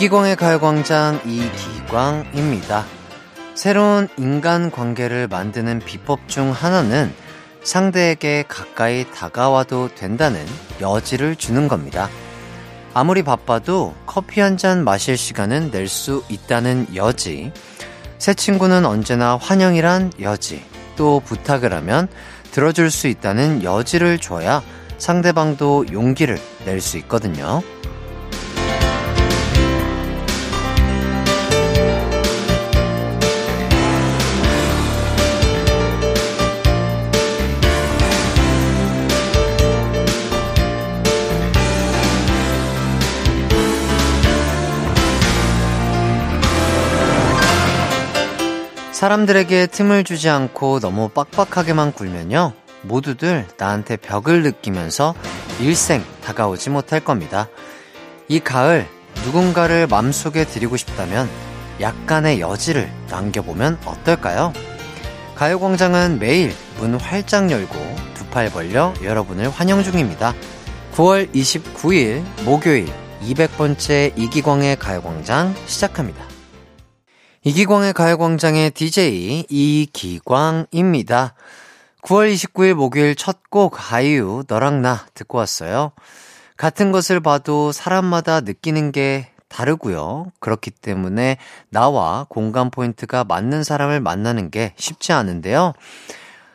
이기광의 0.00 0.36
가요광장 0.36 1.20
이기광입니다. 1.26 2.86
새로운 3.54 4.08
인간 4.16 4.70
관계를 4.70 5.28
만드는 5.28 5.80
비법 5.80 6.26
중 6.26 6.52
하나는 6.52 7.12
상대에게 7.62 8.46
가까이 8.48 9.04
다가와도 9.12 9.90
된다는 9.94 10.42
여지를 10.80 11.36
주는 11.36 11.68
겁니다. 11.68 12.08
아무리 12.94 13.22
바빠도 13.22 13.94
커피 14.06 14.40
한 14.40 14.56
잔 14.56 14.84
마실 14.84 15.18
시간은 15.18 15.70
낼 15.70 15.86
수 15.86 16.24
있다는 16.30 16.86
여지. 16.94 17.52
새 18.16 18.32
친구는 18.32 18.86
언제나 18.86 19.36
환영이란 19.36 20.14
여지. 20.22 20.64
또 20.96 21.20
부탁을 21.26 21.74
하면 21.74 22.08
들어줄 22.52 22.90
수 22.90 23.06
있다는 23.06 23.62
여지를 23.64 24.18
줘야 24.18 24.62
상대방도 24.96 25.92
용기를 25.92 26.38
낼 26.64 26.80
수 26.80 26.96
있거든요. 26.96 27.62
사람들에게 49.00 49.68
틈을 49.68 50.04
주지 50.04 50.28
않고 50.28 50.78
너무 50.78 51.08
빡빡하게만 51.08 51.92
굴면요. 51.92 52.52
모두들 52.82 53.46
나한테 53.56 53.96
벽을 53.96 54.42
느끼면서 54.42 55.14
일생 55.58 56.04
다가오지 56.22 56.68
못할 56.68 57.00
겁니다. 57.00 57.48
이 58.28 58.40
가을 58.40 58.86
누군가를 59.24 59.86
맘속에 59.86 60.44
드리고 60.44 60.76
싶다면 60.76 61.30
약간의 61.80 62.42
여지를 62.42 62.92
남겨보면 63.08 63.78
어떨까요? 63.86 64.52
가요광장은 65.34 66.18
매일 66.18 66.54
문 66.76 66.96
활짝 66.96 67.50
열고 67.50 67.74
두 68.14 68.26
팔 68.30 68.50
벌려 68.50 68.92
여러분을 69.02 69.48
환영 69.48 69.82
중입니다. 69.82 70.34
9월 70.92 71.32
29일 71.32 72.22
목요일 72.44 72.86
200번째 73.22 74.12
이기광의 74.14 74.76
가요광장 74.76 75.54
시작합니다. 75.64 76.29
이기광의 77.42 77.94
가요광장의 77.94 78.72
DJ 78.72 79.46
이기광입니다. 79.48 81.34
9월 82.02 82.32
29일 82.32 82.74
목요일 82.74 83.14
첫 83.14 83.40
곡 83.50 83.92
아이유 83.92 84.44
너랑 84.46 84.80
나 84.80 85.06
듣고 85.14 85.38
왔어요. 85.38 85.90
같은 86.56 86.92
것을 86.92 87.20
봐도 87.20 87.72
사람마다 87.72 88.42
느끼는 88.42 88.92
게 88.92 89.30
다르고요. 89.48 90.30
그렇기 90.38 90.70
때문에 90.70 91.36
나와 91.68 92.26
공감 92.28 92.70
포인트가 92.70 93.24
맞는 93.24 93.64
사람을 93.64 94.00
만나는 94.00 94.50
게 94.50 94.72
쉽지 94.76 95.12
않은데요. 95.12 95.72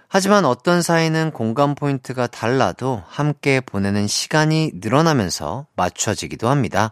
하지만 0.08 0.46
어떤 0.46 0.82
사이는 0.82 1.32
공감 1.32 1.76
포인트가 1.76 2.28
달라도 2.28 3.04
함께 3.10 3.60
보내는 3.60 4.08
시간이 4.08 4.72
늘어나면서 4.76 5.66
맞춰지기도 5.76 6.48
합니다. 6.48 6.92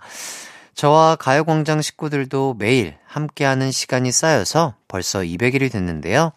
저와 0.75 1.15
가요광장 1.15 1.81
식구들도 1.81 2.55
매일 2.57 2.95
함께하는 3.05 3.71
시간이 3.71 4.11
쌓여서 4.11 4.75
벌써 4.87 5.19
200일이 5.19 5.71
됐는데요. 5.71 6.31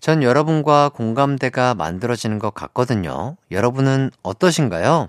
전 0.00 0.22
여러분과 0.22 0.90
공감대가 0.90 1.74
만들어지는 1.74 2.38
것 2.38 2.52
같거든요. 2.52 3.36
여러분은 3.50 4.10
어떠신가요? 4.22 5.08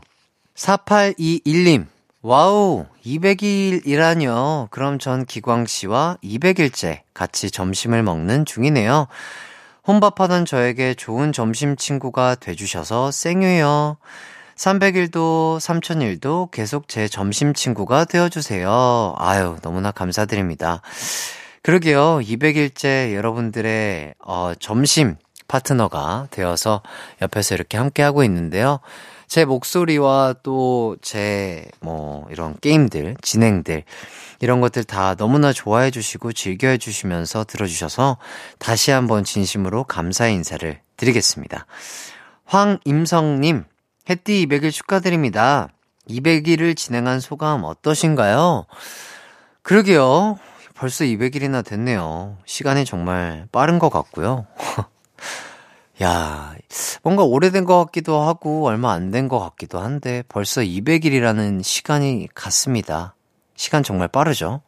4821님, 0.56 1.88
와우, 2.22 2.86
200일이라뇨. 3.06 4.70
그럼 4.72 5.00
전 5.00 5.26
기광 5.26 5.66
씨와 5.66 6.18
200일째 6.24 7.02
같이 7.14 7.52
점심을 7.52 8.04
먹는 8.04 8.46
중이네요. 8.46 9.08
혼밥하던 9.86 10.46
저에게 10.46 10.96
좋은 10.96 11.32
점심 11.34 11.76
친구가 11.76 12.36
돼주셔서 12.36 13.12
생유요. 13.12 13.98
300일도 14.58 15.58
3000일도 15.60 16.50
계속 16.52 16.88
제 16.88 17.08
점심 17.08 17.54
친구가 17.54 18.06
되어주세요. 18.06 19.16
아유, 19.18 19.58
너무나 19.62 19.92
감사드립니다. 19.92 20.82
그러게요. 21.62 22.20
200일째 22.22 23.14
여러분들의, 23.14 24.14
어, 24.26 24.54
점심 24.60 25.16
파트너가 25.48 26.28
되어서 26.32 26.82
옆에서 27.22 27.56
이렇게 27.56 27.78
함께하고 27.78 28.24
있는데요. 28.24 28.80
제 29.28 29.44
목소리와 29.44 30.36
또 30.44 30.96
제 31.02 31.66
뭐 31.82 32.26
이런 32.30 32.56
게임들, 32.62 33.18
진행들, 33.22 33.84
이런 34.40 34.62
것들 34.62 34.84
다 34.84 35.16
너무나 35.16 35.52
좋아해 35.52 35.92
주시고 35.92 36.34
즐겨해 36.34 36.78
주시면서 36.78 37.44
들어주셔서 37.44 38.18
다시 38.60 38.92
한번 38.92 39.24
진심으로 39.24 39.84
감사의 39.86 40.34
인사를 40.36 40.80
드리겠습니다. 40.98 41.66
황임성님, 42.46 43.64
해띠 44.10 44.46
200일 44.48 44.72
축하드립니다. 44.72 45.70
200일을 46.10 46.76
진행한 46.78 47.20
소감 47.20 47.64
어떠신가요? 47.64 48.66
그러게요. 49.64 50.38
벌써 50.76 51.04
200일이나 51.06 51.66
됐네요. 51.66 52.38
시간이 52.46 52.86
정말 52.86 53.48
빠른 53.52 53.80
것 53.80 53.90
같고요. 53.90 54.46
야, 56.04 56.54
뭔가 57.04 57.24
오래된 57.24 57.64
것 57.66 57.84
같기도 57.86 58.22
하고, 58.22 58.68
얼마 58.68 58.92
안 58.92 59.12
된 59.12 59.30
것 59.30 59.40
같기도 59.40 59.80
한데, 59.80 60.24
벌써 60.28 60.62
200일이라는 60.62 61.64
시간이 61.64 62.28
갔습니다. 62.36 63.16
시간 63.56 63.82
정말 63.82 64.10
빠르죠? 64.10 64.62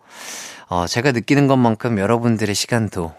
어, 0.70 0.88
제가 0.88 1.12
느끼는 1.12 1.48
것만큼 1.48 2.00
여러분들의 2.00 2.56
시간도 2.56 3.14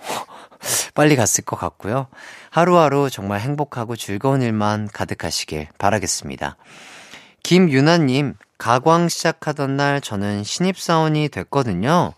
빨리 0.94 1.16
갔을 1.16 1.44
것 1.44 1.56
같고요. 1.56 2.06
하루하루 2.50 3.10
정말 3.10 3.40
행복하고 3.40 3.96
즐거운 3.96 4.42
일만 4.42 4.88
가득하시길 4.92 5.68
바라겠습니다. 5.78 6.56
김유나님, 7.42 8.34
가광 8.58 9.08
시작하던 9.08 9.76
날 9.76 10.00
저는 10.00 10.44
신입사원이 10.44 11.28
됐거든요. 11.28 12.12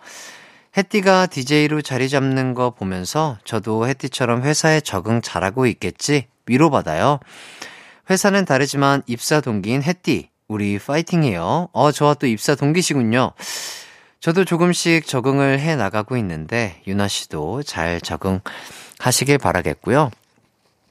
혜띠가 0.76 1.26
DJ로 1.26 1.82
자리 1.82 2.08
잡는 2.08 2.54
거 2.54 2.70
보면서 2.70 3.38
저도 3.44 3.86
혜띠처럼 3.88 4.42
회사에 4.42 4.80
적응 4.80 5.20
잘하고 5.20 5.66
있겠지 5.66 6.28
위로받아요. 6.46 7.20
회사는 8.08 8.44
다르지만 8.44 9.02
입사 9.06 9.40
동기인 9.40 9.82
혜띠, 9.82 10.30
우리 10.48 10.78
파이팅해요. 10.78 11.68
어, 11.72 11.92
저와 11.92 12.14
또 12.14 12.26
입사 12.26 12.54
동기시군요. 12.54 13.32
저도 14.20 14.44
조금씩 14.44 15.06
적응을 15.06 15.60
해 15.60 15.76
나가고 15.76 16.18
있는데, 16.18 16.82
유나 16.86 17.08
씨도 17.08 17.62
잘 17.62 18.02
적응하시길 18.02 19.38
바라겠고요. 19.38 20.10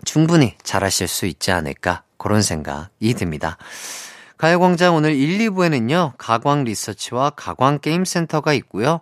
충분히 0.04 0.56
잘하실 0.64 1.08
수 1.08 1.28
있지 1.28 1.52
않을까, 1.52 2.02
그런 2.18 2.42
생각이 2.42 3.14
듭니다. 3.14 3.58
가요광장 4.40 4.96
오늘 4.96 5.14
1, 5.14 5.52
2부에는요, 5.52 6.14
가광 6.18 6.64
리서치와 6.64 7.32
가광 7.32 7.78
게임센터가 7.80 8.54
있고요. 8.54 9.00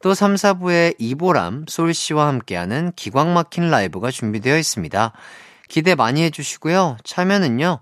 또 0.00 0.14
3, 0.14 0.36
4부에 0.36 0.94
이보람, 0.98 1.66
솔씨와 1.68 2.28
함께하는 2.28 2.92
기광 2.96 3.34
막힌 3.34 3.70
라이브가 3.70 4.10
준비되어 4.10 4.56
있습니다. 4.56 5.12
기대 5.68 5.94
많이 5.94 6.22
해주시고요. 6.22 6.96
참여는요, 7.04 7.80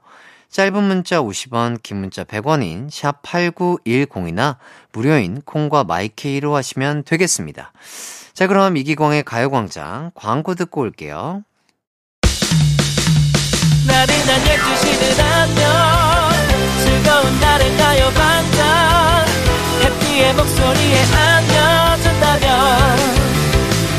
짧은 0.55 0.85
문자 0.85 1.21
50원, 1.21 1.83
긴 1.83 1.97
문자 1.97 2.23
100원인 2.23 2.89
샵 2.89 3.23
8910이나 3.23 4.59
무료인 4.93 5.43
콩과 5.45 5.83
마이케이로 5.83 6.55
하시면 6.55 7.03
되겠습니다. 7.03 7.73
자, 8.35 8.47
그럼 8.47 8.77
이기광의 8.77 9.25
가요광장 9.25 10.13
광고 10.15 10.55
듣고 10.55 10.83
올게요. 10.83 11.43
나른한 13.89 14.41
12시는 14.45 15.21
안녕 15.25 15.67
즐거운 16.85 17.41
날을 17.41 17.77
가요광장 17.77 19.27
해피의 19.83 20.35
목소리에 20.35 21.03
안겨준다면 21.17 22.45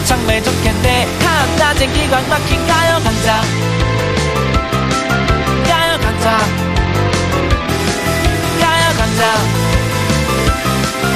정말 0.07 0.41
좋겠네 0.41 1.06
한낮엔 1.19 1.91
기광 1.91 2.29
막힌 2.29 2.65
가요광장 2.65 3.94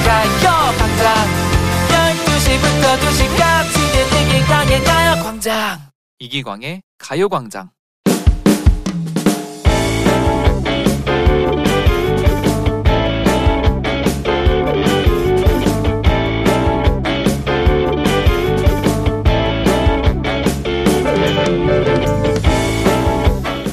가요 0.09 0.49
광장 0.79 1.13
12시부터 2.25 2.97
2시까지 2.97 3.75
이기광의 4.23 4.83
가요광장. 4.83 5.79
이기광의 6.17 6.81
가요광장. 6.97 7.69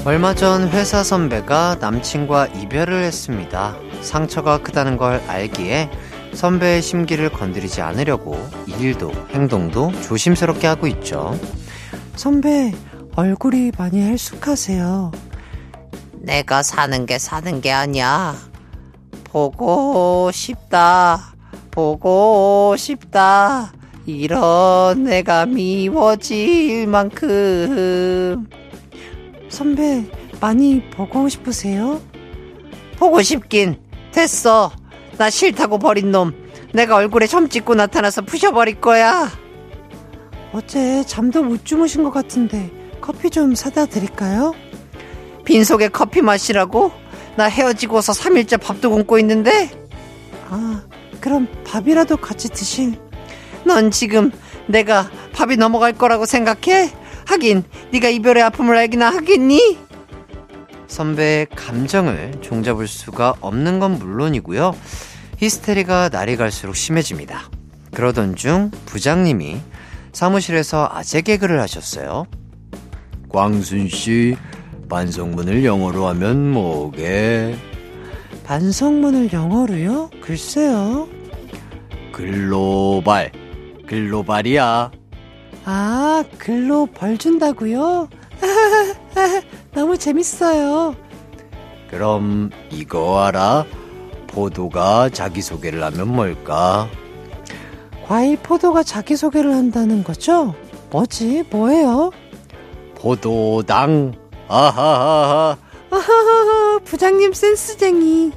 얼마 0.04 0.34
전 0.34 0.68
회사 0.68 1.02
선배가 1.02 1.78
남친과 1.80 2.48
이별을 2.48 3.04
했습니다. 3.04 3.74
상처가 4.02 4.58
크다는 4.58 4.98
걸 4.98 5.22
알기에 5.26 5.90
선배의 6.36 6.82
심기를 6.82 7.30
건드리지 7.30 7.80
않으려고 7.80 8.36
일도 8.66 9.10
행동도 9.30 9.90
조심스럽게 10.02 10.66
하고 10.66 10.86
있죠. 10.86 11.34
선배, 12.14 12.72
얼굴이 13.16 13.72
많이 13.78 14.02
헬쑥하세요. 14.02 15.12
내가 16.20 16.62
사는 16.62 17.06
게 17.06 17.18
사는 17.18 17.60
게 17.62 17.72
아니야. 17.72 18.36
보고 19.24 20.30
싶다. 20.30 21.34
보고 21.70 22.74
싶다. 22.76 23.72
이런 24.04 25.04
내가 25.04 25.46
미워질 25.46 26.86
만큼. 26.86 28.46
선배, 29.48 30.04
많이 30.38 30.82
보고 30.90 31.30
싶으세요? 31.30 32.00
보고 32.98 33.22
싶긴 33.22 33.80
됐어. 34.12 34.70
나 35.18 35.30
싫다고 35.30 35.78
버린 35.78 36.10
놈. 36.10 36.32
내가 36.72 36.96
얼굴에 36.96 37.26
점 37.26 37.48
찍고 37.48 37.74
나타나서 37.74 38.22
부셔버릴 38.22 38.80
거야. 38.80 39.30
어제 40.52 41.04
잠도 41.04 41.42
못 41.42 41.64
주무신 41.64 42.04
것 42.04 42.10
같은데 42.10 42.70
커피 43.00 43.30
좀 43.30 43.54
사다 43.54 43.86
드릴까요? 43.86 44.54
빈속에 45.44 45.88
커피 45.88 46.22
마시라고? 46.22 46.92
나 47.36 47.44
헤어지고서 47.44 48.12
3일째 48.12 48.60
밥도 48.60 48.90
굶고 48.90 49.18
있는데? 49.20 49.70
아, 50.48 50.82
그럼 51.20 51.46
밥이라도 51.64 52.16
같이 52.16 52.48
드실. 52.48 52.94
넌 53.64 53.90
지금 53.90 54.30
내가 54.66 55.10
밥이 55.32 55.56
넘어갈 55.56 55.92
거라고 55.92 56.26
생각해? 56.26 56.90
하긴 57.26 57.64
네가 57.92 58.08
이별의 58.08 58.42
아픔을 58.44 58.76
알기나 58.76 59.10
하겠니? 59.10 59.78
선배의 60.88 61.46
감정을 61.54 62.40
종잡을 62.40 62.86
수가 62.86 63.34
없는 63.40 63.78
건 63.78 63.98
물론이고요. 63.98 64.74
히스테리가 65.38 66.08
날이 66.10 66.36
갈수록 66.36 66.74
심해집니다. 66.74 67.50
그러던 67.92 68.36
중 68.36 68.70
부장님이 68.86 69.58
사무실에서 70.12 70.88
아재 70.90 71.20
개그를 71.20 71.60
하셨어요. 71.60 72.26
광순 73.28 73.88
씨, 73.88 74.36
반성문을 74.88 75.64
영어로 75.64 76.06
하면 76.08 76.52
뭐게? 76.52 77.56
반성문을 78.44 79.32
영어로요? 79.32 80.10
글쎄요. 80.22 81.08
글로벌. 82.12 83.30
글로벌이야. 83.86 84.90
아, 85.64 86.24
글로 86.38 86.86
벌 86.86 87.18
준다고요? 87.18 88.08
너무 89.76 89.98
재밌어요. 89.98 90.96
그럼 91.90 92.50
이거 92.70 93.22
알아? 93.24 93.66
포도가 94.26 95.10
자기소개를 95.10 95.84
하면 95.84 96.08
뭘까? 96.08 96.88
과일 98.06 98.38
포도가 98.38 98.82
자기소개를 98.82 99.52
한다는 99.52 100.02
거죠? 100.02 100.54
뭐지? 100.90 101.44
뭐예요? 101.50 102.10
포도당. 102.94 104.14
아하하하. 104.48 105.58
아하하하, 105.90 106.78
부장님 106.86 107.34
센스쟁이. 107.34 108.32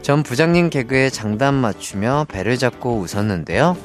전 0.00 0.22
부장님 0.22 0.70
개그에 0.70 1.10
장단 1.10 1.52
맞추며 1.52 2.28
배를 2.30 2.56
잡고 2.56 2.96
웃었는데요. 2.96 3.76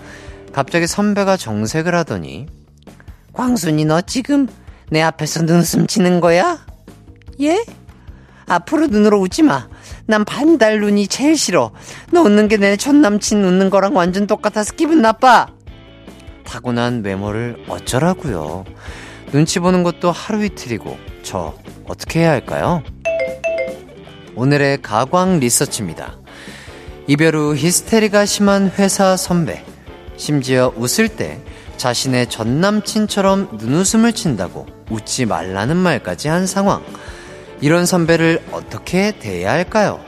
갑자기 0.54 0.88
선배가 0.88 1.36
정색을 1.36 1.94
하더니 1.96 2.48
광순이 3.34 3.84
너 3.84 4.00
지금 4.00 4.48
내 4.92 5.02
앞에서 5.02 5.44
눈웃음 5.44 5.88
치는 5.88 6.20
거야? 6.20 6.60
예? 7.40 7.64
앞으로 8.46 8.88
눈으로 8.88 9.22
웃지 9.22 9.42
마. 9.42 9.70
난 10.06 10.26
반달 10.26 10.82
눈이 10.82 11.08
제일 11.08 11.38
싫어. 11.38 11.72
너 12.12 12.22
웃는 12.22 12.50
게내전 12.50 13.00
남친 13.00 13.42
웃는 13.42 13.70
거랑 13.70 13.96
완전 13.96 14.28
똑같아서 14.28 14.74
기분 14.74 15.02
나빠. 15.02 15.48
타고난 16.44 17.06
외모를 17.06 17.64
어쩌라고요. 17.70 18.66
눈치 19.32 19.60
보는 19.60 19.84
것도 19.84 20.12
하루 20.12 20.44
이틀이고 20.44 20.98
저 21.24 21.56
어떻게 21.88 22.20
해야 22.20 22.32
할까요? 22.32 22.84
오늘의 24.36 24.82
가광 24.82 25.40
리서치입니다. 25.40 26.18
이별 27.08 27.38
후 27.38 27.56
히스테리가 27.56 28.26
심한 28.26 28.70
회사 28.78 29.16
선배. 29.16 29.64
심지어 30.18 30.74
웃을 30.76 31.08
때 31.08 31.40
자신의 31.82 32.30
전 32.30 32.62
남친처럼 32.62 33.58
눈웃음을 33.58 34.14
친다고 34.14 34.68
웃지 34.92 35.26
말라는 35.26 35.76
말까지 35.76 36.28
한 36.28 36.46
상황. 36.46 36.84
이런 37.60 37.88
선배를 37.88 38.40
어떻게 38.52 39.18
대해야 39.18 39.54
할까요? 39.54 40.00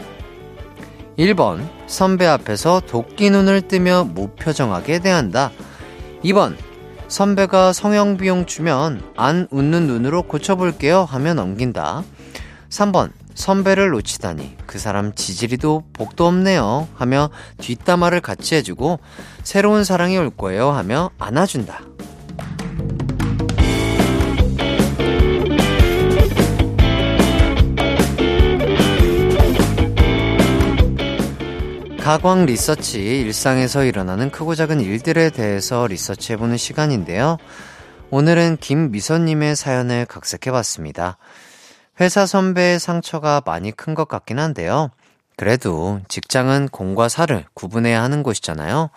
1번, 1.18 1.68
선배 1.88 2.28
앞에서 2.28 2.80
도끼 2.86 3.32
눈을 3.32 3.62
뜨며 3.62 4.04
무표정하게 4.04 5.00
대한다. 5.00 5.50
2번, 6.24 6.56
선배가 7.08 7.74
성형 7.74 8.18
비용 8.18 8.46
주면 8.46 9.02
안 9.18 9.48
웃는 9.50 9.88
눈으로 9.88 10.22
고쳐볼게요 10.22 11.06
하며 11.06 11.34
넘긴다. 11.34 12.04
3번, 12.70 13.10
선배를 13.36 13.90
놓치다니 13.90 14.58
그 14.66 14.80
사람 14.80 15.14
지지리도 15.14 15.84
복도 15.94 16.28
없네요 16.28 16.88
하며 16.96 17.30
뒷담화를 17.60 18.22
같이 18.22 18.56
해주고 18.56 19.00
새로운 19.44 19.84
사랑이 19.84 20.18
올 20.18 20.30
거예요 20.30 20.72
하며 20.72 21.10
안아준다. 21.18 21.82
가광 32.04 32.46
리서치 32.48 33.00
일상에서 33.22 33.86
일어나는 33.86 34.30
크고 34.30 34.56
작은 34.56 34.82
일들에 34.82 35.30
대해서 35.30 35.88
리서치해보는 35.88 36.58
시간인데요. 36.58 37.38
오늘은 38.10 38.58
김미선님의 38.58 39.56
사연을 39.56 40.06
각색해봤습니다. 40.08 41.18
회사 42.00 42.26
선배의 42.26 42.80
상처가 42.80 43.42
많이 43.46 43.72
큰 43.72 43.94
것 43.94 44.08
같긴 44.08 44.40
한데요. 44.40 44.90
그래도 45.38 46.00
직장은 46.08 46.70
공과 46.70 47.10
사를 47.10 47.46
구분해야 47.54 48.02
하는 48.02 48.24
곳이잖아요. 48.24 48.90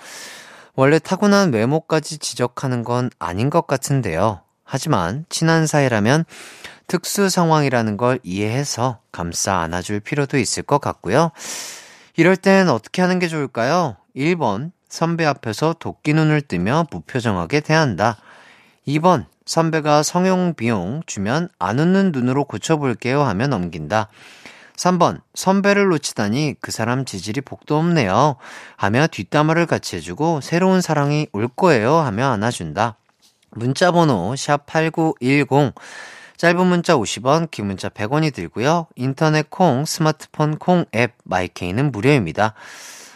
원래 0.75 0.99
타고난 0.99 1.52
외모까지 1.52 2.18
지적하는 2.18 2.85
건 2.85 3.11
아닌 3.18 3.49
것 3.50 3.66
같은데요. 3.66 4.40
하지만 4.64 5.25
친한 5.28 5.66
사이라면 5.66 6.25
특수 6.87 7.28
상황이라는 7.28 7.97
걸 7.97 8.18
이해해서 8.23 9.00
감싸 9.12 9.59
안아줄 9.59 10.00
필요도 10.00 10.38
있을 10.38 10.62
것 10.62 10.80
같고요. 10.80 11.30
이럴 12.16 12.37
땐 12.37 12.68
어떻게 12.68 13.02
하는 13.02 13.18
게 13.18 13.28
좋을까요? 13.28 13.97
1번, 14.14 14.73
선배 14.88 15.25
앞에서 15.25 15.75
도끼 15.78 16.14
눈을 16.14 16.42
뜨며 16.42 16.87
무표정하게 16.90 17.61
대한다. 17.61 18.16
2번, 18.87 19.26
선배가 19.46 20.02
성형 20.02 20.54
비용 20.54 21.02
주면 21.06 21.48
안 21.58 21.78
웃는 21.78 22.12
눈으로 22.12 22.44
고쳐볼게요 22.44 23.22
하며 23.22 23.46
넘긴다. 23.46 24.08
3번, 24.76 25.22
선배를 25.34 25.88
놓치다니 25.88 26.56
그 26.60 26.70
사람 26.70 27.06
지질이 27.06 27.40
복도 27.40 27.78
없네요. 27.78 28.36
하며 28.76 29.06
뒷담화를 29.06 29.66
같이 29.66 29.96
해주고 29.96 30.42
새로운 30.42 30.80
사랑이 30.82 31.28
올 31.32 31.48
거예요 31.48 31.94
하며 31.96 32.28
안아준다. 32.28 32.96
문자번호 33.52 34.34
샵8910 34.34 35.72
짧은 36.36 36.66
문자 36.66 36.94
50원, 36.94 37.50
긴 37.50 37.66
문자 37.68 37.88
100원이 37.88 38.34
들고요. 38.34 38.88
인터넷 38.94 39.48
콩, 39.48 39.86
스마트폰 39.86 40.58
콩 40.58 40.84
앱 40.94 41.14
마이케이는 41.24 41.90
무료입니다. 41.92 42.52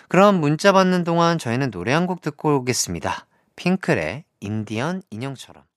그럼 0.09 0.41
문자 0.41 0.73
받는 0.73 1.05
동안 1.05 1.37
저희는 1.39 1.71
노래 1.71 1.93
한 1.93 2.07
곡 2.07 2.23
듣고 2.23 2.57
오겠습니다. 2.57 3.27
핑클의 3.57 4.25
인디언 4.41 5.03
인형처럼. 5.11 5.70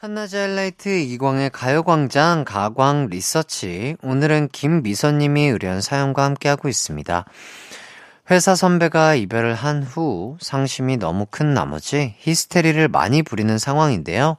한낮의 0.00 0.28
하이라이트 0.40 0.88
이광의 0.90 1.50
가요광장 1.50 2.44
가광 2.44 3.08
리서치. 3.10 3.96
오늘은 4.00 4.50
김미선님이 4.52 5.48
의뢰한 5.48 5.80
사연과 5.80 6.22
함께하고 6.22 6.68
있습니다. 6.68 7.24
회사 8.30 8.54
선배가 8.54 9.16
이별을 9.16 9.56
한 9.56 9.82
후 9.82 10.36
상심이 10.40 10.98
너무 10.98 11.26
큰 11.28 11.52
나머지 11.52 12.14
히스테리를 12.18 12.86
많이 12.86 13.24
부리는 13.24 13.58
상황인데요. 13.58 14.36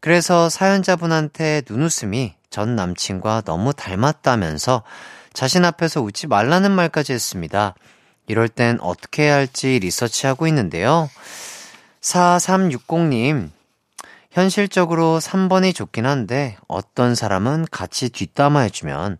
그래서 0.00 0.50
사연자분한테 0.50 1.62
눈웃음이 1.66 2.34
전 2.50 2.76
남친과 2.76 3.44
너무 3.46 3.72
닮았다면서 3.72 4.82
자신 5.32 5.64
앞에서 5.64 6.02
웃지 6.02 6.26
말라는 6.26 6.70
말까지 6.72 7.14
했습니다. 7.14 7.74
이럴 8.26 8.50
땐 8.50 8.76
어떻게 8.82 9.22
해야 9.22 9.36
할지 9.36 9.78
리서치하고 9.78 10.46
있는데요. 10.46 11.08
4360님, 12.02 13.48
현실적으로 14.34 15.20
3번이 15.20 15.72
좋긴 15.74 16.06
한데 16.06 16.56
어떤 16.66 17.14
사람은 17.14 17.66
같이 17.70 18.10
뒷담화 18.10 18.62
해주면 18.62 19.18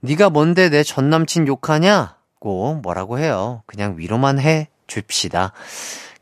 네가 0.00 0.28
뭔데 0.28 0.68
내 0.68 0.82
전 0.84 1.08
남친 1.08 1.46
욕하냐고 1.46 2.74
뭐라고 2.82 3.18
해요. 3.18 3.62
그냥 3.66 3.96
위로만 3.96 4.38
해 4.38 4.68
줍시다. 4.86 5.52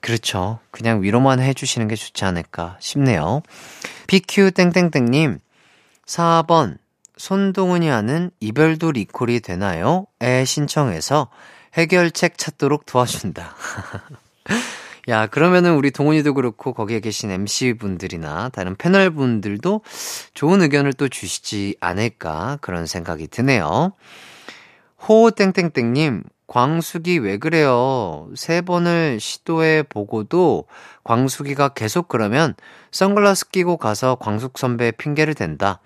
그렇죠. 0.01 0.61
그냥 0.71 1.03
위로만 1.03 1.41
해주시는 1.41 1.89
게 1.89 1.97
좋지 1.97 2.25
않을까 2.25 2.77
싶네요. 2.79 3.43
PQ땡땡땡님, 4.07 5.41
4번, 6.07 6.79
손동훈이 7.17 7.89
하는 7.89 8.31
이별도 8.39 8.93
리콜이 8.93 9.41
되나요? 9.41 10.07
에 10.21 10.45
신청해서 10.45 11.29
해결책 11.75 12.39
찾도록 12.39 12.87
도와준다. 12.87 13.57
야, 15.09 15.27
그러면은 15.27 15.75
우리 15.75 15.91
동훈이도 15.91 16.35
그렇고 16.35 16.75
거기에 16.75 17.01
계신 17.01 17.31
MC분들이나 17.31 18.51
다른 18.51 18.77
패널분들도 18.77 19.81
좋은 20.35 20.61
의견을 20.63 20.93
또 20.93 21.09
주시지 21.09 21.77
않을까 21.81 22.59
그런 22.61 22.85
생각이 22.85 23.29
드네요. 23.29 23.93
호땡땡땡님, 25.09 26.25
광숙이 26.47 27.19
왜 27.19 27.39
그래요? 27.39 28.29
세 28.35 28.61
번을 28.61 29.19
시도해 29.21 29.85
보고도 29.85 30.65
광숙이가 31.05 31.71
계속 31.71 32.09
그러면 32.09 32.55
선글라스 32.91 33.51
끼고 33.51 33.79
가서 33.79 34.17
광숙 34.17 34.59
선배 34.59 34.91
핑계를 34.91 35.35
댄다. 35.35 35.81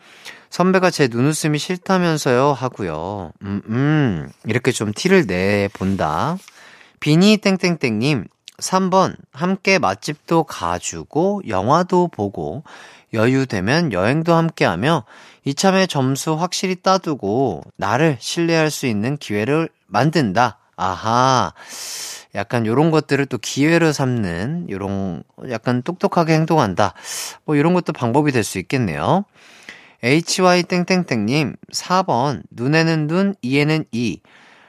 선배가 0.50 0.90
제 0.90 1.08
눈웃음이 1.08 1.58
싫다면서요 1.58 2.52
하고요. 2.52 3.32
음, 3.42 3.62
음, 3.68 4.28
이렇게 4.46 4.72
좀 4.72 4.92
티를 4.92 5.26
내 5.26 5.68
본다. 5.72 6.36
비니 7.00 7.38
땡땡땡님, 7.38 8.26
3번, 8.62 9.16
함께 9.32 9.78
맛집도 9.78 10.44
가주고, 10.44 11.42
영화도 11.48 12.08
보고, 12.08 12.62
여유 13.12 13.46
되면 13.46 13.92
여행도 13.92 14.32
함께 14.34 14.64
하며, 14.64 15.04
이참에 15.44 15.86
점수 15.86 16.34
확실히 16.34 16.76
따두고, 16.76 17.62
나를 17.76 18.16
신뢰할 18.20 18.70
수 18.70 18.86
있는 18.86 19.16
기회를 19.16 19.68
만든다. 19.86 20.58
아하. 20.76 21.52
약간 22.34 22.64
요런 22.64 22.90
것들을 22.90 23.26
또 23.26 23.36
기회로 23.36 23.92
삼는, 23.92 24.70
요런, 24.70 25.24
약간 25.50 25.82
똑똑하게 25.82 26.32
행동한다. 26.34 26.94
뭐, 27.44 27.58
요런 27.58 27.74
것도 27.74 27.92
방법이 27.92 28.32
될 28.32 28.44
수 28.44 28.58
있겠네요. 28.58 29.24
hy땡땡땡님, 30.02 31.56
4번, 31.72 32.42
눈에는 32.50 33.06
눈, 33.06 33.34
이에는 33.42 33.84
이. 33.92 34.20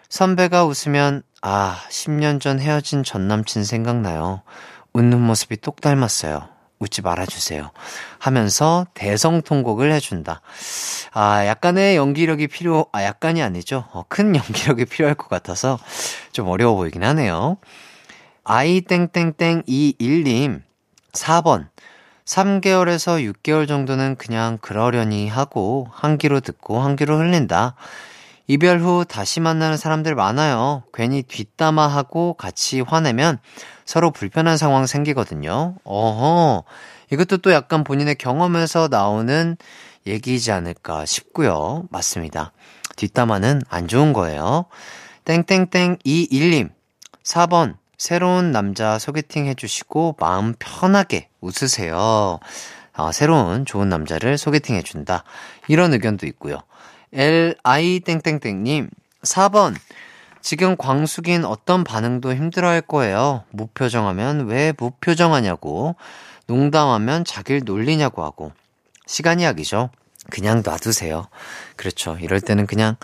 선배가 0.09 0.65
웃으면, 0.65 1.23
아, 1.45 1.77
10년 1.89 2.39
전 2.39 2.57
헤어진 2.57 3.03
전 3.03 3.27
남친 3.27 3.65
생각나요. 3.65 4.43
웃는 4.93 5.19
모습이 5.19 5.57
똑 5.57 5.81
닮았어요. 5.81 6.47
웃지 6.79 7.01
말아주세요. 7.01 7.69
하면서 8.17 8.87
대성통곡을 8.93 9.91
해준다. 9.91 10.39
아, 11.11 11.45
약간의 11.45 11.97
연기력이 11.97 12.47
필요, 12.47 12.85
아, 12.93 13.03
약간이 13.03 13.43
아니죠. 13.43 13.83
어, 13.91 14.05
큰 14.07 14.33
연기력이 14.37 14.85
필요할 14.85 15.15
것 15.15 15.27
같아서 15.27 15.77
좀 16.31 16.47
어려워 16.47 16.77
보이긴 16.77 17.03
하네요. 17.03 17.57
아이땡땡땡21님, 18.45 20.61
4번. 21.11 21.67
3개월에서 22.23 23.33
6개월 23.33 23.67
정도는 23.67 24.15
그냥 24.15 24.59
그러려니 24.61 25.27
하고, 25.27 25.89
한 25.91 26.17
귀로 26.17 26.39
듣고 26.39 26.79
한 26.79 26.95
귀로 26.95 27.17
흘린다. 27.17 27.75
이별 28.47 28.79
후 28.79 29.05
다시 29.07 29.39
만나는 29.39 29.77
사람들 29.77 30.15
많아요. 30.15 30.83
괜히 30.93 31.23
뒷담화하고 31.23 32.33
같이 32.33 32.81
화내면 32.81 33.39
서로 33.85 34.11
불편한 34.11 34.57
상황 34.57 34.85
생기거든요. 34.85 35.75
어허. 35.83 36.63
이것도 37.11 37.37
또 37.37 37.53
약간 37.53 37.83
본인의 37.83 38.15
경험에서 38.15 38.89
나오는 38.89 39.55
얘기이지 40.05 40.51
않을까 40.51 41.05
싶고요. 41.05 41.85
맞습니다. 41.89 42.51
뒷담화는 42.97 43.61
안 43.69 43.87
좋은 43.87 44.11
거예요. 44.11 44.65
땡땡땡 45.25 45.99
21님. 46.05 46.69
4번. 47.23 47.77
새로운 47.97 48.51
남자 48.51 48.99
소개팅 48.99 49.45
해주시고 49.45 50.17
마음 50.19 50.53
편하게 50.59 51.29
웃으세요. 51.39 52.39
아, 52.91 53.11
새로운 53.13 53.65
좋은 53.65 53.87
남자를 53.87 54.37
소개팅 54.37 54.75
해준다. 54.75 55.23
이런 55.69 55.93
의견도 55.93 56.25
있고요. 56.27 56.59
LI땡땡땡님, 57.13 58.89
4번. 59.23 59.75
지금 60.41 60.75
광숙인 60.75 61.45
어떤 61.45 61.83
반응도 61.83 62.33
힘들어 62.33 62.67
할 62.67 62.81
거예요. 62.81 63.43
무표정하면 63.51 64.47
왜 64.47 64.73
무표정하냐고. 64.77 65.95
농담하면 66.47 67.23
자기를 67.23 67.61
놀리냐고 67.63 68.23
하고. 68.23 68.51
시간 69.05 69.39
이야기죠. 69.39 69.89
그냥 70.29 70.61
놔두세요. 70.65 71.27
그렇죠. 71.77 72.17
이럴 72.19 72.41
때는 72.41 72.67
그냥, 72.67 72.97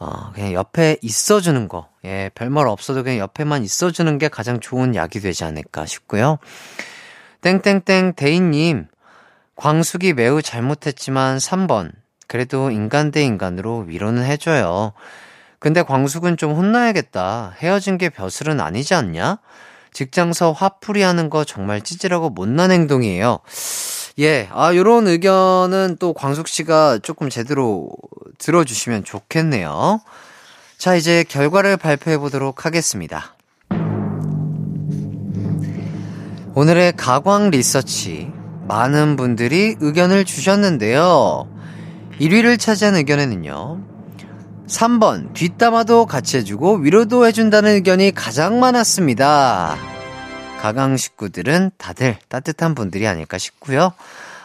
어, 0.00 0.32
그냥 0.32 0.52
옆에 0.52 0.96
있어주는 1.02 1.68
거. 1.68 1.88
예, 2.04 2.30
별말 2.34 2.66
없어도 2.66 3.04
그냥 3.04 3.18
옆에만 3.18 3.62
있어주는 3.62 4.18
게 4.18 4.28
가장 4.28 4.58
좋은 4.58 4.96
약이 4.96 5.20
되지 5.20 5.44
않을까 5.44 5.86
싶고요. 5.86 6.38
땡땡땡 7.42 8.14
대인님, 8.14 8.88
광숙이 9.54 10.14
매우 10.14 10.42
잘못했지만 10.42 11.38
3번. 11.38 12.01
그래도 12.32 12.70
인간 12.70 13.10
대 13.10 13.22
인간으로 13.22 13.84
위로는 13.86 14.24
해줘요. 14.24 14.94
근데 15.58 15.82
광숙은 15.82 16.38
좀 16.38 16.54
혼나야겠다. 16.54 17.56
헤어진 17.58 17.98
게 17.98 18.08
벼슬은 18.08 18.58
아니지 18.58 18.94
않냐? 18.94 19.36
직장서 19.92 20.52
화풀이 20.52 21.02
하는 21.02 21.28
거 21.28 21.44
정말 21.44 21.82
찌질하고 21.82 22.30
못난 22.30 22.70
행동이에요. 22.70 23.40
예, 24.20 24.48
아, 24.50 24.74
요런 24.74 25.08
의견은 25.08 25.98
또 26.00 26.14
광숙 26.14 26.48
씨가 26.48 27.00
조금 27.02 27.28
제대로 27.28 27.90
들어주시면 28.38 29.04
좋겠네요. 29.04 30.00
자, 30.78 30.94
이제 30.94 31.24
결과를 31.24 31.76
발표해 31.76 32.16
보도록 32.16 32.64
하겠습니다. 32.64 33.36
오늘의 36.54 36.94
가광 36.96 37.50
리서치. 37.50 38.32
많은 38.66 39.16
분들이 39.16 39.76
의견을 39.80 40.24
주셨는데요. 40.24 41.51
1위를 42.22 42.56
차지한 42.56 42.94
의견에는요. 42.94 43.80
3번, 44.68 45.34
뒷담화도 45.34 46.06
같이 46.06 46.36
해주고 46.36 46.76
위로도 46.76 47.26
해준다는 47.26 47.72
의견이 47.72 48.12
가장 48.12 48.60
많았습니다. 48.60 49.76
가강 50.60 50.96
식구들은 50.96 51.72
다들 51.76 52.16
따뜻한 52.28 52.76
분들이 52.76 53.08
아닐까 53.08 53.38
싶고요. 53.38 53.92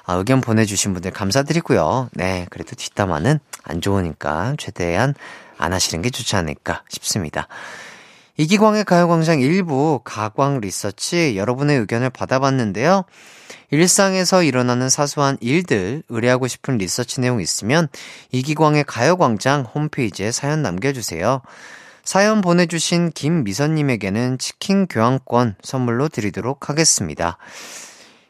아, 0.08 0.16
의견 0.16 0.42
보내주신 0.42 0.94
분들 0.94 1.12
감사드리고요. 1.12 2.10
네, 2.14 2.48
그래도 2.50 2.76
뒷담화는 2.76 3.40
안 3.64 3.82
좋으니까 3.82 4.56
최대한 4.58 5.14
안 5.60 5.72
하시는 5.72 6.02
게 6.02 6.10
좋지 6.10 6.36
않을까 6.36 6.82
싶습니다. 6.90 7.48
이기광의 8.38 8.84
가요광장 8.86 9.42
일부 9.42 10.00
가광 10.04 10.62
리서치 10.62 11.38
여러분의 11.38 11.80
의견을 11.80 12.12
받아봤는데요. 12.12 13.04
일상에서 13.72 14.44
일어나는 14.44 14.90
사소한 14.90 15.38
일들, 15.42 16.04
의뢰하고 16.08 16.48
싶은 16.48 16.78
리서치 16.78 17.20
내용 17.20 17.42
있으면 17.42 17.90
이기광의 18.32 18.84
가요광장 18.86 19.64
홈페이지에 19.64 20.32
사연 20.32 20.62
남겨주세요. 20.62 21.42
사연 22.04 22.42
보내주신 22.42 23.12
김미선님에게는 23.12 24.38
치킨 24.38 24.88
교환권 24.88 25.56
선물로 25.62 26.08
드리도록 26.08 26.70
하겠습니다. 26.70 27.38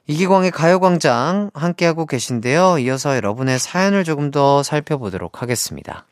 이기광의 0.08 0.52
가요광장 0.52 1.52
함께하고 1.54 2.06
계신데요. 2.06 2.80
이어서 2.80 3.16
여러분의 3.18 3.60
사연을 3.60 4.06
조금 4.06 4.32
더 4.32 4.64
살펴보도록 4.64 5.42
하겠습니다. 5.42 6.06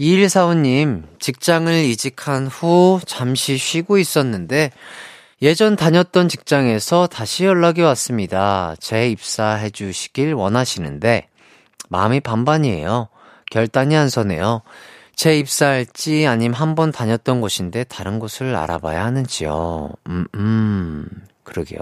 2145님, 0.00 1.04
직장을 1.20 1.72
이직한 1.72 2.46
후 2.46 3.00
잠시 3.06 3.56
쉬고 3.56 3.98
있었는데, 3.98 4.70
예전 5.42 5.76
다녔던 5.76 6.28
직장에서 6.28 7.06
다시 7.06 7.44
연락이 7.44 7.82
왔습니다. 7.82 8.74
재입사해 8.80 9.70
주시길 9.70 10.32
원하시는데, 10.34 11.28
마음이 11.88 12.20
반반이에요. 12.20 13.08
결단이 13.50 13.96
안 13.96 14.08
서네요. 14.08 14.62
재입사할지 15.14 16.26
아님 16.26 16.52
한 16.52 16.74
번 16.74 16.90
다녔던 16.90 17.40
곳인데 17.40 17.84
다른 17.84 18.18
곳을 18.18 18.56
알아봐야 18.56 19.04
하는지요. 19.04 19.90
음, 20.08 20.26
음, 20.34 21.06
그러게요. 21.44 21.78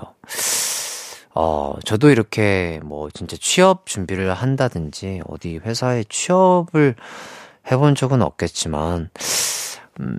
어, 1.34 1.74
저도 1.86 2.10
이렇게 2.10 2.78
뭐 2.84 3.08
진짜 3.10 3.38
취업 3.40 3.86
준비를 3.86 4.34
한다든지 4.34 5.22
어디 5.26 5.56
회사에 5.56 6.04
취업을 6.10 6.94
해본 7.70 7.94
적은 7.94 8.22
없겠지만, 8.22 9.10
음, 10.00 10.18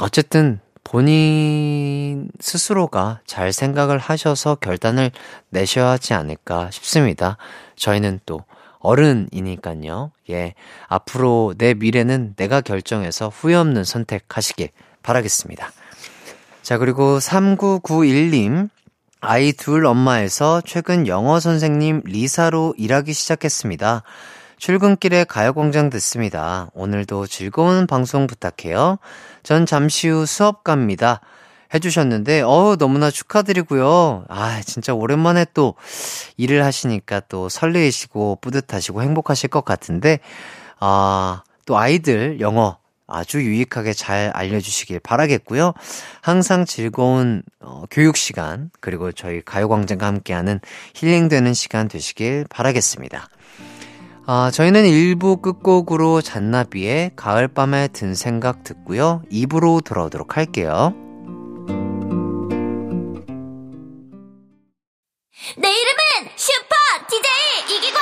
어쨌든 0.00 0.60
본인 0.82 2.30
스스로가 2.40 3.20
잘 3.26 3.52
생각을 3.52 3.98
하셔서 3.98 4.56
결단을 4.56 5.10
내셔야 5.50 5.90
하지 5.90 6.14
않을까 6.14 6.70
싶습니다. 6.70 7.36
저희는 7.76 8.20
또 8.26 8.44
어른이니까요. 8.80 10.10
예. 10.30 10.54
앞으로 10.88 11.54
내 11.56 11.74
미래는 11.74 12.34
내가 12.36 12.60
결정해서 12.60 13.28
후회 13.28 13.54
없는 13.54 13.84
선택하시길 13.84 14.70
바라겠습니다. 15.02 15.70
자, 16.62 16.78
그리고 16.78 17.18
3991님. 17.18 18.68
아이 19.22 19.52
둘 19.52 19.84
엄마에서 19.84 20.62
최근 20.62 21.06
영어 21.06 21.40
선생님 21.40 22.02
리사로 22.06 22.74
일하기 22.78 23.12
시작했습니다. 23.12 24.02
출근길에 24.60 25.24
가요광장 25.24 25.88
듣습니다. 25.88 26.68
오늘도 26.74 27.26
즐거운 27.26 27.86
방송 27.86 28.26
부탁해요. 28.26 28.98
전 29.42 29.64
잠시 29.64 30.08
후 30.08 30.26
수업 30.26 30.64
갑니다. 30.64 31.22
해주셨는데, 31.72 32.42
어우, 32.42 32.76
너무나 32.76 33.10
축하드리고요. 33.10 34.26
아, 34.28 34.60
진짜 34.60 34.92
오랜만에 34.92 35.46
또 35.54 35.76
일을 36.36 36.62
하시니까 36.62 37.20
또 37.20 37.48
설레이시고 37.48 38.38
뿌듯하시고 38.42 39.02
행복하실 39.02 39.48
것 39.48 39.64
같은데, 39.64 40.20
아, 40.78 41.42
또 41.64 41.78
아이들 41.78 42.38
영어, 42.40 42.76
아주 43.06 43.42
유익하게 43.42 43.94
잘 43.94 44.30
알려주시길 44.34 45.00
바라겠고요. 45.00 45.72
항상 46.20 46.66
즐거운 46.66 47.42
어, 47.60 47.84
교육 47.90 48.16
시간 48.16 48.70
그리고 48.80 49.10
저희 49.10 49.40
가요광장과 49.42 50.06
함께하는 50.06 50.60
힐링되는 50.94 51.54
시간 51.54 51.88
되시길 51.88 52.46
바라겠습니다. 52.50 53.28
아, 54.32 54.48
저희는 54.52 54.84
1부 54.84 55.42
끝곡으로 55.42 56.20
잔나비의 56.20 57.14
가을밤에 57.16 57.88
든 57.88 58.14
생각 58.14 58.62
듣고요. 58.62 59.24
2부로 59.28 59.82
돌아오도록 59.82 60.36
할게요. 60.36 60.94
내 65.56 65.68
이름은 65.68 66.30
슈퍼 66.36 66.76
DJ 67.08 67.76
이기광 67.76 68.00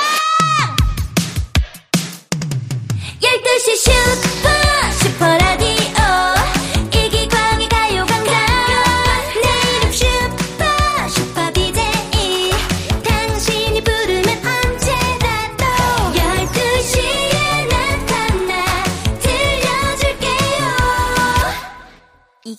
12시 3.21 3.75
슈퍼 3.75 4.58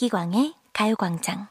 이기광의 0.00 0.54
가요광장 0.72 1.48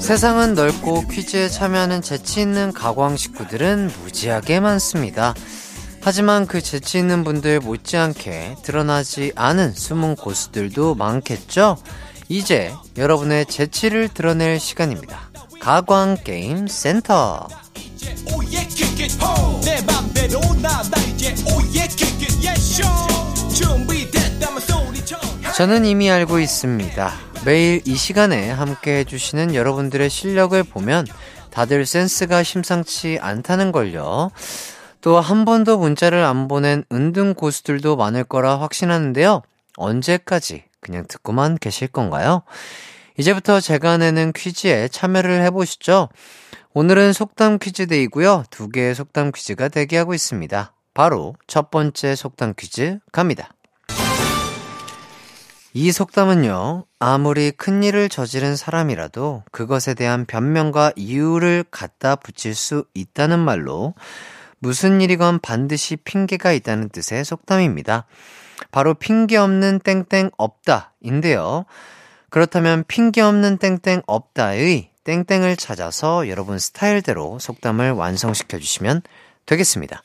세상은 0.00 0.52
넓고 0.54 1.08
퀴즈에 1.08 1.48
참여하는 1.48 2.02
재치 2.02 2.42
있는 2.42 2.74
가광 2.74 3.16
식구들은 3.16 3.90
무지하게 4.02 4.60
많습니다. 4.60 5.32
하지만 6.02 6.46
그 6.46 6.60
재치 6.60 6.98
있는 6.98 7.24
분들 7.24 7.60
못지않게 7.60 8.56
드러나지 8.62 9.32
않은 9.36 9.72
숨은 9.72 10.16
고수들도 10.16 10.94
많겠죠? 10.96 11.78
이제 12.32 12.72
여러분의 12.96 13.44
재치를 13.44 14.08
드러낼 14.08 14.58
시간입니다. 14.58 15.30
가광 15.60 16.16
게임 16.24 16.66
센터. 16.66 17.46
저는 25.54 25.84
이미 25.84 26.10
알고 26.10 26.38
있습니다. 26.38 27.12
매일 27.44 27.82
이 27.84 27.94
시간에 27.94 28.50
함께 28.50 29.00
해주시는 29.00 29.54
여러분들의 29.54 30.08
실력을 30.08 30.62
보면 30.62 31.06
다들 31.50 31.84
센스가 31.84 32.42
심상치 32.42 33.18
않다는 33.20 33.72
걸요. 33.72 34.30
또 35.02 35.20
한 35.20 35.44
번도 35.44 35.76
문자를 35.76 36.24
안 36.24 36.48
보낸 36.48 36.82
은둔 36.90 37.34
고수들도 37.34 37.96
많을 37.96 38.24
거라 38.24 38.58
확신하는데요. 38.58 39.42
언제까지 39.76 40.64
그냥 40.82 41.06
듣고만 41.08 41.56
계실 41.56 41.88
건가요? 41.88 42.42
이제부터 43.16 43.60
제가 43.60 43.96
내는 43.96 44.32
퀴즈에 44.32 44.88
참여를 44.88 45.42
해보시죠. 45.44 46.10
오늘은 46.74 47.12
속담 47.14 47.58
퀴즈 47.58 47.86
데이고요. 47.86 48.44
두 48.50 48.68
개의 48.68 48.94
속담 48.94 49.32
퀴즈가 49.32 49.68
대기하고 49.68 50.12
있습니다. 50.12 50.74
바로 50.92 51.34
첫 51.46 51.70
번째 51.70 52.14
속담 52.14 52.54
퀴즈 52.58 52.98
갑니다. 53.12 53.50
이 55.74 55.90
속담은요, 55.90 56.84
아무리 56.98 57.50
큰 57.50 57.82
일을 57.82 58.10
저지른 58.10 58.56
사람이라도 58.56 59.44
그것에 59.52 59.94
대한 59.94 60.26
변명과 60.26 60.92
이유를 60.96 61.64
갖다 61.70 62.16
붙일 62.16 62.54
수 62.54 62.84
있다는 62.92 63.38
말로 63.38 63.94
무슨 64.58 65.00
일이건 65.00 65.38
반드시 65.40 65.96
핑계가 65.96 66.52
있다는 66.52 66.90
뜻의 66.90 67.24
속담입니다. 67.24 68.04
바로 68.70 68.94
핑계 68.94 69.36
없는 69.36 69.80
땡땡 69.80 70.30
없다인데요. 70.36 71.64
그렇다면 72.30 72.84
핑계 72.88 73.20
없는 73.20 73.58
땡땡 73.58 74.02
없다의 74.06 74.90
땡땡을 75.04 75.56
찾아서 75.56 76.28
여러분 76.28 76.58
스타일대로 76.58 77.38
속담을 77.38 77.90
완성시켜 77.92 78.58
주시면 78.58 79.02
되겠습니다. 79.46 80.02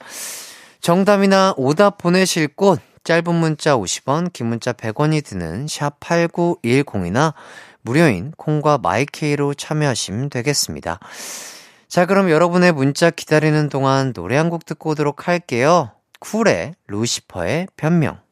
정답이나 0.82 1.54
오답 1.58 1.98
보내실 2.00 2.50
곳 2.50 2.80
짧은 3.04 3.34
문자 3.34 3.78
50원, 3.78 4.34
긴 4.34 4.48
문자 4.48 4.74
100원이 4.74 5.24
드는 5.24 5.68
샵 5.68 5.98
8910이나 6.02 7.34
무료인 7.82 8.34
콩과 8.36 8.80
마이케이로 8.80 9.54
참여하시면 9.54 10.30
되겠습니다. 10.30 11.00
자, 11.88 12.06
그럼 12.06 12.30
여러분의 12.30 12.74
문자 12.74 13.10
기다리는 13.10 13.70
동안 13.70 14.12
노래 14.12 14.36
한 14.36 14.50
곡 14.50 14.66
듣고 14.66 14.90
오도록 14.90 15.30
할게요. 15.30 15.92
쿨의 16.20 16.74
루시퍼의 16.88 17.68
변명. 17.78 18.27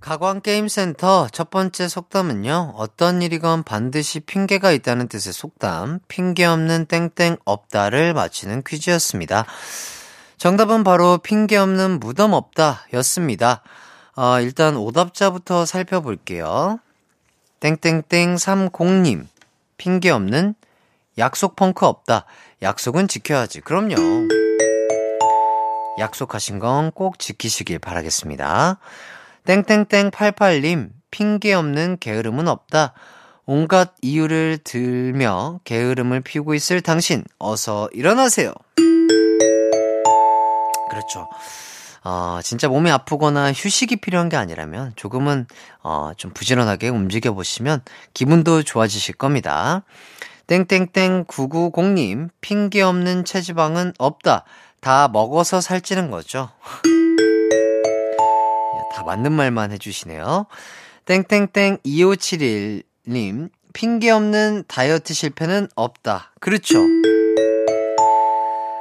가광게임센터 0.00 1.28
첫 1.32 1.50
번째 1.50 1.88
속담은요, 1.88 2.74
어떤 2.76 3.20
일이건 3.20 3.62
반드시 3.64 4.20
핑계가 4.20 4.70
있다는 4.72 5.08
뜻의 5.08 5.32
속담, 5.32 6.00
핑계 6.08 6.44
없는 6.44 6.86
땡땡 6.86 7.36
없다를 7.44 8.14
맞히는 8.14 8.62
퀴즈였습니다. 8.66 9.44
정답은 10.36 10.84
바로 10.84 11.18
핑계 11.18 11.56
없는 11.56 11.98
무덤 11.98 12.32
없다 12.32 12.86
였습니다. 12.94 13.62
어, 14.14 14.40
일단 14.40 14.76
오답자부터 14.76 15.66
살펴볼게요. 15.66 16.78
땡땡땡30님, 17.60 19.26
핑계 19.76 20.10
없는 20.10 20.54
약속 21.18 21.56
펑크 21.56 21.84
없다. 21.84 22.24
약속은 22.62 23.08
지켜야지. 23.08 23.60
그럼요. 23.62 23.96
약속하신 25.98 26.60
건 26.60 26.92
꼭 26.94 27.18
지키시길 27.18 27.80
바라겠습니다. 27.80 28.78
땡땡땡88님, 29.48 30.90
핑계 31.10 31.54
없는 31.54 31.96
게으름은 32.00 32.48
없다. 32.48 32.92
온갖 33.46 33.94
이유를 34.02 34.58
들며 34.62 35.60
게으름을 35.64 36.20
피우고 36.20 36.52
있을 36.52 36.82
당신, 36.82 37.24
어서 37.38 37.88
일어나세요. 37.94 38.52
그렇죠. 40.90 41.30
어, 42.04 42.40
진짜 42.44 42.68
몸이 42.68 42.90
아프거나 42.90 43.54
휴식이 43.54 43.96
필요한 43.96 44.28
게 44.28 44.36
아니라면 44.36 44.92
조금은, 44.96 45.46
어, 45.82 46.12
좀 46.18 46.30
부지런하게 46.34 46.90
움직여 46.90 47.32
보시면 47.32 47.80
기분도 48.12 48.62
좋아지실 48.64 49.14
겁니다. 49.14 49.82
땡땡땡 50.46 51.24
990님, 51.24 52.28
핑계 52.42 52.82
없는 52.82 53.24
체지방은 53.24 53.94
없다. 53.96 54.44
다 54.82 55.08
먹어서 55.08 55.62
살찌는 55.62 56.10
거죠. 56.10 56.50
다 58.98 59.04
맞는 59.04 59.30
말만 59.30 59.70
해주시네요. 59.70 60.46
땡땡땡 61.04 61.78
2571님, 61.86 63.48
핑계 63.72 64.10
없는 64.10 64.64
다이어트 64.66 65.14
실패는 65.14 65.68
없다. 65.76 66.32
그렇죠. 66.40 66.80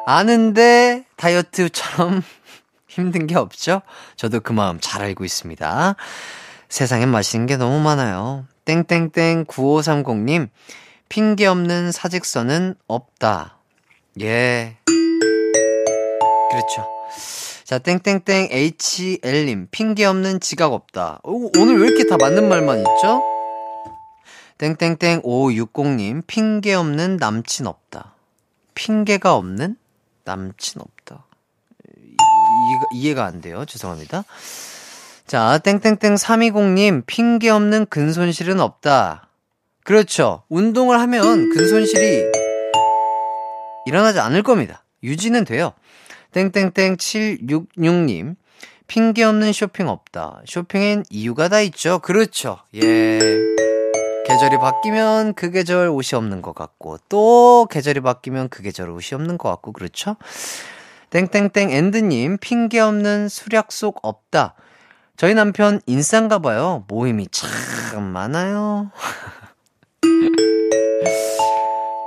아는데 0.08 1.06
다이어트처럼 1.18 2.24
힘든 2.90 3.28
게 3.28 3.36
없죠? 3.36 3.84
저도 4.16 4.40
그 4.40 4.54
마음 4.54 4.80
잘 4.82 5.04
알고 5.04 5.24
있습니다. 5.24 5.96
세상엔 6.68 7.10
맛있는 7.10 7.46
게 7.46 7.56
너무 7.56 7.80
많아요. 7.80 8.48
땡땡땡 8.66 9.46
9530님, 9.46 10.50
핑계 11.10 11.46
없는 11.46 11.92
사직서는 11.92 12.74
없다. 12.88 13.60
예. 14.22 14.78
그렇죠. 16.50 16.88
자, 17.68 17.80
땡땡땡 17.80 18.48
HL님, 18.50 19.68
핑계 19.72 20.06
없는 20.06 20.40
지각 20.40 20.72
없다. 20.72 21.20
오, 21.24 21.52
오늘 21.60 21.82
왜 21.82 21.88
이렇게 21.88 22.08
다 22.08 22.16
맞는 22.16 22.48
말만 22.48 22.78
있죠? 22.78 23.22
땡땡땡 24.58 25.24
560님, 25.24 26.26
핑계 26.28 26.74
없는 26.74 27.18
남친 27.18 27.68
없다. 27.68 28.14
핑계가 28.74 29.36
없는 29.36 29.76
남친 30.24 30.82
없다. 30.82 31.26
이, 31.98 33.00
이해가 33.00 33.26
안 33.26 33.42
돼요. 33.42 33.66
죄송합니다. 33.66 34.24
자, 35.26 35.58
땡땡땡 35.58 36.16
320님, 36.16 37.06
핑계 37.06 37.50
없는 37.50 37.88
근손실은 37.88 38.62
없다. 38.62 39.28
그렇죠. 39.84 40.44
운동을 40.48 41.02
하면 41.02 41.50
근손실이 41.50 42.32
일어나지 43.88 44.22
않을 44.22 44.44
겁니다. 44.44 44.86
유지는 45.04 45.44
돼요. 45.44 45.74
땡땡땡 46.38 46.98
766님, 46.98 48.36
핑계 48.86 49.24
없는 49.24 49.54
쇼핑 49.54 49.88
없다. 49.88 50.42
쇼핑엔 50.46 51.06
이유가 51.10 51.50
다 51.50 51.62
있죠. 51.62 51.98
그렇죠. 51.98 52.60
예. 52.76 53.18
계절이 54.28 54.60
바뀌면 54.60 55.34
그 55.34 55.50
계절 55.50 55.88
옷이 55.88 56.16
없는 56.16 56.44
것 56.44 56.54
같고, 56.54 57.00
또 57.10 57.68
계절이 57.72 58.02
바뀌면 58.02 58.50
그 58.50 58.62
계절 58.62 58.92
옷이 58.92 59.16
없는 59.16 59.40
것 59.40 59.50
같고, 59.50 59.72
그렇죠? 59.72 60.16
땡땡땡 61.10 61.72
엔드님, 61.72 62.38
핑계 62.38 62.82
없는 62.82 63.30
수략 63.30 63.72
속 63.72 63.98
없다. 64.04 64.54
저희 65.16 65.34
남편 65.34 65.82
인싸인가 65.88 66.38
봐요. 66.38 66.86
모임이 66.88 67.30
참 67.32 68.04
많아요. 68.04 68.92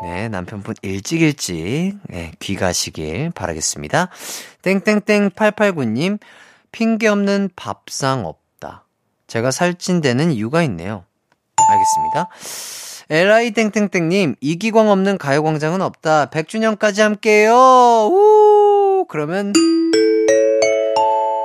네, 0.03 0.31
남편분 0.31 0.77
일찍 0.81 1.21
일찍 1.21 1.99
네, 2.09 2.33
귀가시길 2.39 3.33
바라겠습니다. 3.35 4.09
땡땡땡 4.63 5.31
889님 5.31 6.19
핑계 6.73 7.09
없는 7.09 7.51
밥상 7.55 8.25
없다. 8.25 8.85
제가 9.27 9.51
살찐 9.51 10.01
데는 10.01 10.33
이유가 10.33 10.63
있네요. 10.63 11.05
알겠습니다. 11.57 12.29
LI 13.11 13.51
땡땡땡님 13.51 14.37
이기광 14.41 14.89
없는 14.89 15.19
가요광장은 15.19 15.83
없다. 15.83 16.27
100주년까지 16.27 17.03
함께해요. 17.03 17.53
우! 17.53 19.05
그러면 19.07 19.53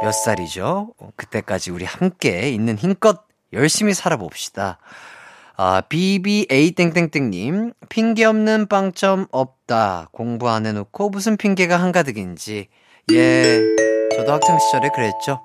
몇 0.02 0.12
살이죠? 0.14 0.94
어, 0.98 1.10
그때까지 1.18 1.72
우리 1.72 1.84
함께 1.84 2.50
있는 2.50 2.78
힘껏 2.78 3.24
열심히 3.52 3.94
살아봅시다. 3.94 4.78
아, 5.58 5.82
BBA 5.88 6.72
땡땡땡님, 6.72 7.74
핑계 7.88 8.26
없는 8.26 8.68
빵점 8.68 9.28
없다. 9.32 10.10
공부 10.12 10.50
안 10.50 10.66
해놓고 10.66 11.10
무슨 11.10 11.38
핑계가 11.38 11.78
한가득인지. 11.78 12.68
예, 13.14 13.62
저도 14.16 14.34
학창시절에 14.34 14.90
그랬죠. 14.94 15.44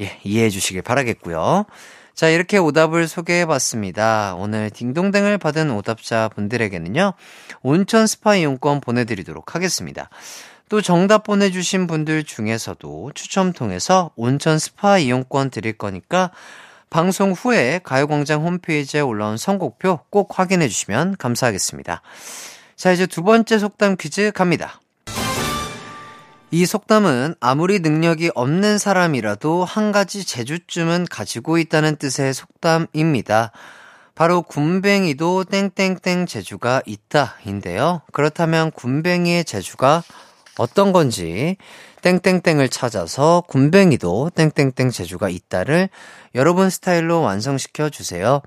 예, 0.00 0.18
이해해 0.24 0.48
주시길 0.48 0.82
바라겠고요. 0.82 1.66
자, 2.14 2.28
이렇게 2.30 2.56
오답을 2.56 3.08
소개해 3.08 3.44
봤습니다. 3.44 4.34
오늘 4.36 4.70
딩동댕을 4.70 5.36
받은 5.36 5.70
오답자 5.70 6.30
분들에게는요, 6.34 7.12
온천 7.62 8.06
스파 8.06 8.36
이용권 8.36 8.80
보내드리도록 8.80 9.54
하겠습니다. 9.54 10.08
또 10.70 10.80
정답 10.80 11.24
보내주신 11.24 11.86
분들 11.86 12.24
중에서도 12.24 13.12
추첨 13.14 13.52
통해서 13.52 14.10
온천 14.16 14.58
스파 14.58 14.98
이용권 14.98 15.50
드릴 15.50 15.74
거니까 15.74 16.30
방송 16.90 17.32
후에 17.32 17.80
가요광장 17.82 18.42
홈페이지에 18.42 19.00
올라온 19.00 19.36
선곡표 19.36 20.00
꼭 20.10 20.38
확인해 20.38 20.68
주시면 20.68 21.16
감사하겠습니다. 21.18 22.02
자, 22.76 22.92
이제 22.92 23.06
두 23.06 23.22
번째 23.22 23.58
속담 23.58 23.96
퀴즈 23.96 24.30
갑니다. 24.32 24.80
이 26.50 26.64
속담은 26.64 27.34
아무리 27.40 27.80
능력이 27.80 28.30
없는 28.34 28.78
사람이라도 28.78 29.64
한 29.64 29.92
가지 29.92 30.24
재주쯤은 30.24 31.06
가지고 31.10 31.58
있다는 31.58 31.96
뜻의 31.96 32.32
속담입니다. 32.32 33.52
바로 34.14 34.42
군뱅이도 34.42 35.44
땡땡땡 35.44 36.26
재주가 36.26 36.82
있다인데요. 36.86 38.02
그렇다면 38.12 38.70
군뱅이의 38.72 39.44
재주가 39.44 40.02
어떤 40.56 40.92
건지 40.92 41.56
땡땡땡을 42.02 42.68
찾아서 42.68 43.42
굼벵이도 43.48 44.30
땡땡땡 44.34 44.90
재주가 44.90 45.28
있다를 45.28 45.88
여러분 46.34 46.70
스타일로 46.70 47.20
완성시켜 47.20 47.90
주세요. 47.90 48.42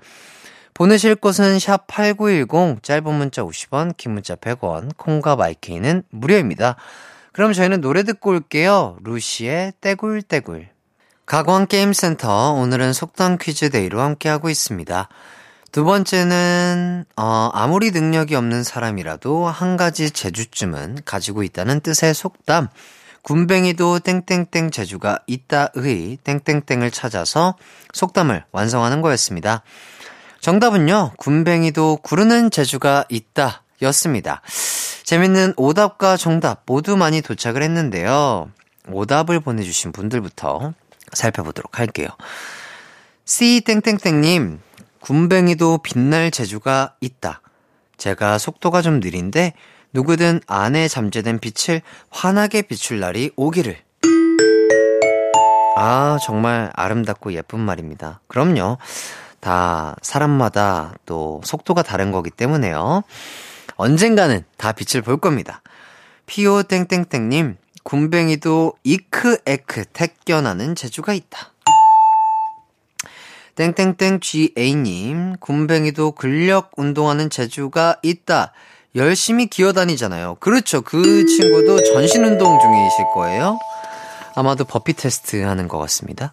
보내실 0.74 1.16
곳은 1.16 1.58
샵 1.58 1.86
8910 1.86 2.82
짧은 2.82 3.14
문자 3.14 3.42
50원, 3.42 3.96
긴 3.96 4.12
문자 4.12 4.34
100원, 4.34 4.96
콩과 4.96 5.36
마이케이는 5.36 6.02
무료입니다. 6.10 6.76
그럼 7.32 7.52
저희는 7.52 7.80
노래 7.80 8.02
듣고 8.02 8.30
올게요. 8.30 8.96
루시의 9.04 9.74
떼굴떼굴. 9.80 10.68
가광게임센터 11.26 12.52
오늘은 12.52 12.92
속담 12.92 13.38
퀴즈 13.38 13.70
데이로 13.70 14.00
함께하고 14.00 14.50
있습니다. 14.50 15.08
두 15.72 15.84
번째는 15.84 17.06
어, 17.16 17.50
아무리 17.54 17.90
능력이 17.90 18.34
없는 18.34 18.62
사람이라도 18.62 19.46
한 19.46 19.78
가지 19.78 20.10
재주쯤은 20.10 20.98
가지고 21.06 21.42
있다는 21.42 21.80
뜻의 21.80 22.12
속담. 22.12 22.68
군뱅이도 23.22 24.00
땡땡땡 24.00 24.70
재주가 24.72 25.20
있다의 25.26 26.18
땡땡땡을 26.24 26.90
찾아서 26.90 27.56
속담을 27.92 28.44
완성하는 28.50 29.00
거였습니다. 29.00 29.62
정답은요, 30.40 31.12
군뱅이도 31.18 31.98
구르는 31.98 32.50
재주가 32.50 33.04
있다 33.08 33.62
였습니다. 33.82 34.42
재밌는 35.04 35.54
오답과 35.56 36.16
정답 36.16 36.62
모두 36.66 36.96
많이 36.96 37.22
도착을 37.22 37.62
했는데요. 37.62 38.50
오답을 38.88 39.40
보내주신 39.40 39.92
분들부터 39.92 40.72
살펴보도록 41.12 41.78
할게요. 41.78 42.08
C 43.24 43.60
땡땡땡님, 43.64 44.60
군뱅이도 45.00 45.78
빛날 45.78 46.32
재주가 46.32 46.96
있다. 47.00 47.40
제가 47.96 48.38
속도가 48.38 48.82
좀 48.82 48.98
느린데 48.98 49.52
누구든 49.92 50.40
안에 50.46 50.88
잠재된 50.88 51.38
빛을 51.38 51.82
환하게 52.10 52.62
비출 52.62 53.00
날이 53.00 53.30
오기를. 53.36 53.76
아, 55.76 56.18
정말 56.22 56.70
아름답고 56.74 57.32
예쁜 57.34 57.60
말입니다. 57.60 58.20
그럼요. 58.26 58.78
다 59.40 59.96
사람마다 60.02 60.94
또 61.04 61.40
속도가 61.44 61.82
다른 61.82 62.12
거기 62.12 62.30
때문에요. 62.30 63.02
언젠가는 63.76 64.44
다 64.56 64.72
빛을 64.72 65.02
볼 65.02 65.18
겁니다. 65.18 65.62
피오 66.26 66.62
땡땡땡님, 66.62 67.56
군뱅이도 67.82 68.74
이크 68.84 69.38
에크 69.44 69.84
택견하는 69.92 70.74
재주가 70.74 71.12
있다. 71.12 71.52
땡땡땡 73.56 74.20
GA님, 74.20 75.36
군뱅이도 75.40 76.12
근력 76.12 76.70
운동하는 76.76 77.28
재주가 77.28 77.96
있다. 78.02 78.52
열심히 78.94 79.46
기어다니잖아요. 79.46 80.36
그렇죠. 80.40 80.82
그 80.82 81.24
친구도 81.26 81.82
전신 81.92 82.24
운동 82.24 82.58
중이실 82.60 83.06
거예요. 83.14 83.58
아마도 84.34 84.64
버피 84.64 84.92
테스트 84.92 85.42
하는 85.42 85.68
것 85.68 85.78
같습니다. 85.78 86.32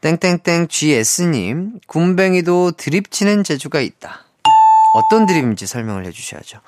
땡땡땡 0.00 0.68
GS님, 0.68 1.80
군뱅이도 1.86 2.72
드립 2.72 3.10
치는 3.10 3.44
재주가 3.44 3.80
있다. 3.80 4.24
어떤 4.94 5.26
드립인지 5.26 5.66
설명을 5.66 6.06
해주셔야죠. 6.06 6.60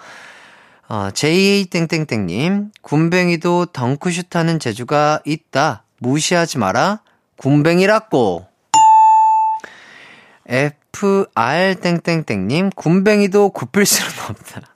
어, 0.88 1.10
JA 1.14 1.64
땡땡땡님, 1.66 2.72
군뱅이도 2.82 3.66
덩크슛 3.66 4.36
하는 4.36 4.58
재주가 4.58 5.20
있다. 5.24 5.84
무시하지 5.98 6.58
마라. 6.58 7.00
군뱅이라고. 7.36 8.46
FR 10.46 11.76
땡땡땡님, 11.80 12.70
군뱅이도 12.76 13.50
굽힐 13.50 13.86
수는 13.86 14.10
없다. 14.28 14.71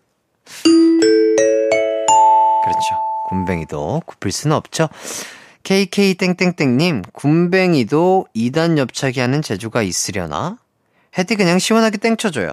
그렇죠. 2.65 2.97
군뱅이도 3.29 4.03
굽힐 4.07 4.33
수는 4.33 4.57
없죠. 4.57 4.89
KK 5.63 6.15
땡땡땡님, 6.15 7.03
군뱅이도 7.13 8.27
2단 8.37 8.79
옆차기 8.79 9.19
하는 9.21 9.43
재주가 9.43 9.83
있으려나? 9.83 10.59
헤디 11.19 11.35
그냥 11.37 11.59
시원하게 11.59 11.99
땡쳐줘요. 11.99 12.53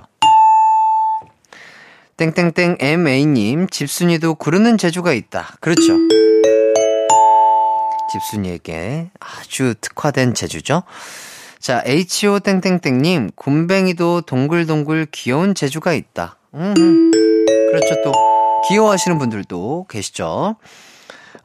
땡땡땡 2.18 2.78
MA님, 2.80 3.68
집순이도 3.70 4.36
구르는 4.36 4.78
재주가 4.78 5.14
있다. 5.14 5.58
그렇죠. 5.60 5.98
집순이에게 8.12 9.10
아주 9.20 9.76
특화된 9.82 10.34
재주죠. 10.34 10.84
자, 11.60 11.84
HO 11.86 12.40
땡땡땡님, 12.40 13.32
군뱅이도 13.36 14.22
동글동글 14.22 15.08
귀여운 15.12 15.56
재주가 15.56 15.94
있다. 15.94 16.38
음, 16.54 17.12
그렇죠. 17.74 18.00
또, 18.04 18.12
귀여워하시는 18.68 19.18
분들도 19.18 19.88
계시죠. 19.90 20.58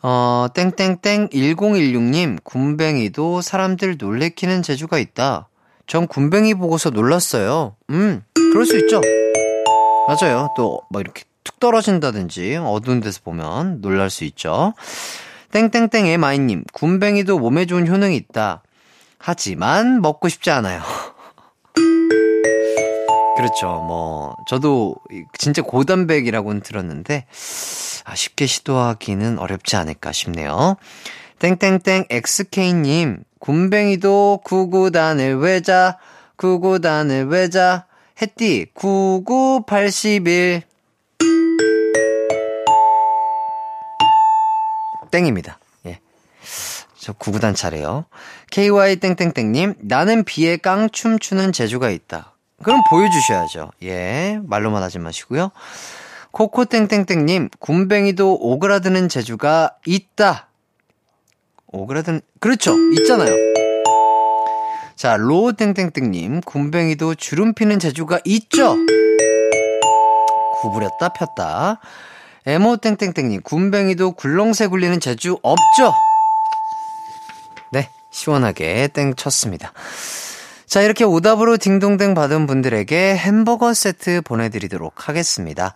어, 0.02 0.46
땡땡땡 0.52 1.30
1016님, 1.30 2.44
군뱅이도 2.44 3.40
사람들 3.40 3.96
놀래키는 3.98 4.62
재주가 4.62 4.98
있다. 4.98 5.48
전 5.86 6.06
군뱅이 6.06 6.52
보고서 6.52 6.90
놀랐어요. 6.90 7.76
음, 7.88 8.22
그럴 8.34 8.66
수 8.66 8.76
있죠. 8.76 9.00
맞아요. 10.06 10.48
또, 10.54 10.82
뭐 10.90 11.00
이렇게 11.00 11.24
툭 11.44 11.58
떨어진다든지, 11.60 12.56
어두운 12.56 13.00
데서 13.00 13.20
보면 13.24 13.80
놀랄 13.80 14.10
수 14.10 14.24
있죠. 14.24 14.74
땡땡땡 15.52 16.08
에마이님, 16.08 16.64
군뱅이도 16.74 17.38
몸에 17.38 17.64
좋은 17.64 17.88
효능이 17.88 18.14
있다. 18.16 18.62
하지만 19.18 20.02
먹고 20.02 20.28
싶지 20.28 20.50
않아요. 20.50 20.82
그렇죠. 23.38 23.84
뭐, 23.86 24.36
저도 24.48 24.96
진짜 25.38 25.62
고단백이라고는 25.62 26.60
들었는데, 26.60 27.24
아, 28.04 28.14
쉽게 28.16 28.46
시도하기는 28.46 29.38
어렵지 29.38 29.76
않을까 29.76 30.10
싶네요. 30.10 30.74
땡땡땡 31.38 32.06
XK님, 32.10 33.22
군뱅이도 33.38 34.40
구구단을 34.42 35.38
외자, 35.38 35.98
구구단을 36.34 37.28
외자, 37.28 37.86
햇띠, 38.20 38.66
9981. 38.74 40.62
땡입니다. 45.12 45.60
예. 45.86 46.00
저 46.98 47.12
구구단 47.12 47.54
차례요. 47.54 48.06
KY 48.50 48.96
땡땡땡님, 48.96 49.74
나는 49.78 50.24
비에 50.24 50.56
깡춤 50.56 51.20
추는 51.20 51.52
재주가 51.52 51.90
있다. 51.90 52.34
그럼 52.62 52.82
보여주셔야죠. 52.90 53.70
예, 53.84 54.40
말로만 54.44 54.82
하지 54.82 54.98
마시고요. 54.98 55.50
코코땡땡땡님, 56.32 57.50
군뱅이도 57.58 58.38
오그라드는 58.40 59.08
재주가 59.08 59.76
있다. 59.86 60.48
오그라드는, 61.68 62.20
그렇죠. 62.40 62.74
있잖아요. 62.98 63.34
자, 64.96 65.16
로땡땡땡님, 65.16 66.40
군뱅이도 66.40 67.14
주름 67.14 67.54
피는 67.54 67.78
재주가 67.78 68.18
있죠? 68.24 68.76
구부렸다 70.60 71.10
폈다. 71.10 71.80
에모땡땡땡님, 72.46 73.42
군뱅이도 73.42 74.12
굴렁쇠 74.12 74.66
굴리는 74.66 74.98
재주 75.00 75.38
없죠? 75.42 75.94
네, 77.70 77.90
시원하게 78.10 78.88
땡 78.88 79.14
쳤습니다. 79.14 79.72
자, 80.68 80.82
이렇게 80.82 81.02
오답으로 81.02 81.56
딩동댕 81.56 82.12
받은 82.12 82.46
분들에게 82.46 83.16
햄버거 83.16 83.72
세트 83.72 84.20
보내드리도록 84.20 85.08
하겠습니다. 85.08 85.74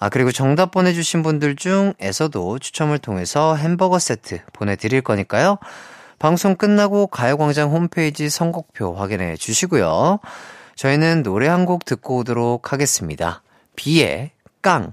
아, 0.00 0.08
그리고 0.08 0.32
정답 0.32 0.72
보내주신 0.72 1.22
분들 1.22 1.54
중에서도 1.54 2.58
추첨을 2.58 2.98
통해서 2.98 3.54
햄버거 3.54 4.00
세트 4.00 4.40
보내드릴 4.52 5.02
거니까요. 5.02 5.58
방송 6.18 6.56
끝나고 6.56 7.06
가요광장 7.06 7.70
홈페이지 7.70 8.28
선곡표 8.28 8.94
확인해 8.94 9.36
주시고요. 9.36 10.18
저희는 10.74 11.22
노래 11.22 11.46
한 11.46 11.64
곡 11.64 11.84
듣고 11.84 12.16
오도록 12.18 12.72
하겠습니다. 12.72 13.42
비의 13.76 14.32
깡. 14.60 14.92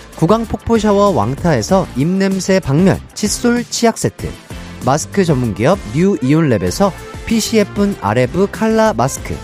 구강 0.21 0.45
폭포 0.45 0.77
샤워 0.77 1.09
왕타에서 1.09 1.87
입냄새 1.95 2.59
박멸 2.59 2.99
칫솔 3.15 3.63
치약 3.63 3.97
세트, 3.97 4.29
마스크 4.85 5.25
전문기업 5.25 5.79
뉴 5.95 6.15
이온랩에서 6.17 6.91
예쁜 7.55 7.95
아레브 8.01 8.51
칼라 8.51 8.93
마스크, 8.93 9.35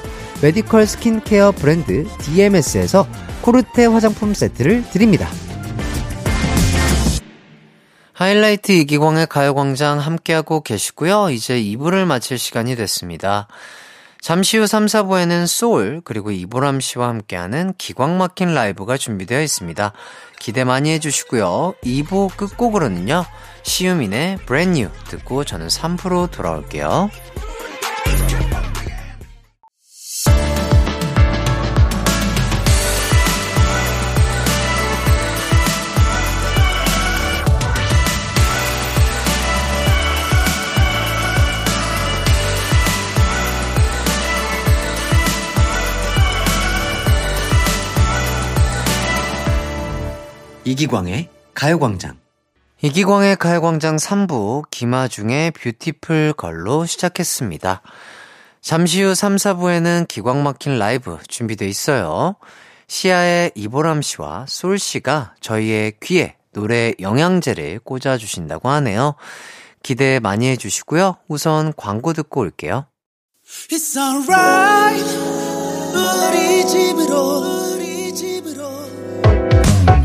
메디컬 0.44 0.86
스킨케어 0.86 1.54
브랜드 1.54 2.06
DMS에서 2.20 3.08
코르테 3.42 3.88
화장품 3.88 4.36
세트를 4.36 4.88
드립니다. 4.92 5.28
하이라이트 8.14 8.72
이기광의 8.74 9.26
가요광장 9.26 9.98
함께하고 9.98 10.62
계시고요. 10.62 11.32
이제 11.32 11.60
2부를 11.60 12.06
마칠 12.06 12.38
시간이 12.38 12.76
됐습니다. 12.76 13.48
잠시 14.22 14.58
후 14.58 14.68
3, 14.68 14.88
4부에는 14.88 15.48
소울, 15.48 16.02
그리고 16.04 16.32
이보람 16.32 16.80
씨와 16.82 17.08
함께하는 17.08 17.74
기광 17.78 18.18
막힌 18.18 18.54
라이브가 18.54 18.98
준비되어 18.98 19.42
있습니다. 19.42 19.94
기대 20.40 20.64
많이 20.64 20.92
해주시고요. 20.92 21.76
2부 21.84 22.36
끝곡으로는요, 22.36 23.26
시우민의 23.64 24.40
New 24.70 24.90
듣고 25.10 25.44
저는 25.44 25.68
3부로 25.68 26.32
돌아올게요. 26.32 27.10
이기광의 50.68 51.30
가요광장. 51.54 52.18
이기광의 52.82 53.38
가요광장 53.38 53.96
3부 53.96 54.70
김아중의 54.70 55.52
뷰티풀 55.52 56.34
걸로 56.34 56.86
시작했습니다. 56.86 57.82
잠시 58.60 59.02
후 59.02 59.16
3, 59.16 59.38
4부에는 59.38 60.10
기광 60.10 60.44
막힌 60.44 60.78
라이브 60.78 61.20
준비돼 61.30 61.70
있어요. 61.70 62.36
시아의 62.90 63.52
이보람 63.56 64.02
씨와 64.02 64.46
솔 64.50 64.78
씨가 64.78 65.36
저희의 65.40 65.94
귀에 66.04 66.36
노래 66.52 66.92
영양제를 67.00 67.80
꽂아주신다고 67.86 68.68
하네요. 68.68 69.16
기대 69.84 70.20
많이 70.20 70.50
해주시고요. 70.50 71.16
우선 71.30 71.72
광고 71.78 72.12
듣고 72.12 72.42
올게요. 72.42 72.88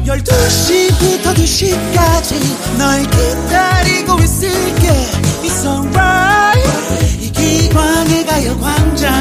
12시부터 0.05 1.33
2시까지 1.35 2.79
널 2.79 3.03
기다리고 3.03 4.19
있을게. 4.21 4.89
It's 5.43 5.65
alright. 5.65 7.23
이기광의 7.23 8.27
가요광장. 8.27 9.13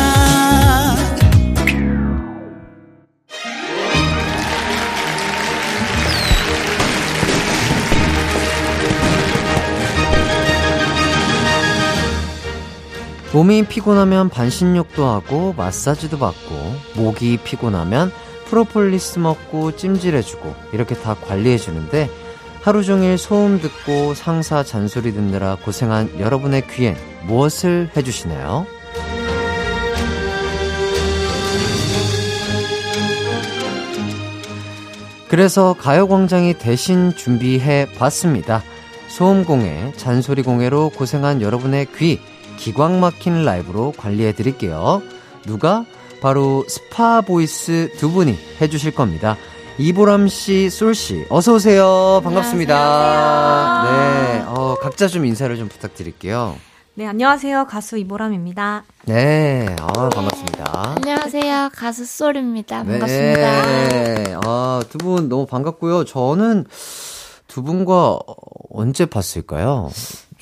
몸이 13.33 13.65
피곤하면 13.65 14.27
반신욕도 14.29 15.07
하고 15.07 15.53
마사지도 15.55 16.19
받고 16.19 16.75
목이 16.95 17.37
피곤하면 17.37 18.11
프로폴리스 18.51 19.19
먹고 19.19 19.77
찜질해주고 19.77 20.53
이렇게 20.73 20.93
다 20.93 21.15
관리해주는데 21.15 22.09
하루 22.61 22.83
종일 22.83 23.17
소음 23.17 23.61
듣고 23.61 24.13
상사 24.13 24.61
잔소리 24.61 25.13
듣느라 25.13 25.55
고생한 25.55 26.19
여러분의 26.19 26.67
귀엔 26.67 26.97
무엇을 27.25 27.89
해주시나요? 27.95 28.67
그래서 35.29 35.73
가요광장이 35.79 36.55
대신 36.55 37.15
준비해 37.15 37.87
봤습니다. 37.97 38.61
소음공해, 39.07 39.93
잔소리공해로 39.95 40.89
고생한 40.89 41.41
여러분의 41.41 41.87
귀, 41.95 42.19
기광 42.57 42.99
막힌 42.99 43.45
라이브로 43.45 43.93
관리해 43.95 44.33
드릴게요. 44.33 45.01
누가? 45.45 45.85
바로 46.21 46.63
스파 46.67 47.21
보이스 47.21 47.91
두 47.97 48.11
분이 48.11 48.37
해주실 48.61 48.93
겁니다. 48.93 49.37
이보람 49.77 50.27
씨, 50.27 50.69
솔 50.69 50.93
씨, 50.93 51.25
어서 51.29 51.53
오세요. 51.55 52.21
반갑습니다. 52.23 52.75
안녕하세요. 53.81 54.33
네, 54.33 54.45
어, 54.47 54.75
각자 54.79 55.07
좀 55.07 55.25
인사를 55.25 55.55
좀 55.57 55.67
부탁드릴게요. 55.67 56.55
네, 56.93 57.07
안녕하세요. 57.07 57.65
가수 57.65 57.97
이보람입니다. 57.97 58.83
네, 59.05 59.75
어, 59.81 60.09
반갑습니다. 60.09 60.95
안녕하세요. 60.97 61.69
가수 61.73 62.05
솔입니다. 62.05 62.83
반갑습니다. 62.83 63.87
네, 63.89 64.35
아, 64.45 64.81
두 64.89 64.97
분 64.99 65.27
너무 65.29 65.47
반갑고요. 65.47 66.03
저는 66.05 66.65
두 67.47 67.63
분과 67.63 68.19
언제 68.71 69.05
봤을까요? 69.07 69.89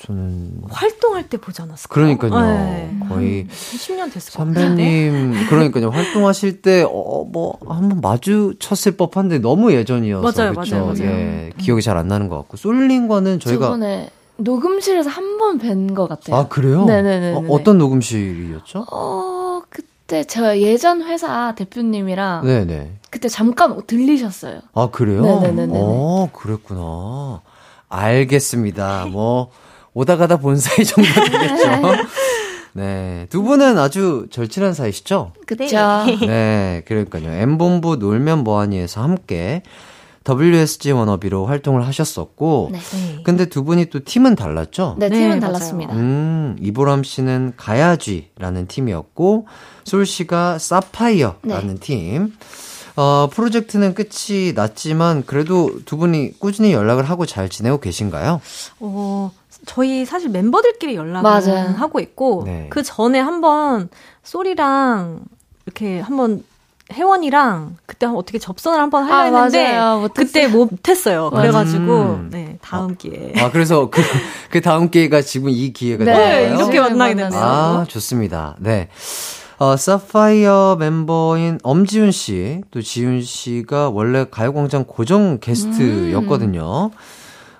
저는 0.02 0.62
활동할 0.70 1.28
때 1.28 1.36
보지 1.36 1.60
않았을까요? 1.62 2.16
그러니까요. 2.16 2.30
네. 2.42 2.96
거의 3.08 3.46
10년 3.48 4.10
됐을 4.12 4.32
것 4.32 4.38
같은데. 4.38 4.64
선배님 4.64 5.46
그러니까요. 5.48 5.90
활동하실 5.90 6.62
때어뭐 6.62 7.58
한번 7.68 8.00
마주쳤을 8.00 8.96
법한데 8.96 9.40
너무 9.40 9.72
예전이어서 9.74 10.42
맞아요, 10.42 10.54
그쵸? 10.54 10.76
맞아요, 10.76 10.86
맞아요. 10.86 11.04
예, 11.10 11.50
기억이 11.58 11.82
잘 11.82 11.98
안 11.98 12.08
나는 12.08 12.28
것 12.28 12.36
같고 12.38 12.56
솔링과는 12.56 13.40
두 13.40 13.50
저희가 13.50 13.70
분의 13.70 14.08
녹음실에서 14.38 15.10
한 15.10 15.36
번 15.38 15.58
뵌 15.58 15.94
것 15.94 16.08
같아요. 16.08 16.36
아, 16.36 16.48
그래요? 16.48 16.84
네네네. 16.86 17.44
어, 17.48 17.62
떤 17.62 17.76
녹음실이었죠? 17.76 18.86
어, 18.90 19.60
그때 19.68 20.24
저 20.24 20.56
예전 20.58 21.02
회사 21.02 21.54
대표님이랑 21.54 22.46
네네. 22.46 22.92
그때 23.10 23.28
잠깐 23.28 23.78
들리셨어요. 23.86 24.60
아, 24.72 24.88
그래요? 24.90 25.20
네네네네. 25.22 25.72
어, 25.76 26.30
그랬구나. 26.32 27.42
알겠습니다. 27.90 29.06
뭐, 29.10 29.50
오다 30.00 30.16
가다 30.16 30.38
본 30.38 30.56
사이 30.56 30.82
정도 30.82 31.08
되겠죠? 31.12 31.82
네. 32.72 33.26
두 33.28 33.42
분은 33.42 33.76
아주 33.76 34.28
절친한 34.30 34.72
사이시죠? 34.72 35.32
그쵸. 35.46 35.66
네, 36.26 36.82
그러니까요. 36.86 37.30
M본부 37.30 37.96
놀면 37.96 38.38
뭐하니에서 38.42 39.02
함께 39.02 39.62
WSG 40.26 40.92
워너비로 40.92 41.44
활동을 41.44 41.86
하셨었고, 41.86 42.70
네. 42.72 42.78
근데 43.24 43.46
두 43.46 43.62
분이 43.64 43.86
또 43.86 44.02
팀은 44.02 44.36
달랐죠? 44.36 44.96
네, 44.98 45.10
네, 45.10 45.16
팀은 45.16 45.28
맞아요. 45.28 45.40
달랐습니다. 45.40 45.94
음, 45.94 46.56
이보람 46.60 47.02
씨는 47.02 47.54
가야쥐라는 47.58 48.68
팀이었고, 48.68 49.46
솔 49.84 50.06
씨가 50.06 50.58
사파이어라는 50.58 51.74
네. 51.74 51.80
팀. 51.80 52.32
어, 52.96 53.28
프로젝트는 53.32 53.94
끝이 53.94 54.52
났지만, 54.54 55.24
그래도 55.26 55.70
두 55.84 55.96
분이 55.96 56.38
꾸준히 56.38 56.72
연락을 56.72 57.04
하고 57.04 57.26
잘 57.26 57.48
지내고 57.48 57.80
계신가요? 57.80 58.40
어, 58.80 59.32
저희 59.66 60.04
사실 60.04 60.30
멤버들끼리 60.30 60.94
연락을 60.94 61.22
맞아요. 61.22 61.74
하고 61.76 62.00
있고 62.00 62.42
네. 62.46 62.66
그 62.70 62.82
전에 62.82 63.18
한번 63.20 63.88
쏘리랑 64.22 65.20
이렇게 65.66 66.00
한번 66.00 66.42
혜원이랑 66.92 67.76
그때 67.86 68.06
한 68.06 68.16
어떻게 68.16 68.38
접선을 68.38 68.80
한번 68.80 69.04
하려 69.04 69.14
아, 69.14 69.22
했는데 69.44 69.72
맞아요. 69.76 70.00
못했어요. 70.00 70.12
그때 70.26 70.48
못했어요. 70.48 71.30
그래가지고 71.30 71.82
음. 71.84 72.28
네 72.32 72.58
다음 72.60 72.96
기회에 72.96 73.34
아, 73.38 73.50
그래서 73.52 73.90
그, 73.90 74.02
그 74.50 74.60
다음 74.60 74.90
기회가 74.90 75.22
지금 75.22 75.50
이 75.50 75.72
기회가 75.72 76.04
네, 76.04 76.12
된 76.12 76.20
네, 76.20 76.30
거예요? 76.30 76.54
이렇게 76.56 76.80
만나게. 76.80 77.14
됐어요. 77.14 77.40
아, 77.40 77.84
좋습니다. 77.88 78.56
네. 78.58 78.88
어, 79.58 79.76
사파이어 79.76 80.78
멤버인 80.80 81.60
엄지훈 81.62 82.12
씨, 82.12 82.62
또 82.70 82.80
지훈 82.80 83.20
씨가 83.20 83.90
원래 83.90 84.24
가요광장 84.28 84.84
고정 84.88 85.38
게스트였거든요. 85.38 86.90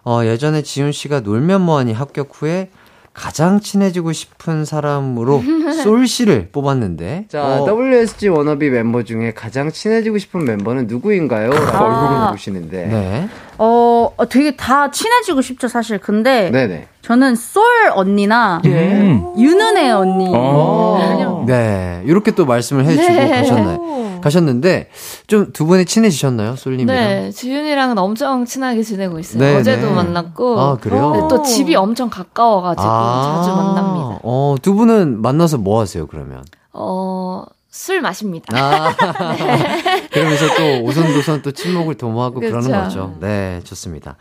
어, 0.04 0.22
예전에 0.24 0.62
지훈 0.62 0.92
씨가 0.92 1.20
놀면 1.20 1.60
뭐하니 1.62 1.92
합격 1.92 2.30
후에 2.32 2.70
가장 3.12 3.60
친해지고 3.60 4.12
싶은 4.12 4.64
사람으로 4.64 5.42
솔 5.82 6.06
씨를 6.06 6.48
뽑았는데. 6.52 7.26
자, 7.28 7.44
어. 7.44 7.66
WSG 7.66 8.28
워너비 8.28 8.70
멤버 8.70 9.02
중에 9.02 9.32
가장 9.32 9.70
친해지고 9.70 10.18
싶은 10.18 10.44
멤버는 10.44 10.86
누구인가요? 10.86 11.50
라고 11.50 11.84
아. 11.84 12.18
물어보시는데. 12.18 12.86
네. 12.86 13.28
어, 13.58 14.12
어, 14.16 14.28
되게 14.28 14.56
다 14.56 14.90
친해지고 14.90 15.42
싶죠, 15.42 15.68
사실. 15.68 15.98
근데 15.98 16.50
네네. 16.50 16.86
저는 17.10 17.34
솔 17.34 17.64
언니나 17.92 18.62
윤은혜 18.64 19.90
언니. 19.90 20.30
어. 20.32 21.42
네. 21.44 22.04
이렇게 22.06 22.30
또 22.30 22.46
말씀을 22.46 22.84
해주고 22.86 23.12
네. 23.12 23.28
가셨나요? 23.28 24.20
가셨는데, 24.20 24.90
좀 25.26 25.50
두 25.52 25.66
분이 25.66 25.86
친해지셨나요? 25.86 26.54
솔님이랑? 26.54 26.96
네, 26.96 27.30
지윤이랑은 27.32 27.98
엄청 27.98 28.44
친하게 28.44 28.84
지내고 28.84 29.18
있어요. 29.18 29.42
네, 29.42 29.56
어제도 29.56 29.88
네. 29.88 29.92
만났고. 29.92 30.60
아, 30.60 30.76
그래요? 30.76 31.10
네, 31.12 31.20
또 31.28 31.42
집이 31.42 31.74
엄청 31.74 32.10
가까워가지고 32.10 32.88
아. 32.88 33.42
자주 33.42 33.56
만납니다. 33.56 34.20
어, 34.22 34.54
두 34.62 34.74
분은 34.74 35.20
만나서 35.20 35.58
뭐 35.58 35.80
하세요, 35.80 36.06
그러면? 36.06 36.44
어, 36.72 37.42
술 37.70 38.02
마십니다. 38.02 38.56
아. 38.56 38.94
그러면서 40.12 40.46
또 40.54 40.84
오손도손 40.84 41.42
또 41.42 41.50
친목을 41.50 41.96
도모하고 41.96 42.38
그러는 42.38 42.60
그쵸. 42.60 42.72
거죠. 42.72 43.14
네, 43.20 43.60
좋습니다. 43.64 44.16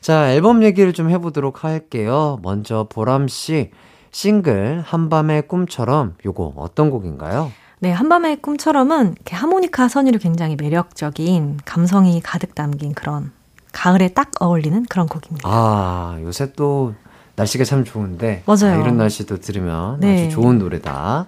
자, 0.00 0.32
앨범 0.32 0.62
얘기를 0.62 0.92
좀 0.92 1.10
해보도록 1.10 1.64
할게요. 1.64 2.38
먼저 2.42 2.86
보람씨, 2.88 3.70
싱글, 4.10 4.82
한밤의 4.86 5.48
꿈처럼, 5.48 6.14
요거 6.24 6.54
어떤 6.56 6.90
곡인가요? 6.90 7.50
네, 7.78 7.92
한밤의 7.92 8.40
꿈처럼은 8.40 9.12
이렇게 9.16 9.36
하모니카 9.36 9.88
선율이 9.88 10.18
굉장히 10.18 10.56
매력적인 10.56 11.58
감성이 11.64 12.20
가득 12.22 12.54
담긴 12.54 12.94
그런 12.94 13.32
가을에 13.72 14.08
딱 14.08 14.30
어울리는 14.40 14.86
그런 14.88 15.06
곡입니다. 15.06 15.46
아, 15.46 16.18
요새 16.22 16.52
또 16.54 16.94
날씨가 17.36 17.64
참 17.64 17.84
좋은데. 17.84 18.42
맞아요. 18.46 18.78
아, 18.78 18.82
이런 18.82 18.96
날씨도 18.96 19.40
들으면 19.40 20.00
네. 20.00 20.26
아주 20.26 20.34
좋은 20.34 20.58
노래다. 20.58 21.26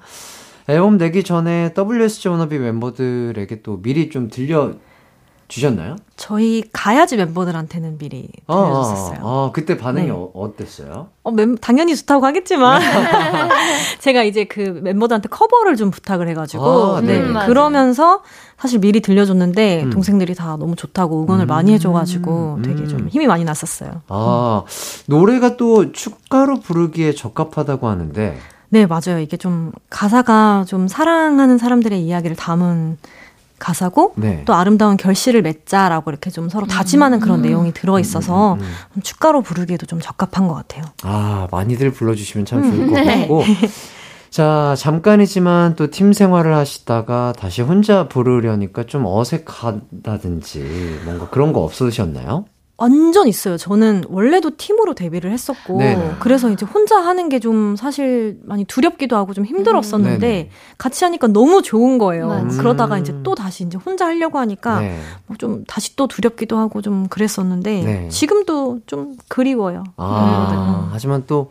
앨범 0.68 0.96
내기 0.96 1.22
전에 1.22 1.74
WSG 1.76 2.28
워너비 2.28 2.59
멤버들에게 2.59 3.62
또 3.62 3.81
미리 3.83 4.09
좀 4.09 4.28
들려 4.28 4.72
주셨나요? 5.48 5.96
저희 6.16 6.62
가야지 6.72 7.16
멤버들한테는 7.16 7.96
미리 7.96 8.28
들려줬었어요. 8.46 9.18
아, 9.22 9.22
아, 9.22 9.50
그때 9.52 9.78
반응이 9.78 10.06
네. 10.06 10.12
어, 10.12 10.30
어땠어요? 10.34 11.08
어, 11.22 11.30
멤, 11.30 11.56
당연히 11.56 11.96
좋다고 11.96 12.26
하겠지만 12.26 12.80
제가 14.00 14.24
이제 14.24 14.44
그 14.44 14.61
멤버들한테 14.61 15.28
커버를 15.30 15.76
좀 15.76 15.90
부탁을 15.90 16.28
해가지고 16.28 16.96
아, 16.96 17.00
네, 17.00 17.20
네. 17.20 17.28
맞아요. 17.28 17.48
그러면서 17.48 18.22
사실 18.58 18.78
미리 18.78 19.00
들려줬는데 19.00 19.84
음. 19.84 19.90
동생들이 19.90 20.34
다 20.34 20.56
너무 20.58 20.76
좋다고 20.76 21.22
응원을 21.22 21.46
많이 21.46 21.72
해줘가지고 21.72 22.61
되게 22.62 22.82
음. 22.82 22.88
좀 22.88 23.08
힘이 23.08 23.26
많이 23.26 23.44
났었어요. 23.44 24.02
아, 24.08 24.64
노래가 25.06 25.56
또 25.56 25.92
축가로 25.92 26.61
부르기에 26.61 27.12
적합하다고 27.12 27.88
하는데, 27.88 28.37
네 28.70 28.87
맞아요. 28.87 29.18
이게 29.18 29.38
좀 29.38 29.72
가사가 29.88 30.64
좀 30.68 30.88
사랑하는 30.88 31.56
사람들의 31.56 32.02
이야기를 32.02 32.37
담은 32.37 32.98
가사고 33.59 34.12
네. 34.16 34.42
또 34.44 34.55
아름다운 34.55 34.97
결실을 34.97 35.42
맺자라고 35.42 36.11
이렇게 36.11 36.31
좀 36.31 36.49
서로 36.49 36.66
다짐하는 36.66 37.21
그런 37.21 37.42
내용이 37.42 37.73
들어 37.73 37.99
있어서 37.99 38.55
음, 38.55 38.61
음, 38.61 38.66
음. 38.97 39.03
축가로 39.03 39.42
부르기에도 39.42 39.87
좀 39.87 40.01
적합한 40.01 40.49
것 40.49 40.55
같아요. 40.55 40.85
아, 41.03 41.49
많이들 41.51 41.92
불러주시면 41.92 42.47
참 42.47 42.62
좋을 42.62 42.87
것 42.88 42.94
네. 43.01 43.21
같고. 43.21 43.44
자, 44.31 44.75
잠깐이지만 44.77 45.75
또 45.75 45.87
팀 45.88 46.12
생활을 46.12 46.55
하시다가 46.55 47.33
다시 47.38 47.62
혼자 47.62 48.09
부르려니까 48.09 48.85
좀 48.85 49.05
어색하다든지 49.07 51.01
뭔가 51.05 51.29
그런 51.31 51.53
거 51.53 51.61
없으셨나요? 51.61 52.44
완전 52.81 53.27
있어요. 53.27 53.57
저는 53.57 54.05
원래도 54.09 54.57
팀으로 54.57 54.95
데뷔를 54.95 55.33
했었고, 55.33 55.79
네네. 55.79 56.14
그래서 56.21 56.49
이제 56.49 56.64
혼자 56.64 56.97
하는 57.05 57.29
게 57.29 57.38
좀 57.41 57.75
사실 57.77 58.38
많이 58.45 58.64
두렵기도 58.64 59.17
하고 59.17 59.35
좀 59.35 59.45
힘들었었는데, 59.45 60.19
네네. 60.27 60.51
같이 60.79 61.05
하니까 61.05 61.27
너무 61.27 61.61
좋은 61.62 61.99
거예요. 61.99 62.29
맞아. 62.29 62.57
그러다가 62.57 62.99
이제 62.99 63.14
또 63.25 63.35
다시 63.35 63.64
이제 63.64 63.77
혼자 63.77 64.07
하려고 64.07 64.38
하니까, 64.38 64.81
네. 64.81 64.99
뭐좀 65.27 65.64
다시 65.67 65.97
또 65.97 66.07
두렵기도 66.07 66.57
하고 66.57 66.81
좀 66.81 67.09
그랬었는데, 67.09 67.83
네. 67.83 68.09
지금도 68.11 68.81
좀 68.87 69.17
그리워요. 69.29 69.83
아, 69.97 70.88
하지만 70.93 71.25
또 71.27 71.51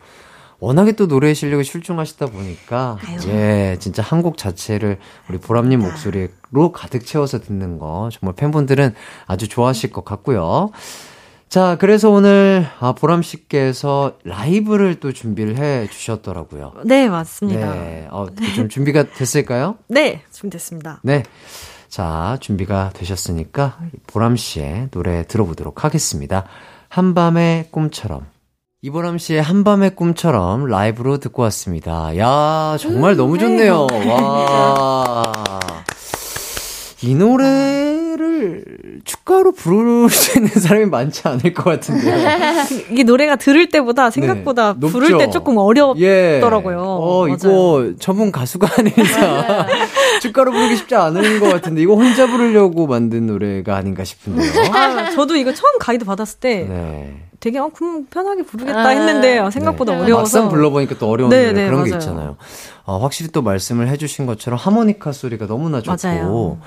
워낙에 0.59 0.93
또 0.93 1.07
노래 1.07 1.33
실력이 1.33 1.63
출중하시다 1.65 2.25
보니까 2.27 2.97
예, 3.27 3.75
진짜 3.79 4.01
한 4.01 4.23
곡 4.23 4.37
자체를 4.39 4.97
우리 5.29 5.37
보람님 5.37 5.81
목소리로 5.81 6.71
가득 6.73 7.05
채워서 7.05 7.39
듣는 7.39 7.77
거 7.77 8.09
정말 8.11 8.33
팬분들은 8.35 8.95
아주 9.27 9.47
좋아하실 9.47 9.91
것 9.91 10.03
같고요. 10.03 10.71
자, 11.49 11.77
그래서 11.79 12.09
오늘 12.09 12.67
아, 12.79 12.91
보람 12.91 13.21
씨께서 13.21 14.17
라이브를 14.25 14.99
또 14.99 15.13
준비를 15.13 15.57
해 15.57 15.87
주셨더라고요. 15.89 16.73
네, 16.83 17.07
맞습니다. 17.07 17.73
네, 17.73 17.79
네, 17.79 18.07
어, 18.11 18.27
좀 18.55 18.67
준비가 18.67 19.03
됐을까요? 19.03 19.77
준비됐습니다. 20.31 20.99
네. 21.03 21.23
자, 21.87 22.37
준비가 22.41 22.91
되셨으니까 22.93 23.77
보람 24.07 24.35
씨의 24.35 24.89
노래 24.91 25.25
들어보도록 25.25 25.85
하겠습니다. 25.85 26.43
한밤의 26.89 27.69
꿈처럼. 27.71 28.25
이보람 28.81 29.17
씨의 29.17 29.41
한밤의 29.41 29.95
꿈처럼 29.95 30.65
라이브로 30.65 31.17
듣고 31.17 31.43
왔습니다. 31.43 32.15
야, 32.17 32.77
정말 32.79 33.15
너무 33.15 33.39
좋네요. 33.39 33.87
와. 34.07 35.23
이 37.01 37.15
노래 37.15 37.86
를 38.17 38.63
축가로 39.05 39.51
부를 39.51 40.09
수 40.09 40.39
있는 40.39 40.49
사람이 40.51 40.85
많지 40.85 41.27
않을 41.27 41.53
것 41.53 41.63
같은데요. 41.65 42.15
이게 42.91 43.03
노래가 43.03 43.35
들을 43.35 43.69
때보다 43.69 44.09
생각보다 44.09 44.75
네, 44.77 44.87
부를? 44.87 45.17
때 45.19 45.29
조금 45.29 45.57
어렵, 45.57 45.99
예. 45.99 46.39
더라고요. 46.41 46.79
어, 46.81 47.27
맞아요. 47.27 47.35
이거 47.35 47.93
전문 47.99 48.31
가수가 48.31 48.67
아닌 48.77 48.91
이상 48.97 49.67
축가로 50.21 50.51
부르기 50.51 50.75
쉽지 50.77 50.95
않은 50.95 51.39
것 51.39 51.51
같은데 51.51 51.81
이거 51.81 51.93
혼자 51.93 52.25
부르려고 52.27 52.87
만든 52.87 53.27
노래가 53.27 53.75
아닌가 53.75 54.03
싶은데요. 54.03 54.73
아, 54.73 55.11
저도 55.11 55.35
이거 55.35 55.53
처음 55.53 55.77
가이드 55.79 56.03
받았을 56.05 56.39
때 56.39 56.65
네. 56.67 57.26
되게 57.39 57.59
어, 57.59 57.69
그럼 57.73 58.05
편하게 58.09 58.43
부르겠다 58.43 58.79
아, 58.79 58.87
했는데 58.89 59.37
요 59.37 59.51
생각보다 59.51 59.93
네. 59.93 60.01
어려워서 60.01 60.37
막상 60.39 60.49
불러보니까 60.49 60.97
또 60.97 61.09
어려운 61.09 61.29
네, 61.29 61.51
네, 61.51 61.67
그런 61.67 61.83
게 61.83 61.91
맞아요. 61.91 61.99
있잖아요. 61.99 62.37
어, 62.85 62.97
확실히 62.97 63.31
또 63.31 63.41
말씀을 63.41 63.89
해주신 63.89 64.25
것처럼 64.25 64.57
하모니카 64.57 65.11
소리가 65.11 65.45
너무나 65.45 65.81
좋고 65.81 65.97
맞아요. 66.07 66.59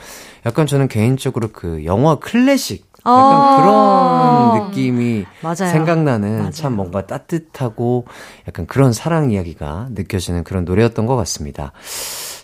약간 0.47 0.66
저는 0.66 0.89
개인적으로 0.89 1.49
그 1.53 1.85
영화 1.85 2.16
클래식 2.16 2.89
약간 3.07 3.33
아. 3.43 3.57
그런 3.57 4.68
느낌이 4.71 5.25
맞아요. 5.43 5.55
생각나는 5.57 6.39
맞아요. 6.39 6.51
참 6.51 6.75
뭔가 6.75 7.07
따뜻하고 7.07 8.07
약간 8.47 8.66
그런 8.66 8.93
사랑 8.93 9.31
이야기가 9.31 9.89
느껴지는 9.91 10.45
그런 10.45 10.64
노래였던 10.64 11.07
것 11.07 11.16
같습니다. 11.16 11.73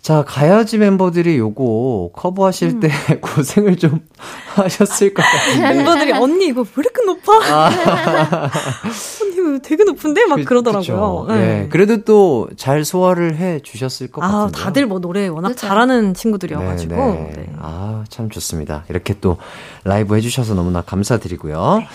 자, 0.06 0.22
가야지 0.24 0.78
멤버들이 0.78 1.36
요거 1.36 2.10
커버하실 2.14 2.68
음. 2.68 2.80
때 2.80 2.88
고생을 3.20 3.76
좀 3.76 4.02
하셨을 4.54 5.12
것 5.12 5.20
같은데. 5.24 5.66
멤버들이 5.74 6.12
언니 6.12 6.46
이거 6.46 6.60
왜 6.60 6.68
이렇게 6.76 7.04
높아? 7.04 7.32
아. 7.52 8.50
언니 9.20 9.34
이거 9.34 9.58
되게 9.64 9.82
높은데 9.82 10.24
막 10.26 10.36
그- 10.36 10.44
그러더라고요. 10.44 11.24
그쵸. 11.26 11.36
예, 11.40 11.66
그래도 11.72 12.04
또 12.04 12.48
잘 12.56 12.84
소화를 12.84 13.34
해 13.36 13.58
주셨을 13.64 14.12
것 14.12 14.22
아, 14.22 14.28
같은데. 14.28 14.58
다들 14.60 14.86
뭐 14.86 15.00
노래 15.00 15.26
워낙 15.26 15.48
그쵸. 15.48 15.66
잘하는 15.66 16.14
친구들이어 16.14 16.60
가지고. 16.60 16.94
네, 16.94 17.32
네. 17.34 17.42
네. 17.42 17.46
아, 17.58 18.04
참 18.08 18.30
좋습니다. 18.30 18.84
이렇게 18.88 19.12
또 19.20 19.38
라이브 19.82 20.14
해 20.14 20.20
주셔서 20.20 20.54
너무나 20.54 20.82
감사드리고요. 20.82 21.78
네. 21.80 21.88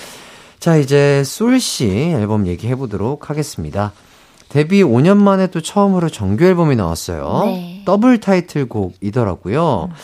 자, 0.59 0.76
이제 0.76 1.24
솔 1.24 1.62
씨 1.62 1.88
앨범 1.88 2.45
얘기해 2.45 2.76
보도록 2.76 3.30
하겠습니다. 3.30 3.93
데뷔 4.51 4.83
5년 4.83 5.17
만에 5.17 5.47
또 5.47 5.61
처음으로 5.61 6.09
정규 6.09 6.43
앨범이 6.43 6.75
나왔어요. 6.75 7.43
네. 7.45 7.83
더블 7.85 8.19
타이틀곡이더라고요. 8.19 9.89
음. 9.89 9.95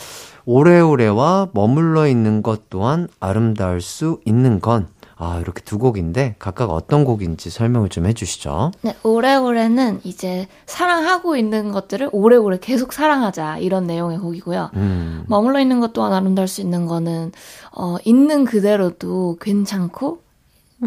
오래오래와 0.46 1.50
머물러 1.52 2.08
있는 2.08 2.42
것 2.42 2.70
또한 2.70 3.10
아름다울 3.20 3.82
수 3.82 4.22
있는 4.24 4.62
건. 4.62 4.88
아, 5.20 5.40
이렇게 5.42 5.62
두 5.64 5.80
곡인데 5.80 6.36
각각 6.40 6.70
어떤 6.70 7.04
곡인지 7.04 7.50
설명을 7.50 7.90
좀 7.90 8.06
해주시죠. 8.06 8.72
네, 8.84 8.96
오래오래는 9.04 10.02
이제 10.04 10.48
사랑하고 10.68 11.36
있는 11.36 11.72
것들을 11.72 12.10
오래오래 12.14 12.60
계속 12.62 12.94
사랑하자 12.94 13.58
이런 13.58 13.88
내용의 13.88 14.20
곡이고요. 14.20 14.70
음. 14.76 15.26
머물러 15.28 15.60
있는 15.60 15.80
것 15.82 15.92
또한 15.92 16.14
아름다울 16.14 16.48
수 16.48 16.62
있는 16.62 16.86
거는 16.86 17.32
어, 17.76 17.98
있는 18.06 18.46
그대로도 18.46 19.38
괜찮고 19.42 20.20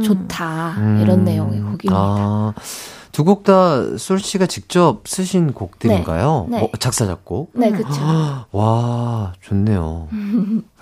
좋다 0.02 0.76
이런 1.02 1.20
음. 1.20 1.24
내용의 1.24 1.60
곡입니다. 1.60 1.92
아, 1.92 2.54
두 3.20 3.24
곡 3.24 3.44
다 3.44 3.96
솔 3.98 4.18
씨가 4.18 4.46
직접 4.46 5.02
쓰신 5.06 5.52
곡들인가요? 5.52 6.46
네. 6.48 6.58
네. 6.58 6.64
어, 6.64 6.70
작사, 6.78 7.04
작곡? 7.04 7.50
네, 7.54 7.70
그쵸. 7.70 7.88
와, 8.50 9.34
좋네요. 9.42 10.08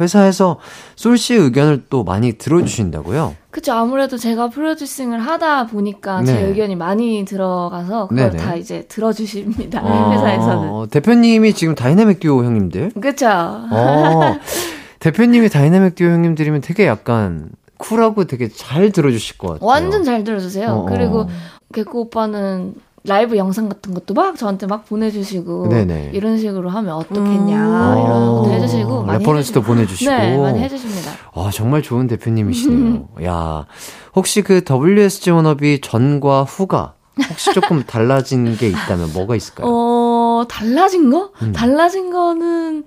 회사에서 0.01 0.59
솔 0.95 1.19
씨의 1.19 1.41
의견을 1.41 1.87
또 1.91 2.05
많이 2.05 2.35
들어주신다고요? 2.35 3.35
그쵸. 3.51 3.73
아무래도 3.73 4.17
제가 4.17 4.51
producing을 4.51 5.19
하다 5.19 5.67
보니까 5.67 6.23
제 6.23 6.35
네. 6.35 6.43
의견이 6.45 6.77
많이 6.77 7.25
들어가서 7.25 8.07
그걸 8.09 8.31
네네. 8.31 8.45
다 8.45 8.55
이제 8.55 8.87
들어주십니다. 8.89 9.81
아, 9.83 10.11
회사에서는. 10.15 10.69
어, 10.71 10.87
대표님이 10.89 11.55
지금 11.55 11.75
다이나믹 11.75 12.21
듀오 12.21 12.45
형님들? 12.45 12.93
그쵸. 13.01 13.27
어, 13.29 14.37
대표님이 15.01 15.49
다이나믹 15.49 15.97
듀오 15.97 16.09
형님들이면 16.11 16.61
되게 16.61 16.87
약간 16.87 17.49
쿨하고 17.79 18.25
되게 18.25 18.49
잘 18.49 18.91
들어주실 18.93 19.39
것 19.39 19.49
같아요. 19.55 19.67
완전 19.69 20.05
잘 20.05 20.25
들어주세요. 20.25 20.69
어, 20.69 20.79
어. 20.81 20.85
그리고 20.85 21.29
개코 21.75 22.01
오빠는 22.03 22.75
라이브 23.05 23.37
영상 23.37 23.69
같은 23.69 23.95
것도 23.95 24.13
막 24.15 24.37
저한테 24.37 24.67
막 24.67 24.85
보내주시고 24.87 25.69
네네. 25.69 26.11
이런 26.15 26.37
식으로 26.39 26.69
하면 26.69 26.95
어떻겠냐 26.95 27.59
아, 27.59 27.95
이런 27.97 28.27
것도 28.27 28.51
해주시고 28.51 29.03
많이 29.05 29.19
reference도 29.21 29.63
보내주시고. 29.63 30.11
네 30.11 30.37
많이 30.37 30.61
해주십니다. 30.61 31.13
아, 31.35 31.51
정말 31.53 31.81
좋은 31.83 32.07
대표님이시네요. 32.07 33.09
야, 33.25 33.67
혹시 34.15 34.43
그 34.43 34.63
WSG 34.69 35.31
워너비 35.31 35.81
전과 35.81 36.43
후가 36.45 36.95
혹시 37.31 37.53
조금 37.53 37.83
달라진 37.85 38.57
게 38.57 38.69
있다면 38.69 39.13
뭐가 39.13 39.37
있을까요? 39.37 39.67
어 39.69 40.45
달라진 40.49 41.11
거? 41.11 41.31
음. 41.43 41.53
달라진 41.53 42.11
거는 42.11 42.85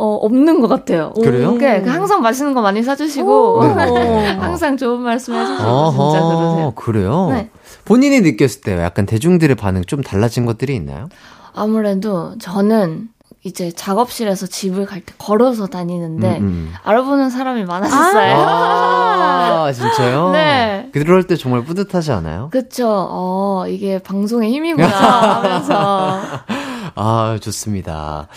어, 0.00 0.14
없는 0.22 0.60
것 0.60 0.68
같아요. 0.68 1.12
그래요? 1.14 1.52
네, 1.52 1.82
그 1.82 1.90
항상 1.90 2.22
맛있는 2.22 2.54
거 2.54 2.62
많이 2.62 2.82
사주시고 2.82 3.62
네. 3.76 4.26
항상 4.38 4.76
좋은 4.76 5.00
말씀 5.00 5.34
해주시고 5.34 5.62
아하, 5.68 5.90
진짜 5.90 6.26
그러세요. 6.26 6.72
그래요? 6.74 7.28
네. 7.30 7.50
본인이 7.84 8.20
느꼈을 8.20 8.60
때 8.62 8.78
약간 8.78 9.04
대중들의 9.06 9.56
반응 9.56 9.82
좀 9.84 10.02
달라진 10.02 10.46
것들이 10.46 10.74
있나요? 10.76 11.08
아무래도 11.54 12.32
저는 12.38 13.08
이제 13.42 13.72
작업실에서 13.74 14.46
집을 14.46 14.84
갈 14.86 15.00
때 15.00 15.14
걸어서 15.18 15.66
다니는데 15.66 16.38
음, 16.40 16.44
음. 16.44 16.72
알아보는 16.84 17.30
사람이 17.30 17.64
많아졌어요. 17.64 18.34
아, 18.36 19.72
진짜요? 19.74 20.30
네. 20.32 20.90
그럴 20.92 21.22
때 21.24 21.36
정말 21.36 21.64
뿌듯하지 21.64 22.12
않아요? 22.12 22.48
그쵸. 22.52 22.86
어, 22.88 23.64
이게 23.66 23.98
방송의 23.98 24.52
힘이구나 24.52 24.86
하면서. 24.88 26.20
아, 26.96 27.38
좋습니다. 27.40 28.28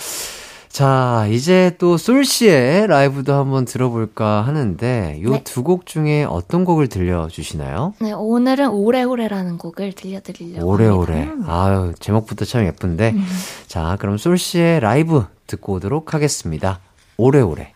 자, 0.73 1.27
이제 1.29 1.75
또 1.77 1.97
솔씨의 1.97 2.87
라이브도 2.87 3.35
한번 3.35 3.63
들어볼까 3.63 4.41
하는데, 4.41 5.19
요 5.21 5.33
네. 5.33 5.43
두곡 5.43 5.85
중에 5.85 6.23
어떤 6.23 6.65
곡을 6.65 6.87
들려주시나요? 6.87 7.93
네, 8.01 8.11
오늘은 8.11 8.69
오래오래라는 8.71 9.59
곡을 9.59 9.93
들려드리려고. 9.93 10.67
오래오래. 10.67 11.25
합니다. 11.25 11.53
아유, 11.53 11.93
제목부터 11.99 12.45
참 12.45 12.65
예쁜데. 12.65 13.11
음. 13.11 13.23
자, 13.67 13.97
그럼 13.99 14.17
솔씨의 14.17 14.79
라이브 14.79 15.23
듣고 15.45 15.73
오도록 15.73 16.15
하겠습니다. 16.15 16.79
오래오래. 17.17 17.71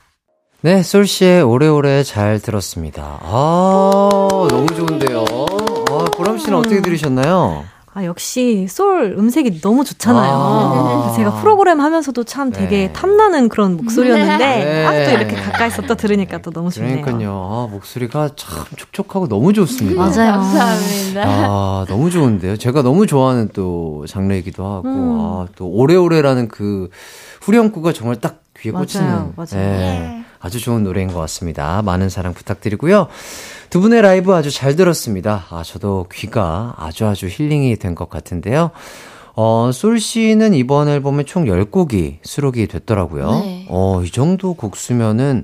네, 0.61 0.81
솔씨의 0.81 1.43
오래오래 1.43 2.01
잘 2.01 2.39
들었습니다. 2.39 3.19
아, 3.21 4.47
너무 4.49 4.65
좋은데요. 4.75 5.23
아, 5.91 6.05
보람씨는 6.15 6.57
어떻게 6.57 6.81
들으셨나요? 6.81 7.63
아, 7.97 8.05
역시 8.05 8.67
솔 8.69 9.15
음색이 9.17 9.59
너무 9.59 9.83
좋잖아요. 9.83 10.31
아. 10.31 11.13
제가 11.15 11.41
프로그램 11.41 11.81
하면서도 11.81 12.25
참 12.25 12.51
되게 12.51 12.89
네. 12.89 12.93
탐나는 12.93 13.49
그런 13.49 13.75
목소리였는데, 13.75 14.37
네. 14.37 14.85
아, 14.85 14.91
또 14.91 15.17
이렇게 15.17 15.35
가까이서 15.35 15.81
또 15.81 15.95
들으니까 15.95 16.37
또 16.43 16.51
너무 16.51 16.69
좋네요. 16.69 17.01
그러니까요. 17.01 17.31
아, 17.31 17.67
목소리가 17.71 18.29
참 18.35 18.65
촉촉하고 18.75 19.27
너무 19.27 19.51
좋습니다. 19.51 19.99
맞아요. 19.99 20.31
감사합니다. 20.33 21.23
아, 21.25 21.85
너무 21.89 22.11
좋은데요. 22.11 22.57
제가 22.57 22.83
너무 22.83 23.07
좋아하는 23.07 23.49
또 23.53 24.05
장르이기도 24.07 24.63
하고, 24.63 24.87
음. 24.87 25.17
아, 25.19 25.47
또 25.55 25.65
오래오래라는 25.67 26.49
그 26.49 26.91
후렴구가 27.41 27.93
정말 27.93 28.17
딱 28.17 28.43
귀에 28.59 28.71
맞아요, 28.71 28.85
꽂히는 28.85 29.33
맞아요. 29.35 29.55
예, 29.55 30.23
아주 30.39 30.59
좋은 30.59 30.83
노래인 30.83 31.07
것 31.07 31.19
같습니다. 31.21 31.81
많은 31.83 32.09
사랑 32.09 32.35
부탁드리고요. 32.35 33.07
두 33.69 33.81
분의 33.81 34.01
라이브 34.01 34.33
아주 34.33 34.49
잘 34.51 34.75
들었습니다. 34.75 35.45
아, 35.49 35.61
저도 35.63 36.05
귀가 36.13 36.73
아주 36.77 37.05
아주 37.05 37.27
힐링이 37.27 37.75
된 37.77 37.95
것 37.95 38.09
같은데요. 38.09 38.71
어, 39.35 39.71
솔 39.73 39.99
씨는 39.99 40.53
이번 40.53 40.87
앨범에 40.87 41.23
총 41.23 41.45
10곡이 41.45 42.17
수록이 42.23 42.67
됐더라고요. 42.67 43.31
네. 43.31 43.65
어, 43.69 44.01
이 44.03 44.11
정도 44.11 44.53
곡 44.53 44.75
수면은 44.75 45.43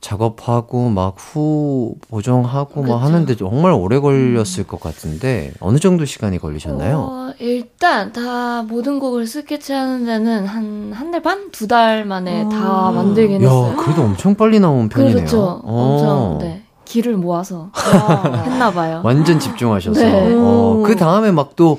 작업하고 0.00 0.88
막 0.90 1.16
후 1.18 1.94
보정하고 2.08 2.82
막 2.82 2.86
그쵸. 2.86 2.96
하는데 2.98 3.36
정말 3.36 3.72
오래 3.72 3.98
걸렸을 3.98 4.64
것 4.66 4.78
같은데 4.80 5.52
어느 5.60 5.78
정도 5.78 6.04
시간이 6.04 6.38
걸리셨나요? 6.38 6.98
어, 6.98 7.32
일단 7.40 8.12
다 8.12 8.62
모든 8.62 8.98
곡을 9.00 9.26
스케치하는 9.26 10.04
데는 10.04 10.46
한 10.46 10.92
한 10.94 11.10
달 11.10 11.22
반? 11.22 11.50
두 11.50 11.66
달 11.66 12.04
만에 12.04 12.42
어. 12.44 12.48
다 12.48 12.90
만들긴 12.92 13.42
야, 13.42 13.48
했어요. 13.48 13.76
그래도 13.78 14.02
엄청 14.02 14.34
빨리 14.34 14.60
나온 14.60 14.88
편이네요. 14.88 15.16
그렇죠. 15.16 15.60
어. 15.64 15.96
엄청, 15.98 16.38
네. 16.46 16.62
기를 16.86 17.16
모아서 17.18 17.70
했나 17.76 18.72
봐요. 18.72 19.02
완전 19.04 19.38
집중하셔서. 19.38 20.00
네. 20.00 20.34
어, 20.38 20.82
그 20.86 20.96
다음에 20.96 21.30
막 21.32 21.50
또 21.56 21.78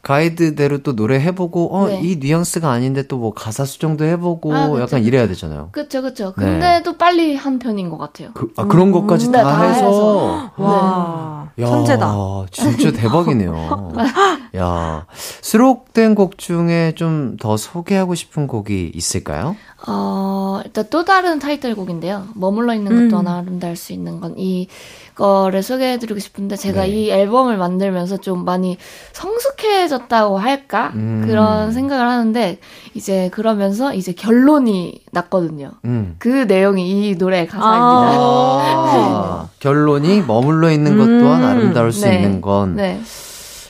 가이드대로 0.00 0.78
또 0.78 0.94
노래 0.94 1.20
해보고, 1.20 1.76
어, 1.76 1.86
네. 1.88 2.00
이 2.02 2.16
뉘앙스가 2.16 2.70
아닌데 2.70 3.06
또 3.08 3.18
뭐 3.18 3.34
가사 3.34 3.64
수정도 3.64 4.04
해보고, 4.04 4.54
아, 4.54 4.68
그쵸, 4.68 4.80
약간 4.80 5.02
이래야 5.04 5.26
되잖아요. 5.26 5.70
그쵸, 5.72 6.00
그쵸. 6.02 6.32
네. 6.38 6.44
근데도 6.44 6.96
빨리 6.96 7.34
한 7.34 7.58
편인 7.58 7.90
것 7.90 7.98
같아요. 7.98 8.30
그, 8.32 8.48
아, 8.56 8.64
그런 8.66 8.92
것까지 8.92 9.28
네, 9.30 9.38
다, 9.42 9.44
다 9.56 9.62
해서. 9.64 9.80
해서. 9.86 10.50
와, 10.56 11.48
야, 11.58 11.66
천재다. 11.66 12.14
진짜 12.52 12.92
대박이네요. 12.92 13.92
야, 14.56 15.04
수록된 15.42 16.14
곡 16.14 16.38
중에 16.38 16.92
좀 16.96 17.36
더 17.40 17.56
소개하고 17.56 18.14
싶은 18.14 18.46
곡이 18.46 18.92
있을까요? 18.94 19.56
어, 19.86 20.60
일단 20.64 20.84
또 20.90 21.04
다른 21.04 21.38
타이틀곡인데요. 21.38 22.28
머물러 22.34 22.74
있는 22.74 23.08
것도 23.08 23.20
음. 23.20 23.28
아름다울 23.28 23.76
수 23.76 23.92
있는 23.92 24.20
건 24.20 24.34
이거를 24.36 25.62
소개해드리고 25.62 26.18
싶은데 26.18 26.56
제가 26.56 26.82
네. 26.82 26.88
이 26.88 27.10
앨범을 27.10 27.56
만들면서 27.56 28.16
좀 28.16 28.44
많이 28.44 28.76
성숙해졌다고 29.12 30.38
할까? 30.38 30.92
음. 30.96 31.22
그런 31.24 31.72
생각을 31.72 32.08
하는데 32.08 32.58
이제 32.94 33.30
그러면서 33.32 33.94
이제 33.94 34.12
결론이 34.12 35.00
났거든요. 35.12 35.72
음. 35.84 36.16
그 36.18 36.28
내용이 36.28 37.10
이 37.10 37.14
노래의 37.14 37.46
가사입니다. 37.46 38.18
아, 38.18 39.48
결론이 39.60 40.22
머물러 40.22 40.72
있는 40.72 40.98
것 40.98 41.04
또한 41.06 41.42
음. 41.42 41.46
아름다울 41.46 41.92
수 41.92 42.04
네. 42.04 42.16
있는 42.16 42.40
건. 42.40 42.74
네. 42.74 43.00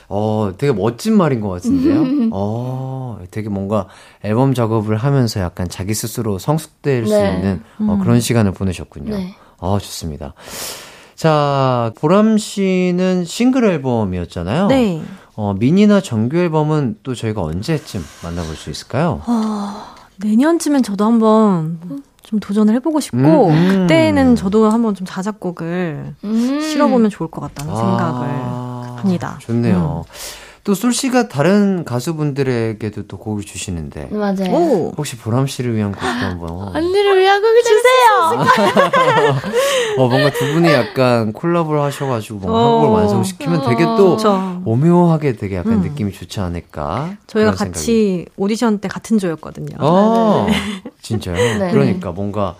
어, 0.09 0.51
되게 0.57 0.73
멋진 0.73 1.15
말인 1.15 1.39
것 1.39 1.49
같은데요? 1.49 2.29
어, 2.33 3.19
되게 3.29 3.47
뭔가 3.47 3.87
앨범 4.23 4.53
작업을 4.55 4.97
하면서 4.97 5.39
약간 5.39 5.69
자기 5.69 5.93
스스로 5.93 6.39
성숙될 6.39 7.05
수 7.05 7.13
네. 7.13 7.35
있는 7.35 7.61
어, 7.79 7.99
그런 8.01 8.19
시간을 8.19 8.51
보내셨군요. 8.51 9.15
네. 9.15 9.35
아, 9.59 9.77
좋습니다. 9.79 10.33
자, 11.15 11.91
보람 11.99 12.37
씨는 12.37 13.25
싱글 13.25 13.65
앨범이었잖아요. 13.65 14.67
네. 14.67 15.01
어, 15.35 15.53
미니나 15.53 16.01
정규 16.01 16.37
앨범은 16.37 16.97
또 17.03 17.13
저희가 17.13 17.41
언제쯤 17.41 18.03
만나볼 18.23 18.55
수 18.55 18.69
있을까요? 18.69 19.21
아, 19.25 19.95
내년쯤엔 20.17 20.81
저도 20.83 21.05
한번 21.05 22.01
좀 22.23 22.39
도전을 22.39 22.73
해보고 22.75 22.99
싶고, 22.99 23.47
음, 23.47 23.51
음. 23.51 23.69
그때는 23.81 24.35
저도 24.35 24.69
한번 24.69 24.95
좀 24.95 25.05
자작곡을 25.07 26.15
음. 26.23 26.61
실어보면 26.61 27.09
좋을 27.09 27.29
것 27.29 27.41
같다는 27.41 27.75
생각을 27.75 28.27
아, 28.29 28.68
합니다. 28.99 29.37
좋네요. 29.41 30.05
또솔 30.65 30.93
씨가 30.93 31.29
다른 31.29 31.83
가수분들에게도 31.85 33.07
또 33.07 33.17
곡을 33.17 33.43
주시는데 33.43 34.09
맞아요. 34.11 34.51
오. 34.51 34.93
혹시 34.97 35.17
보람 35.17 35.47
씨를 35.47 35.75
위한 35.75 35.91
곡도 35.91 36.05
한번 36.05 36.49
언니를 36.75 37.19
위한 37.21 37.41
곡을 37.41 37.63
주세요. 37.63 38.45
어 39.97 40.07
뭔가 40.07 40.29
두 40.37 40.53
분이 40.53 40.69
약간 40.71 41.31
콜라보를 41.33 41.81
하셔가지고 41.81 42.39
뭔가 42.39 42.59
어. 42.59 42.73
한곡을 42.81 42.99
완성시키면 42.99 43.67
되게 43.69 43.83
또 43.85 44.17
그쵸. 44.17 44.61
오묘하게 44.65 45.37
되게 45.37 45.55
약간 45.55 45.73
음. 45.73 45.81
느낌이 45.81 46.11
좋지 46.11 46.39
않을까 46.41 47.15
저희가 47.27 47.51
생각이. 47.51 47.71
같이 47.71 48.25
오디션 48.37 48.79
때 48.79 48.87
같은 48.89 49.17
조였거든요. 49.17 49.77
아 49.79 50.45
진짜요? 51.01 51.35
네. 51.59 51.71
그러니까 51.71 52.11
뭔가 52.11 52.55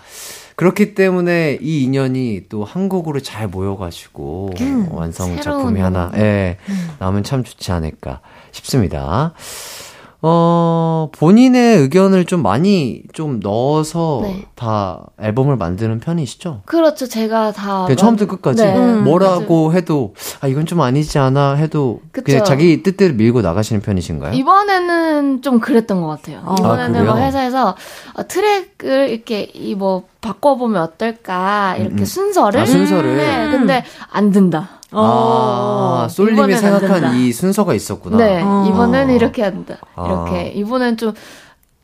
그렇기 0.59 0.93
때문에 0.93 1.57
이 1.61 1.83
인연이 1.83 2.41
또 2.49 2.65
한 2.65 2.89
곡으로 2.89 3.21
잘 3.21 3.47
모여가지고 3.47 4.49
완성 4.91 5.27
새로운 5.27 5.41
작품이 5.41 5.79
하나 5.79 6.11
예, 6.15 6.57
나오면 6.99 7.23
참 7.23 7.45
좋지 7.45 7.71
않을까 7.71 8.19
싶습니다. 8.51 9.33
어, 10.21 11.09
본인의 11.13 11.77
의견을 11.77 12.25
좀 12.25 12.41
많이 12.43 13.03
좀 13.13 13.39
넣어서 13.41 14.19
네. 14.23 14.45
다 14.55 15.05
앨범을 15.19 15.55
만드는 15.55 15.99
편이시죠? 16.01 16.61
그렇죠. 16.65 17.07
제가 17.07 17.51
다 17.53 17.83
그냥 17.85 17.95
처음부터 17.97 18.27
끝까지 18.27 18.63
네. 18.63 18.77
음. 18.77 19.03
뭐라고 19.05 19.73
해도 19.73 20.13
아 20.41 20.47
이건 20.47 20.65
좀 20.65 20.81
아니지 20.81 21.17
않아 21.19 21.53
해도 21.53 22.01
그냥 22.11 22.39
그쵸. 22.39 22.43
자기 22.43 22.83
뜻대로 22.83 23.13
밀고 23.13 23.41
나가시는 23.41 23.81
편이신가요? 23.81 24.33
이번에는 24.33 25.41
좀 25.41 25.59
그랬던 25.59 26.01
것 26.01 26.07
같아요. 26.07 26.41
아, 26.45 26.55
이번에는? 26.59 27.05
뭐 27.05 27.17
회사에서 27.17 27.75
어, 28.15 28.27
트랙을 28.27 29.09
이렇게 29.09 29.43
이 29.53 29.79
뭐 29.79 30.03
바꿔보면 30.19 30.81
어떨까 30.81 31.75
이렇게 31.77 31.93
음, 31.95 31.99
음. 31.99 32.05
순서를 32.05 32.59
아, 32.59 32.65
순서를. 32.65 33.15
네, 33.15 33.49
근데 33.49 33.85
안 34.11 34.31
된다. 34.31 34.78
아, 34.91 36.07
솔님이 36.09 36.37
이번엔 36.37 36.55
안 36.55 36.79
생각한. 36.79 37.15
이 37.15 37.31
순서가 37.31 37.73
있었구나. 37.73 38.17
네, 38.17 38.41
어. 38.41 38.65
이번에는 38.67 39.13
이렇게 39.13 39.43
한다. 39.43 39.77
아. 39.95 40.05
이렇게 40.05 40.49
이번엔 40.49 40.97
좀 40.97 41.13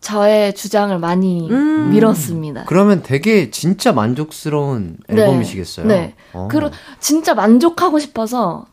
저의 0.01 0.53
주장을 0.53 0.97
많이 0.99 1.49
음. 1.49 1.89
밀었습니다. 1.91 2.65
그러면 2.65 3.01
되게 3.03 3.49
진짜 3.49 3.91
만족스러운 3.91 4.97
네. 5.07 5.21
앨범이시겠어요? 5.21 5.87
네. 5.87 6.15
어. 6.33 6.47
그리고 6.49 6.71
진짜 6.99 7.33
만족하고 7.33 7.99
싶어서 7.99 8.65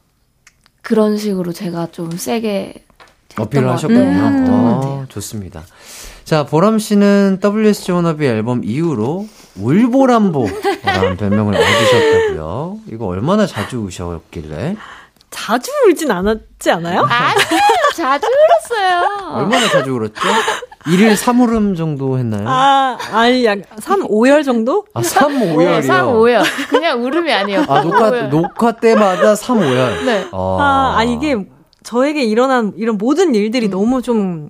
그런 0.82 1.16
식으로 1.16 1.52
제가 1.52 1.88
좀 1.92 2.10
세게 2.10 2.84
어필을 3.38 3.66
것 3.66 3.72
하셨군요. 3.74 4.00
네, 4.00 4.20
어, 4.20 4.22
같아요. 4.22 5.06
좋습니다. 5.08 5.62
자, 6.24 6.44
보람 6.44 6.78
씨는 6.78 7.40
WSG 7.42 7.92
워너비 7.92 8.24
앨범 8.26 8.62
이후로 8.64 9.26
울보람보라는 9.60 11.16
별명을 11.18 11.54
얻으셨다고요. 11.56 12.78
이거 12.90 13.06
얼마나 13.06 13.46
자주 13.46 13.78
우셨길래? 13.78 14.76
자주 15.30 15.70
울진 15.86 16.10
않았지 16.10 16.70
않아요? 16.72 17.02
아니에요. 17.02 17.38
자주 17.96 18.26
울었어요. 18.26 19.30
얼마나 19.34 19.68
자주 19.68 19.92
울었죠? 19.92 20.20
1일 20.86 21.14
3울음 21.14 21.76
정도 21.76 22.18
했나요? 22.18 22.44
아, 22.48 22.96
아, 23.12 23.18
아니, 23.18 23.44
약 23.44 23.58
3, 23.78 24.06
5열 24.08 24.44
정도? 24.44 24.84
3, 25.00 25.32
5열이요? 25.32 25.82
3, 25.86 26.06
5열. 26.08 26.42
그냥 26.68 27.04
울음이 27.04 27.32
아니에요. 27.32 27.64
아, 27.68 27.82
녹화, 27.82 28.10
5열. 28.10 28.28
녹화 28.28 28.72
때마다 28.72 29.34
3, 29.34 29.58
5열? 29.58 30.04
네. 30.04 30.26
아, 30.32 30.94
아니, 30.98 31.14
이게 31.14 31.36
저에게 31.82 32.24
일어난 32.24 32.72
이런 32.76 32.98
모든 32.98 33.34
일들이 33.34 33.68
너무 33.68 34.02
좀 34.02 34.48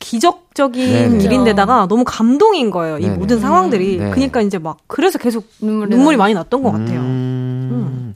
기적적인 0.00 0.92
네네. 0.92 1.24
일인데다가 1.24 1.86
너무 1.86 2.02
감동인 2.04 2.70
거예요. 2.70 2.98
이 2.98 3.02
네네. 3.02 3.16
모든 3.16 3.38
상황들이. 3.38 3.98
네. 3.98 4.10
그러니까 4.10 4.40
이제 4.40 4.58
막 4.58 4.78
그래서 4.88 5.18
계속 5.18 5.46
눈물이, 5.60 5.90
눈물이. 5.90 6.16
많이 6.16 6.34
났던 6.34 6.62
것 6.62 6.72
같아요. 6.72 6.98
음. 7.00 8.12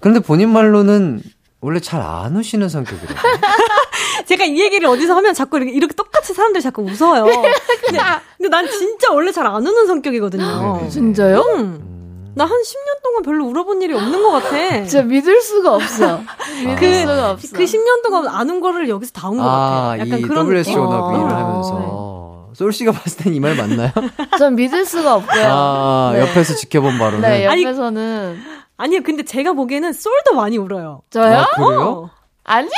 그런데 0.00 0.20
본인 0.20 0.50
말로는 0.50 1.22
원래 1.60 1.80
잘 1.80 2.00
안 2.02 2.36
우시는 2.36 2.68
성격이래요. 2.68 3.08
제가 4.26 4.44
이 4.44 4.58
얘기를 4.60 4.88
어디서 4.88 5.14
하면 5.16 5.34
자꾸 5.34 5.56
이렇게, 5.58 5.72
이렇게 5.72 5.94
똑같이 5.94 6.32
사람들이 6.34 6.62
자꾸 6.62 6.82
웃어요. 6.82 7.24
근데, 7.86 7.98
근데 8.36 8.48
난 8.48 8.68
진짜 8.70 9.12
원래 9.12 9.30
잘 9.32 9.46
안 9.46 9.66
우는 9.66 9.86
성격이거든요. 9.86 10.76
네네. 10.78 10.88
진짜요? 10.88 11.40
음. 11.56 11.97
나 12.38 12.44
한 12.44 12.50
10년 12.62 13.02
동안 13.02 13.22
별로 13.22 13.44
울어본 13.46 13.82
일이 13.82 13.92
없는 13.94 14.22
것 14.22 14.30
같아. 14.30 14.56
진짜 14.86 15.02
믿을 15.02 15.40
수가 15.42 15.74
없어. 15.74 16.20
믿을 16.64 16.76
그- 16.76 17.00
수가 17.00 17.30
없어. 17.32 17.56
그 17.56 17.64
10년 17.64 18.02
동안 18.02 18.26
아는 18.28 18.60
거를 18.60 18.88
여기서 18.88 19.12
다 19.12 19.28
온것 19.28 19.44
아, 19.46 19.50
같아요. 19.96 20.00
약간 20.06 20.18
이 20.18 20.22
그런 20.22 20.48
느낌. 20.48 20.78
워너비를 20.78 21.32
어. 21.32 21.36
하면서. 21.36 22.48
솔 22.54 22.72
씨가 22.72 22.92
봤을 22.92 23.22
땐 23.24 23.34
이 23.34 23.40
말 23.40 23.54
맞나요? 23.54 23.90
전 24.38 24.54
믿을 24.56 24.84
수가 24.84 25.16
없고요. 25.16 25.44
아, 25.46 26.10
네. 26.14 26.20
옆에서 26.20 26.54
지켜본 26.54 26.98
바로는. 26.98 27.20
네, 27.20 27.46
아니, 27.46 27.62
옆에서는 27.62 28.40
아니요, 28.76 29.00
근데 29.04 29.24
제가 29.24 29.52
보기에는 29.52 29.92
솔도 29.92 30.34
많이 30.34 30.56
울어요. 30.56 31.02
저요? 31.10 31.36
아, 31.38 31.46
그래요? 31.56 31.80
어. 31.82 32.10
아니에요. 32.48 32.72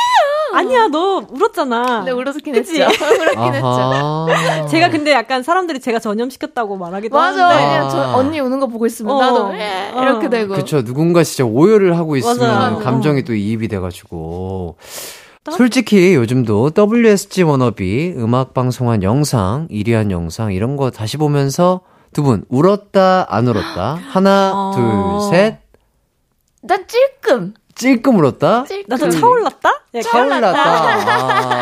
아니야, 0.52 0.88
너 0.88 1.24
울었잖아. 1.30 2.02
네, 2.04 2.10
울었긴 2.10 2.54
그치? 2.54 2.82
했죠. 2.82 3.04
울었긴 3.04 3.54
했죠. 3.54 4.66
제가 4.68 4.90
근데 4.90 5.12
약간 5.12 5.42
사람들이 5.44 5.80
제가 5.80 6.00
전염시켰다고 6.00 6.76
말하기도 6.76 7.16
맞아. 7.16 7.48
하는데. 7.48 7.90
저 7.90 8.12
언니 8.16 8.40
우는 8.40 8.58
거 8.58 8.66
보고 8.66 8.84
있으면 8.86 9.14
어. 9.14 9.20
나도 9.20 9.54
예, 9.54 9.92
이렇게 9.96 10.26
어. 10.26 10.30
되고. 10.30 10.54
그쵸. 10.54 10.82
누군가 10.82 11.22
진짜 11.22 11.44
오열을 11.44 11.96
하고 11.96 12.16
있으면 12.16 12.38
맞아요. 12.38 12.78
감정이 12.80 13.22
또 13.24 13.32
이입이 13.34 13.68
돼가지고. 13.68 14.76
솔직히 15.52 16.14
요즘도 16.14 16.72
WSG 16.76 17.44
워너비 17.44 18.14
음악 18.18 18.52
방송한 18.54 19.02
영상, 19.02 19.66
1위한 19.70 20.10
영상 20.10 20.52
이런 20.52 20.76
거 20.76 20.90
다시 20.90 21.16
보면서 21.16 21.80
두 22.12 22.22
분 22.22 22.44
울었다 22.50 23.26
안 23.28 23.46
울었다 23.48 23.98
하나 24.10 24.52
어. 24.54 24.72
둘셋난 25.30 26.86
찔끔. 26.88 27.54
찔끔 27.80 28.18
울었다 28.18 28.64
찔끔. 28.64 28.84
나도 28.88 29.10
차올랐다? 29.10 29.70
약간 29.94 30.02
차올랐다 30.02 30.54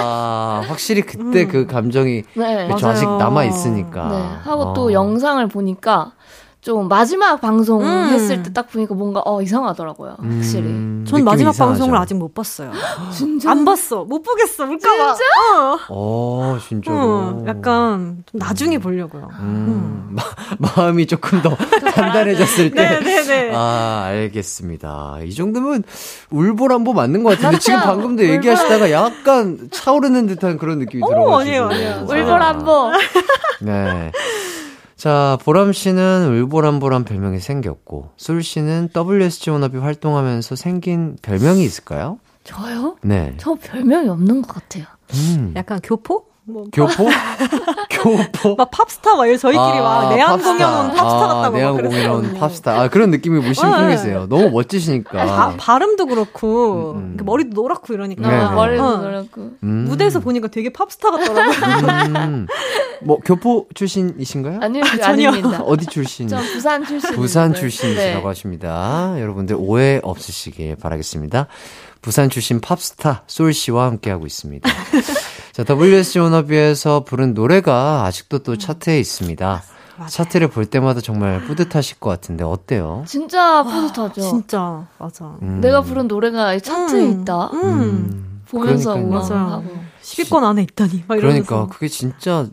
아, 0.00 0.62
확실히 0.66 1.02
그때 1.02 1.46
그 1.46 1.66
감정이 1.66 2.24
네. 2.34 2.68
그쵸, 2.68 2.86
맞아요. 2.86 2.96
아직 2.96 3.08
남아 3.08 3.44
있으니까 3.44 4.08
네. 4.08 4.50
하고 4.50 4.62
어. 4.62 4.72
또 4.74 4.92
영상을 4.92 5.46
보니까 5.46 6.12
좀 6.61 6.88
마지막 6.88 7.40
방송 7.40 7.82
음. 7.82 8.09
했을 8.11 8.42
때 8.42 8.50
딱 8.52 8.68
보니까 8.70 8.92
뭔가 8.94 9.22
어 9.24 9.40
이상하더라고요. 9.40 10.16
확실히. 10.20 10.64
음, 10.66 11.04
전 11.06 11.22
마지막 11.22 11.50
이상하죠. 11.52 11.78
방송을 11.78 11.96
아직 11.98 12.14
못 12.14 12.34
봤어요. 12.34 12.72
진짜? 13.14 13.50
안 13.52 13.64
봤어. 13.64 14.04
못 14.04 14.22
보겠어. 14.22 14.64
울까 14.64 14.96
봐. 14.96 15.14
진짜? 15.14 15.24
어. 15.56 15.78
어 15.90 16.59
진짜로 16.66 16.96
응, 17.40 17.46
약간 17.46 18.24
좀 18.30 18.38
나중에 18.40 18.78
보려고요. 18.78 19.28
음, 19.38 20.09
마, 20.11 20.22
마음이 20.76 21.06
조금 21.06 21.40
더 21.42 21.54
단단해졌을 21.54 22.70
때. 22.72 22.98
네네네. 23.00 23.52
아, 23.54 24.04
알겠습니다. 24.09 25.18
이 25.24 25.32
정도면 25.34 25.84
울보람보 26.30 26.92
맞는 26.92 27.22
것 27.22 27.36
같은데 27.36 27.59
지금? 27.61 27.78
방금도 27.80 28.28
얘기하시다가 28.28 28.90
약간 28.90 29.68
차오르는 29.70 30.26
듯한 30.26 30.59
그런 30.59 30.80
느낌이 30.80 31.02
들어가지고. 31.06 31.36
아니에요, 31.36 31.64
아니에요. 31.68 32.06
울보람보. 32.09 32.92
네. 33.61 34.11
자, 34.99 35.38
보람 35.42 35.72
씨는 35.72 36.28
울보람보란 36.28 37.05
별명이 37.05 37.38
생겼고, 37.38 38.11
술 38.16 38.42
씨는 38.42 38.88
WSG 38.92 39.51
워너비 39.51 39.78
활동하면서 39.78 40.57
생긴 40.57 41.16
별명이 41.22 41.62
있을까요? 41.64 42.18
저요? 42.42 42.96
네. 43.03 43.34
저 43.36 43.55
별명이 43.55 44.09
없는 44.09 44.42
것 44.42 44.55
같아요. 44.55 44.86
음. 45.14 45.53
약간 45.55 45.78
교포? 45.80 46.24
뭐 46.49 46.64
교포? 46.72 47.07
교포? 47.90 48.57
막 48.57 48.70
팝스타 48.70 49.16
막 49.16 49.26
이런 49.26 49.38
저희끼리 49.38 49.80
막 49.80 50.14
내한 50.14 50.40
공연 50.40 50.72
온 50.72 50.88
팝스타 50.88 51.05
아, 51.05 51.28
같다고 51.28 51.57
내한 51.57 51.74
막 51.74 51.82
공연 51.82 52.11
온 52.11 52.16
그랬거든요. 52.22 52.40
팝스타. 52.40 52.80
아, 52.80 52.88
그런 52.88 53.11
느낌이 53.11 53.38
물씬 53.40 53.70
네. 53.70 53.76
풍기세요. 53.76 54.26
너무 54.28 54.51
멋지시니까. 54.51 55.26
바, 55.26 55.55
발음도 55.59 56.07
그렇고 56.07 56.92
음, 56.92 57.16
음. 57.18 57.24
머리도 57.24 57.51
노랗고 57.61 57.92
이러니까 57.92 58.28
네, 58.28 58.36
어, 58.36 58.49
네. 58.49 58.55
머리도 58.55 58.82
어. 58.84 58.96
노랗고. 58.96 59.51
음. 59.62 59.84
무대에서 59.88 60.20
보니까 60.20 60.49
되게 60.49 60.70
팝스타 60.70 61.11
같더라고요. 61.11 62.16
음. 62.16 62.46
뭐, 63.03 63.18
교포 63.18 63.66
출신이신가요? 63.74 64.61
아니요, 64.62 64.84
전혀. 65.03 65.28
아닙니다. 65.30 65.62
어디 65.68 65.84
출신? 65.86 66.28
전 66.28 66.42
부산 66.42 66.84
출신. 66.84 67.14
부산 67.14 67.55
출신이시라고 67.55 68.26
하십니다. 68.28 69.14
여러분들 69.20 69.57
오해 69.59 70.01
없으시길 70.03 70.76
바라겠습니다. 70.76 71.46
부산 72.01 72.30
출신 72.30 72.61
팝스타 72.61 73.24
솔 73.26 73.53
씨와 73.53 73.86
함께하고 73.86 74.26
있습니다. 74.26 74.68
자, 75.59 75.64
WSG 75.74 76.20
워너비에서 76.20 77.02
부른 77.02 77.34
노래가 77.34 78.04
아직도 78.04 78.38
또 78.44 78.56
차트에 78.56 79.00
있습니다. 79.00 79.61
차트를 80.09 80.46
볼 80.46 80.66
때마다 80.66 81.00
정말 81.00 81.42
뿌듯하실 81.42 81.98
것 81.98 82.11
같은데 82.11 82.44
어때요? 82.44 83.02
진짜 83.09 83.64
뿌듯하죠. 83.64 84.20
진짜 84.20 84.86
맞아. 84.98 85.36
음. 85.42 85.61
내가 85.61 85.80
부른 85.80 86.06
노래가 86.06 86.54
이 86.54 86.61
차트에 86.61 87.04
음. 87.04 87.22
있다. 87.22 87.50
음. 87.54 87.64
음. 87.64 88.42
보면서 88.48 88.92
그러니까요. 88.92 89.18
우와 89.18 89.28
맞아요. 89.28 89.50
하고. 89.50 89.76
10위권 90.00 90.44
안에 90.44 90.62
있다니 90.62 91.04
막 91.09 91.18
이러면서. 91.18 91.44
그러니까 91.48 91.74
그게 91.74 91.88
진짜 91.88 92.46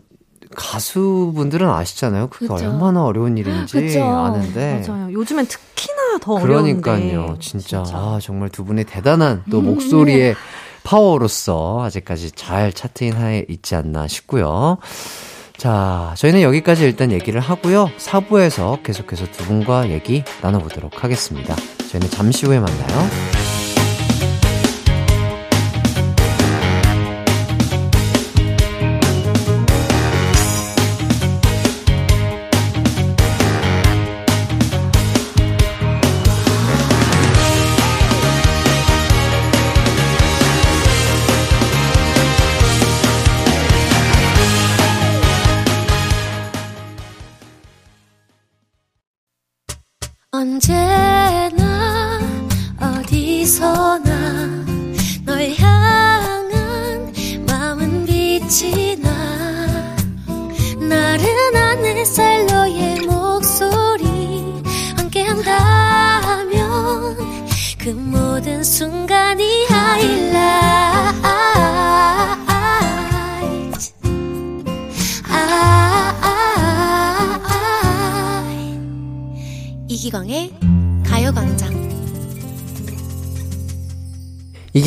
가수분들은 0.56 1.68
아시잖아요. 1.68 2.26
그게 2.26 2.48
그쵸. 2.48 2.64
얼마나 2.64 3.04
어려운 3.04 3.38
일인지 3.38 3.80
그쵸. 3.82 4.02
아는데. 4.02 4.84
맞아요. 4.84 5.12
요즘엔 5.12 5.46
특히나 5.46 6.18
더 6.20 6.32
어려운데. 6.34 6.80
그러니까요. 6.80 7.36
진짜, 7.38 7.84
아, 7.92 8.18
정말 8.20 8.48
두 8.48 8.64
분의 8.64 8.84
대단한 8.86 9.44
또 9.48 9.60
목소리의 9.60 10.34
파워로서 10.86 11.82
아직까지 11.84 12.30
잘 12.30 12.72
차트인 12.72 13.14
하에 13.14 13.44
있지 13.48 13.74
않나 13.74 14.06
싶고요. 14.06 14.78
자, 15.56 16.14
저희는 16.16 16.42
여기까지 16.42 16.84
일단 16.84 17.10
얘기를 17.10 17.40
하고요. 17.40 17.90
4부에서 17.98 18.82
계속해서 18.84 19.26
두 19.32 19.44
분과 19.46 19.90
얘기 19.90 20.22
나눠보도록 20.42 21.02
하겠습니다. 21.02 21.56
저희는 21.90 22.08
잠시 22.10 22.46
후에 22.46 22.60
만나요. 22.60 23.45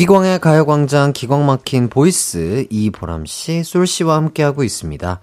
이기광의 0.00 0.38
가요광장 0.38 1.12
기광 1.12 1.44
막힌 1.44 1.90
voice 1.90 2.66
이보람 2.70 3.26
씨, 3.26 3.62
솔 3.62 3.86
씨와 3.86 4.16
함께하고 4.16 4.64
있습니다. 4.64 5.20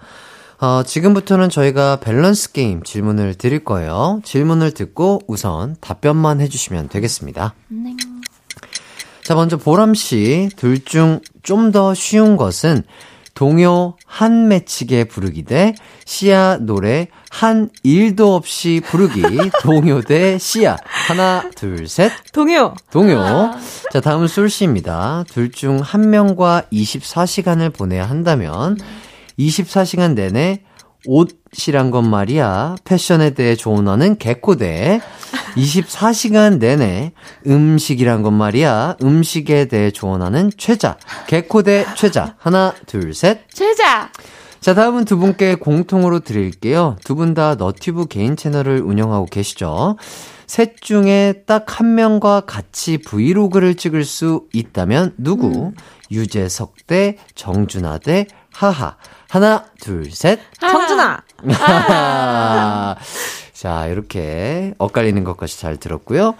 어, 0.60 0.82
지금부터는 0.84 1.50
저희가 1.50 1.96
밸런스 1.96 2.52
게임 2.52 2.84
질문을 2.84 3.34
드릴 3.34 3.64
거예요. 3.64 4.20
질문을 4.22 4.74
듣고 4.74 5.20
우선 5.26 5.74
답변만 5.80 6.40
해주시면 6.40 6.90
되겠습니다. 6.90 7.54
네. 7.66 7.96
자, 9.24 9.34
먼저 9.34 9.56
보람 9.56 9.94
씨, 9.94 10.48
둘 10.54 10.84
중 10.84 11.22
좀 11.42 11.72
더 11.72 11.92
쉬운 11.92 12.36
것은 12.36 12.84
동요 13.48 13.94
한 14.04 14.48
맺히게 14.48 15.04
부르기 15.04 15.44
대 15.44 15.72
시아 16.04 16.56
노래 16.60 17.06
한 17.30 17.70
일도 17.84 18.34
없이 18.34 18.82
부르기. 18.84 19.22
동요 19.62 20.00
대 20.00 20.38
시아 20.38 20.76
하나 20.84 21.48
둘 21.54 21.86
셋. 21.86 22.10
동요. 22.32 22.74
동요. 22.90 23.52
자 23.92 24.00
다음은 24.00 24.26
솔씨입니다. 24.26 25.24
둘 25.32 25.52
중 25.52 25.78
한 25.80 26.10
명과 26.10 26.64
24시간을 26.72 27.72
보내야 27.72 28.10
한다면 28.10 28.76
24시간 29.38 30.14
내내 30.14 30.62
옷이란 31.12 31.90
건 31.90 32.08
말이야 32.10 32.76
패션에 32.84 33.30
대해 33.30 33.56
조언하는 33.56 34.18
개코대 34.18 35.00
24시간 35.56 36.58
내내 36.58 37.12
음식이란 37.46 38.22
건 38.22 38.34
말이야 38.34 38.96
음식에 39.02 39.64
대해 39.66 39.90
조언하는 39.90 40.50
최자 40.58 40.98
개코대 41.26 41.86
최자 41.96 42.34
하나 42.38 42.74
둘 42.86 43.14
셋 43.14 43.48
최자! 43.52 44.10
자, 44.60 44.74
다음은 44.74 45.04
두 45.04 45.16
분께 45.18 45.54
공통으로 45.54 46.18
드릴게요. 46.20 46.96
두 47.04 47.14
분 47.14 47.32
다 47.34 47.54
너튜브 47.54 48.06
개인 48.06 48.34
채널을 48.36 48.82
운영하고 48.82 49.26
계시죠? 49.26 49.96
셋 50.48 50.80
중에 50.80 51.44
딱 51.46 51.78
한 51.78 51.94
명과 51.94 52.40
같이 52.40 52.98
브이로그를 52.98 53.76
찍을 53.76 54.04
수 54.04 54.46
있다면 54.52 55.14
누구? 55.16 55.72
유재석 56.10 56.74
대 56.88 57.16
정준하 57.36 57.98
대 57.98 58.26
하하. 58.52 58.96
하나, 59.28 59.64
둘, 59.80 60.10
셋. 60.10 60.40
정준아. 60.60 61.22
자, 63.52 63.86
이렇게 63.86 64.74
엇갈리는 64.78 65.22
것까지 65.24 65.58
잘 65.60 65.76
들었고요. 65.76 66.34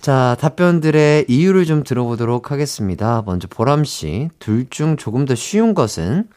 자, 0.00 0.36
답변들의 0.40 1.26
이유를 1.28 1.64
좀 1.66 1.82
들어보도록 1.84 2.50
하겠습니다. 2.50 3.22
먼저 3.26 3.48
보람 3.48 3.84
씨, 3.84 4.28
둘 4.38 4.66
중 4.70 4.96
조금 4.96 5.24
더 5.24 5.34
쉬운 5.34 5.74
것은 5.74 6.28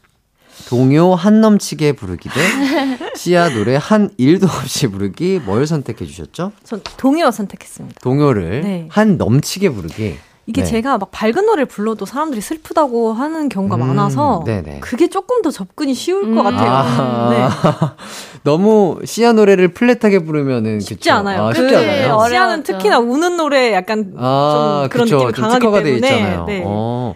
동요 0.68 1.14
한 1.14 1.40
넘치게 1.40 1.92
부르기 1.92 2.28
대 2.28 3.14
씨야 3.16 3.48
노래 3.54 3.78
한 3.80 4.10
일도 4.18 4.46
없이 4.46 4.88
부르기 4.88 5.40
뭘 5.42 5.66
선택해 5.66 6.04
주셨죠? 6.04 6.52
전 6.64 6.82
동요 6.98 7.30
선택했습니다. 7.30 7.98
동요를 8.02 8.60
네. 8.62 8.88
한 8.90 9.16
넘치게 9.16 9.70
부르기. 9.70 10.18
이게 10.50 10.62
네. 10.62 10.66
제가 10.68 10.98
막 10.98 11.10
밝은 11.12 11.46
노래를 11.46 11.66
불러도 11.66 12.06
사람들이 12.06 12.40
슬프다고 12.40 13.12
하는 13.12 13.48
경우가 13.48 13.76
음, 13.76 13.86
많아서 13.86 14.42
네네. 14.44 14.80
그게 14.80 15.06
조금 15.06 15.42
더 15.42 15.52
접근이 15.52 15.94
쉬울 15.94 16.34
것 16.34 16.40
음. 16.40 16.42
같아요. 16.42 17.30
네. 17.30 17.36
아, 17.42 17.94
너무 18.42 18.98
씨야 19.04 19.32
노래를 19.32 19.68
플랫하게 19.68 20.24
부르면은 20.24 20.80
쉽지 20.80 20.96
그쵸? 21.08 21.12
않아요. 21.12 21.46
아, 21.46 21.54
쉽지 21.54 21.72
그 21.72 21.78
않아요. 21.78 22.14
어려워. 22.14 22.28
시아는. 22.28 22.62
특히나 22.64 22.98
우는 22.98 23.36
노래 23.36 23.72
약간 23.72 24.12
아, 24.16 24.80
좀 24.82 24.88
그런 24.90 25.04
그쵸. 25.04 25.16
느낌이 25.18 25.32
좀 25.34 25.42
강하기 25.44 25.66
때문에 25.66 25.90
있잖아요. 25.92 26.44
네. 26.46 26.62
어, 26.66 27.14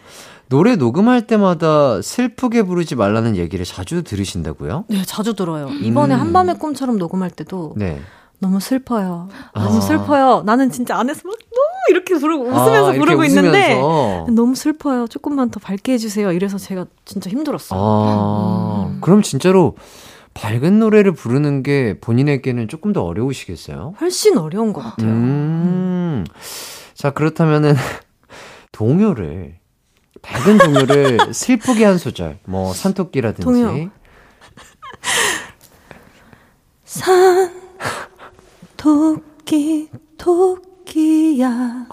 노래 0.49 0.77
녹음할 0.77 1.27
때마다 1.27 2.01
슬프게 2.03 2.63
부르지 2.63 2.95
말라는 2.95 3.35
얘기를 3.35 3.65
자주 3.65 4.05
들으신다고요? 4.05 4.85
네, 4.87 5.03
자주 5.05 5.35
들어요. 5.35 5.71
이번에 5.83 6.15
음. 6.15 6.21
한밤의 6.21 6.61
꿈처럼 6.61 6.99
녹음할 6.99 7.31
때도 7.31 7.73
네. 7.77 8.01
너무 8.39 8.61
슬퍼요. 8.61 9.29
아. 9.55 9.65
너무 9.65 9.81
슬퍼요. 9.81 10.45
나는 10.47 10.71
진짜 10.71 10.97
안에서 10.97 11.23
막 11.25 11.35
너무 11.53 11.74
이렇게 11.91 12.15
부르고 12.19 12.45
웃으면서 12.45 12.73
아, 12.91 12.95
이렇게 12.95 12.99
부르고 12.99 13.25
있는데 13.25 13.75
웃으면서. 13.75 14.27
너무 14.31 14.55
슬퍼요. 14.55 15.07
조금만 15.09 15.51
더 15.51 15.61
밝게 15.61 15.93
해주세요. 15.93 16.33
이래서 16.33 16.59
제가 16.59 16.87
진짜 17.05 17.31
힘들었어요. 17.31 17.79
아, 17.81 18.87
음. 18.91 18.99
그럼 19.01 19.23
진짜로 19.23 19.77
밝은 20.35 20.79
노래를 20.81 21.13
부르는 21.13 21.63
게 21.63 21.97
본인에게는 22.01 22.69
조금 22.69 22.93
더 22.93 23.03
어려우시겠어요? 23.05 23.95
훨씬 24.01 24.37
어려운 24.39 24.73
것 24.73 24.83
같아요. 24.83 25.09
음. 25.09 26.25
자, 26.95 27.11
그렇다면은, 27.11 27.75
동요를, 28.73 29.55
밝은 30.23 30.59
동요를 30.59 31.19
슬프게 31.35 31.85
한 31.85 31.99
소절, 31.99 32.39
뭐, 32.47 32.73
산토끼라든지. 32.73 33.43
동요. 33.45 33.91
산 36.85 37.53
토끼 38.77 39.89
토끼 40.17 40.74
야 40.97 41.87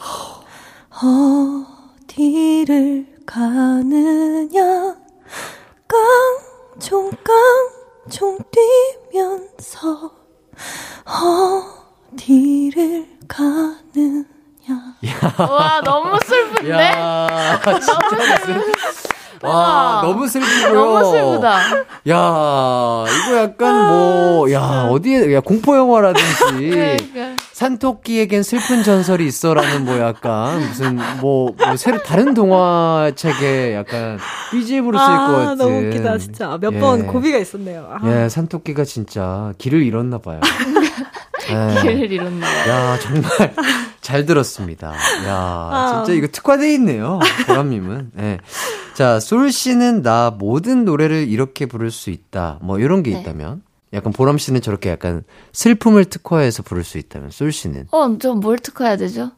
어디를 2.09 3.07
가느냐 3.25 4.95
깡총깡총 6.77 8.37
뛰면서 9.11 10.11
어디를 12.13 13.07
가느냐 13.27 14.19
와, 15.49 15.81
너무 15.83 16.19
슬픈데? 16.23 16.69
야 16.71 17.59
진짜 17.79 17.97
무슨. 18.45 18.61
와, 19.43 20.01
너무 20.03 20.27
슬프고요. 20.27 20.73
너무 20.73 21.11
슬프다. 21.11 21.59
야, 22.09 23.05
이거 23.07 23.37
약간 23.37 23.87
뭐, 23.87 24.51
야, 24.51 24.87
어디에, 24.91 25.33
야, 25.33 25.39
공포영화라든지. 25.39 27.10
산토끼에겐 27.61 28.41
슬픈 28.41 28.81
전설이 28.81 29.27
있어라는 29.27 29.85
뭐 29.85 29.99
약간 29.99 30.61
무슨 30.61 30.97
뭐, 31.21 31.53
뭐 31.55 31.77
새로 31.77 32.01
다른 32.01 32.33
동화책에 32.33 33.75
약간 33.75 34.17
BGM으로 34.49 34.97
쓰일 34.97 35.09
것 35.09 35.27
같은. 35.27 35.47
아, 35.47 35.55
너무 35.55 35.87
웃기다 35.87 36.17
진짜 36.17 36.57
몇 36.59 36.73
예. 36.73 36.79
번 36.79 37.05
고비가 37.05 37.37
있었네요. 37.37 37.87
아. 37.87 37.99
예, 38.23 38.29
산토끼가 38.29 38.83
진짜 38.83 39.53
길을 39.59 39.83
잃었나 39.83 40.17
봐요. 40.17 40.39
예. 41.51 41.81
길을 41.83 42.11
잃었네. 42.11 42.45
야, 42.67 42.97
정말 42.99 43.53
잘 44.01 44.25
들었습니다. 44.25 44.93
야, 45.27 45.35
아. 45.35 46.03
진짜 46.03 46.17
이거 46.17 46.27
특화돼 46.31 46.73
있네요. 46.73 47.19
보람님은. 47.45 48.11
예. 48.21 48.39
자, 48.95 49.19
솔 49.19 49.51
씨는 49.51 50.01
나 50.01 50.35
모든 50.35 50.83
노래를 50.83 51.27
이렇게 51.27 51.67
부를 51.67 51.91
수 51.91 52.09
있다. 52.09 52.57
뭐 52.63 52.79
이런 52.79 53.03
게 53.03 53.11
네. 53.11 53.21
있다면? 53.21 53.61
약간 53.93 54.13
보람 54.13 54.37
씨는 54.37 54.61
저렇게 54.61 54.89
약간 54.89 55.23
슬픔을 55.53 56.05
특화해서 56.05 56.63
부를 56.63 56.83
수 56.83 56.97
있다면, 56.97 57.31
솔 57.31 57.51
씨는 57.51 57.87
어, 57.91 58.17
좀뭘 58.17 58.59
특화해야 58.59 58.97
되죠? 58.97 59.31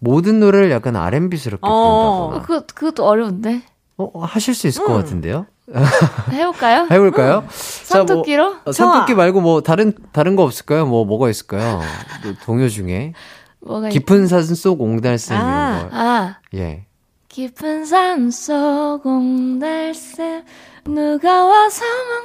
모든 0.00 0.40
노래를 0.40 0.70
약간 0.70 0.96
R&B스럽게 0.96 1.60
어. 1.62 2.28
부른다거나. 2.30 2.46
그, 2.46 2.66
그것도 2.74 3.04
어려운데. 3.04 3.62
어, 3.96 4.20
하실 4.20 4.54
수 4.54 4.68
있을 4.68 4.84
것 4.84 4.92
음. 4.92 5.00
같은데요? 5.00 5.46
해볼까요? 6.32 6.86
해볼까요? 6.90 7.44
자, 7.84 7.98
뭐, 7.98 8.06
산토끼로? 8.06 8.56
어, 8.64 8.72
산토끼 8.72 9.12
좋아. 9.12 9.16
말고 9.16 9.40
뭐 9.40 9.60
다른 9.60 9.92
다른 10.12 10.34
거 10.34 10.44
없을까요? 10.44 10.86
뭐 10.86 11.04
뭐가 11.04 11.28
있을까요? 11.28 11.80
뭐 12.22 12.34
동요 12.44 12.68
중에 12.68 13.12
뭐가 13.60 13.88
있... 13.88 13.92
깊은 13.92 14.28
산속 14.28 14.80
옹달샘 14.80 15.36
아. 15.36 15.78
이런 15.78 15.90
거. 15.90 15.96
아, 15.96 16.38
예. 16.54 16.86
깊은 17.28 17.84
산속 17.84 19.04
옹달샘 19.04 20.44
누가 20.88 21.44
와서 21.44 21.84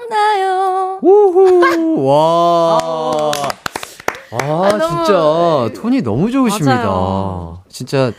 먹나요? 0.10 1.00
우후 1.02 2.04
와. 2.08 2.78
와 4.32 4.68
아, 4.68 4.78
너무- 4.78 5.06
진짜 5.06 5.82
톤이 5.82 6.02
너무 6.02 6.32
좋으십니다. 6.32 6.76
맞아요. 6.76 7.64
진짜 7.70 8.12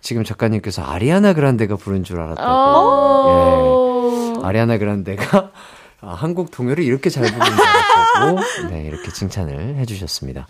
지금 0.00 0.24
작가님께서 0.24 0.82
아리아나 0.82 1.32
그란데가 1.32 1.76
부른 1.76 2.04
줄 2.04 2.20
알았다고. 2.20 2.50
어... 2.50 4.34
예. 4.42 4.46
아리아나 4.46 4.76
그란데가 4.78 5.50
아, 6.02 6.08
한국 6.12 6.50
동요를 6.50 6.84
이렇게 6.84 7.08
잘 7.08 7.24
부르는 7.24 7.46
줄 7.56 7.64
알았다고 7.66 8.68
네, 8.74 8.84
이렇게 8.86 9.10
칭찬을 9.10 9.76
해주셨습니다. 9.76 10.46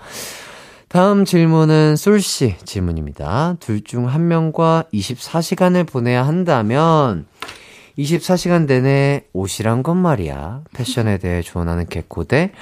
다음 0.89 1.25
질문은 1.25 1.95
솔씨 1.97 2.57
질문입니다. 2.65 3.57
둘 3.61 3.83
중 3.85 4.07
한 4.09 4.27
명과 4.27 4.85
24시간을 4.93 5.87
보내야 5.89 6.27
한다면 6.27 7.27
24시간 7.99 8.67
내내 8.67 9.25
옷이란 9.33 9.83
건 9.83 9.97
말이야. 9.99 10.63
패션에 10.75 11.19
대해 11.19 11.43
조언하는 11.43 11.87
개코 11.87 12.25
대 12.25 12.53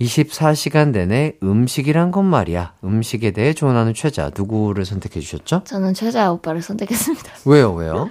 24시간 0.00 0.90
내내 0.90 1.34
음식이란 1.42 2.10
건 2.12 2.24
말이야. 2.24 2.74
음식에 2.84 3.32
대해 3.32 3.52
조언하는 3.52 3.94
최자. 3.94 4.30
누구를 4.36 4.84
선택해 4.84 5.20
주셨죠? 5.20 5.62
저는 5.64 5.94
최자 5.94 6.32
오빠를 6.32 6.62
선택했습니다. 6.62 7.32
왜요, 7.46 7.72
왜요? 7.74 8.10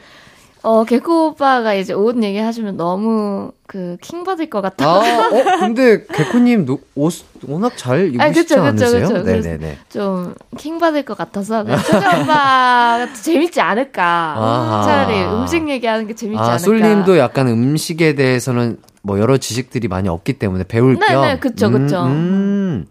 어, 0.64 0.84
개코 0.84 1.28
오빠가 1.28 1.74
이제 1.74 1.94
옷 1.94 2.22
얘기 2.24 2.38
하시면 2.40 2.78
너무 2.78 3.52
그 3.68 3.98
킹 4.02 4.24
받을 4.24 4.50
것 4.50 4.62
같아. 4.62 4.86
아, 4.86 4.98
어, 4.98 5.60
근데 5.60 6.06
개코님 6.08 6.66
노- 6.66 6.80
옷 6.96 7.14
워낙 7.48 7.74
잘 7.78 8.08
입으시지 8.08 8.22
아, 8.24 8.30
그쵸, 8.32 8.56
그쵸, 8.56 8.62
않으세요? 8.64 9.08
그쵸. 9.08 9.24
그래서 9.24 9.50
네네네. 9.50 9.78
좀 9.90 10.28
킹 10.28 10.80
받을 10.80 11.04
것 11.04 11.18
같아서 11.18 11.64
그냥 11.64 11.80
최자 11.84 12.22
오빠가 12.22 13.14
재밌지 13.14 13.62
않을까. 13.62 14.82
차라리 14.86 15.22
음식 15.26 15.70
얘기하는 15.70 16.08
게 16.08 16.16
재밌지 16.16 16.40
아, 16.40 16.44
않을까. 16.44 16.58
솔님도 16.60 17.18
약간 17.18 17.48
음식에 17.48 18.16
대해서는 18.16 18.78
뭐 19.04 19.20
여러 19.20 19.38
지식들이 19.38 19.88
많이 19.88 20.10
없기 20.10 20.34
때문에 20.34 20.64
배울 20.68 20.98
네, 21.00 21.06
겸. 21.08 21.22
네, 21.22 21.40
그쵸, 21.40 21.70
그쵸. 21.72 22.04
음, 22.04 22.08
음. 22.12 22.86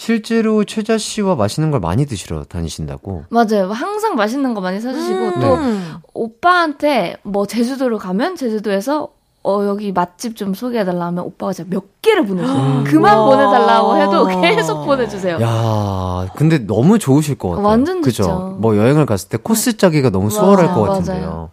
실제로 0.00 0.64
최자 0.64 0.96
씨와 0.96 1.34
맛있는 1.34 1.70
걸 1.70 1.78
많이 1.78 2.06
드시러 2.06 2.44
다니신다고. 2.44 3.24
맞아요. 3.28 3.70
항상 3.70 4.14
맛있는 4.14 4.54
거 4.54 4.62
많이 4.62 4.80
사주시고 4.80 5.40
또 5.42 5.54
음. 5.56 5.96
오빠한테 6.14 7.18
뭐 7.22 7.46
제주도를 7.46 7.98
가면 7.98 8.34
제주도에서 8.34 9.08
어 9.42 9.66
여기 9.66 9.92
맛집 9.92 10.36
좀 10.36 10.54
소개해달라 10.54 11.04
하면 11.08 11.24
오빠가 11.24 11.52
진짜 11.52 11.68
몇 11.68 12.00
개를 12.00 12.24
보내줘요. 12.24 12.56
음. 12.56 12.84
그만 12.84 13.14
와. 13.14 13.26
보내달라고 13.26 13.96
해도 13.98 14.40
계속 14.40 14.86
보내주세요. 14.86 15.38
야, 15.42 16.28
근데 16.34 16.56
너무 16.66 16.98
좋으실 16.98 17.36
것 17.36 17.50
같아요. 17.50 17.66
완전? 17.66 18.02
좋죠. 18.02 18.56
뭐 18.58 18.78
여행을 18.78 19.04
갔을 19.04 19.28
때 19.28 19.36
코스 19.36 19.76
짜기가 19.76 20.08
너무 20.08 20.30
수월할 20.30 20.64
맞아요, 20.64 20.78
것 20.78 20.82
같은데요. 20.92 21.26
맞아요. 21.26 21.50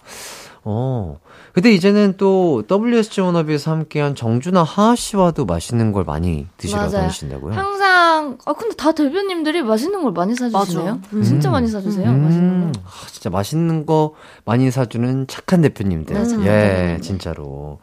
어. 0.63 1.17
근데 1.57 1.73
이제는 1.73 2.17
또 2.17 2.61
WSG 2.69 3.21
워너비에서 3.21 3.71
함께한 3.71 4.13
정준하 4.13 4.61
하하 4.61 4.95
씨와도 4.95 5.45
맛있는 5.45 5.91
걸 5.91 6.03
많이 6.03 6.45
드시러 6.57 6.81
맞아요. 6.81 6.91
다니신다고요? 6.91 7.51
항상 7.51 8.37
아 8.45 8.53
근데 8.53 8.75
다 8.75 8.91
대표님들이 8.91 9.63
맛있는 9.63 10.03
걸 10.03 10.11
많이 10.11 10.35
사주시네요. 10.35 11.01
맞아. 11.09 11.23
진짜 11.25 11.49
음. 11.49 11.51
많이 11.53 11.67
사주세요. 11.67 12.11
음, 12.11 12.23
맛있는 12.25 12.71
거. 12.73 12.79
아, 12.85 13.07
진짜 13.11 13.31
맛있는 13.31 13.87
거 13.87 14.13
많이 14.45 14.69
사주는 14.69 15.25
착한 15.25 15.61
대표님들. 15.61 16.15
네, 16.15 16.25
착한 16.25 16.45
예. 16.45 16.99
진짜로. 17.01 17.79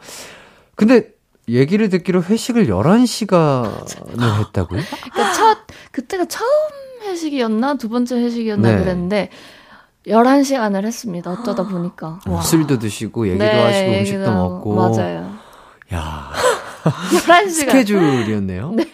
근데 0.77 1.09
얘기를 1.49 1.89
듣기로 1.89 2.23
회식을 2.23 2.69
11시간을 2.69 4.39
했다고요? 4.39 4.83
그러니까 5.13 5.33
첫 5.33 5.59
그때가 5.91 6.27
처음 6.27 6.49
회식이었나 7.03 7.75
두 7.75 7.89
번째 7.89 8.19
회식이었나 8.23 8.71
네. 8.71 8.79
그랬는데 8.79 9.31
11시간을 10.07 10.85
했습니다. 10.85 11.31
어쩌다 11.31 11.65
보니까. 11.67 12.19
뭐 12.27 12.41
술도 12.43 12.79
드시고 12.79 13.29
얘기도 13.29 13.45
네, 13.45 13.63
하시고 13.63 13.93
얘기도 13.93 14.17
음식도 14.19 14.31
하고. 14.31 14.49
먹고. 14.75 14.75
맞아요. 14.75 15.31
야, 15.95 16.31
11시간. 16.85 17.51
스케줄이었네요. 17.51 18.75
예. 18.79 18.87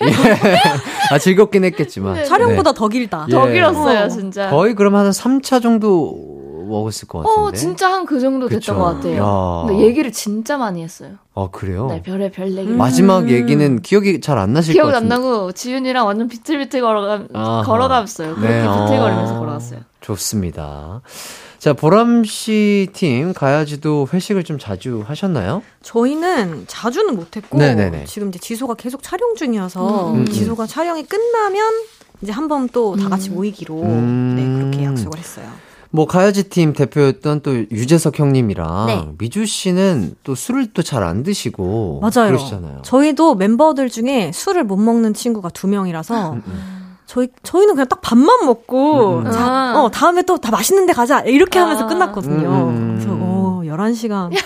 아, 1.11 1.18
즐겁긴 1.18 1.64
했겠지만. 1.64 2.14
네. 2.14 2.24
촬영보다 2.24 2.72
더 2.72 2.88
길다. 2.88 3.26
예. 3.28 3.32
더 3.32 3.46
길었어요, 3.46 4.04
어. 4.04 4.08
진짜. 4.08 4.50
거의 4.50 4.74
그럼 4.74 4.94
한 4.96 5.11
3차 5.11 5.61
정도 5.62 6.38
먹었을 6.68 7.08
것 7.08 7.20
같은데. 7.22 7.40
어, 7.40 7.50
진짜 7.52 7.92
한 7.92 8.06
그 8.06 8.20
정도 8.20 8.46
됐던 8.46 8.61
그쵸. 8.61 8.74
것 8.76 8.84
같아요. 8.84 9.16
야. 9.16 9.66
근데 9.66 9.82
얘기를 9.84 10.12
진짜 10.12 10.56
많이 10.56 10.82
했어요. 10.84 11.14
아, 11.34 11.48
그래요? 11.50 11.88
네, 11.88 12.02
별의 12.02 12.30
별 12.30 12.52
얘기. 12.56 12.70
마지막 12.72 13.28
얘기는 13.28 13.82
기억이 13.82 14.20
잘 14.20 14.38
안 14.38 14.52
나실 14.52 14.74
것 14.74 14.82
기억 14.88 14.94
안. 14.94 15.08
나고 15.08 15.50
지윤이랑 15.52 16.06
완전 16.06 16.28
비틀비틀 16.28 16.80
걸어가 16.80 17.24
아하. 17.34 17.62
걸어갔어요. 17.64 18.36
그렇게 18.36 18.48
네, 18.54 18.64
어. 18.66 18.84
비틀거리면서 18.86 19.38
걸어갔어요. 19.40 19.80
좋습니다. 20.01 21.03
자, 21.59 21.72
보람 21.74 22.24
씨 22.24 22.88
팀 22.92 23.34
가야지도 23.34 24.09
회식을 24.12 24.44
좀 24.44 24.59
자주 24.59 25.05
하셨나요? 25.07 25.62
저희는 25.82 26.64
자주는 26.66 27.14
못했고 27.14 27.59
네네네. 27.59 28.05
지금 28.07 28.28
이제 28.28 28.38
지소가 28.38 28.74
계속 28.74 29.03
촬영 29.03 29.34
중이어서 29.34 30.12
음, 30.12 30.20
음. 30.20 30.24
지소가 30.26 30.66
촬영이 30.66 31.05
끝나면 31.05 31.64
이제 32.22 32.32
한 32.32 32.48
번 32.48 32.68
또 32.68 32.96
다 32.96 33.09
같이 33.09 33.30
모이기로 33.30 33.82
음. 33.82 34.34
네 34.36 34.44
그렇게 34.70 34.84
약속을 34.84 35.18
했어요. 35.18 35.46
뭐 35.92 36.07
가야지 36.07 36.48
팀 36.48 36.72
대표였던 36.72 37.40
또 37.42 37.53
유재석 37.72 38.18
형님이랑 38.18 38.86
네. 38.86 39.09
미주 39.18 39.44
씨는 39.44 40.14
또 40.22 40.34
술을 40.36 40.72
또 40.72 40.82
잘 40.82 41.03
안 41.03 41.22
드시고 41.24 42.01
맞아요. 42.01 42.28
그러시잖아요. 42.30 42.82
저희도 42.82 43.34
멤버들 43.34 43.88
중에 43.90 44.30
술을 44.32 44.64
못 44.64 44.76
먹는 44.76 45.14
친구가 45.14 45.48
두 45.51 45.66
명이라서 45.66 46.32
음, 46.34 46.42
음. 46.46 46.80
저희 47.11 47.26
저희는 47.42 47.74
그냥 47.74 47.88
딱 47.88 48.00
밥만 48.02 48.46
먹고 48.46 49.18
음, 49.18 49.26
음. 49.26 49.32
자, 49.32 49.40
아. 49.40 49.82
어 49.82 49.90
다음에 49.90 50.22
또 50.22 50.38
다 50.38 50.52
맛있는 50.52 50.86
데 50.86 50.92
가자 50.92 51.18
이렇게 51.22 51.58
아. 51.58 51.62
하면서 51.64 51.88
끝났거든요. 51.88 52.48
음, 52.48 52.68
음. 52.68 52.94
그래서 52.94 53.16
어 53.20 53.62
11시간 53.64 54.30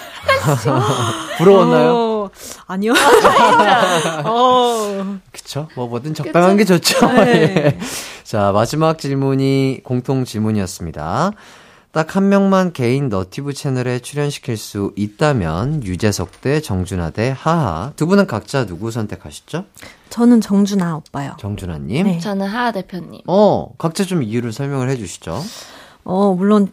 부러웠나요? 1.36 1.92
어, 1.94 2.30
아니요. 2.66 2.94
어. 4.24 5.18
그쵸? 5.30 5.68
뭐 5.76 5.88
뭐든 5.88 6.14
적당한 6.14 6.56
게 6.56 6.64
좋죠. 6.64 7.06
네. 7.12 7.54
예. 7.56 7.78
자, 8.24 8.50
마지막 8.52 8.98
질문이 8.98 9.80
공통 9.84 10.24
질문이었습니다. 10.24 11.32
딱 11.94 12.16
한 12.16 12.28
명만 12.28 12.72
개인 12.72 13.08
너티브 13.08 13.52
채널에 13.54 14.00
출연시킬 14.00 14.56
수 14.56 14.92
있다면 14.96 15.84
유재석 15.84 16.40
대 16.40 16.60
정준하 16.60 17.10
대 17.10 17.34
하하 17.36 17.92
두 17.96 18.06
분은 18.08 18.26
각자 18.26 18.66
누구 18.66 18.90
선택하시죠? 18.90 19.64
저는 20.10 20.40
정준아 20.40 20.96
오빠요. 20.96 21.32
정준하님. 21.38 22.06
네. 22.06 22.18
저는 22.18 22.46
하하 22.46 22.72
대표님. 22.72 23.20
어, 23.26 23.68
각자 23.78 24.04
좀 24.04 24.22
이유를 24.22 24.52
설명을 24.52 24.88
해주시죠. 24.90 25.40
어 26.04 26.34
물론 26.34 26.68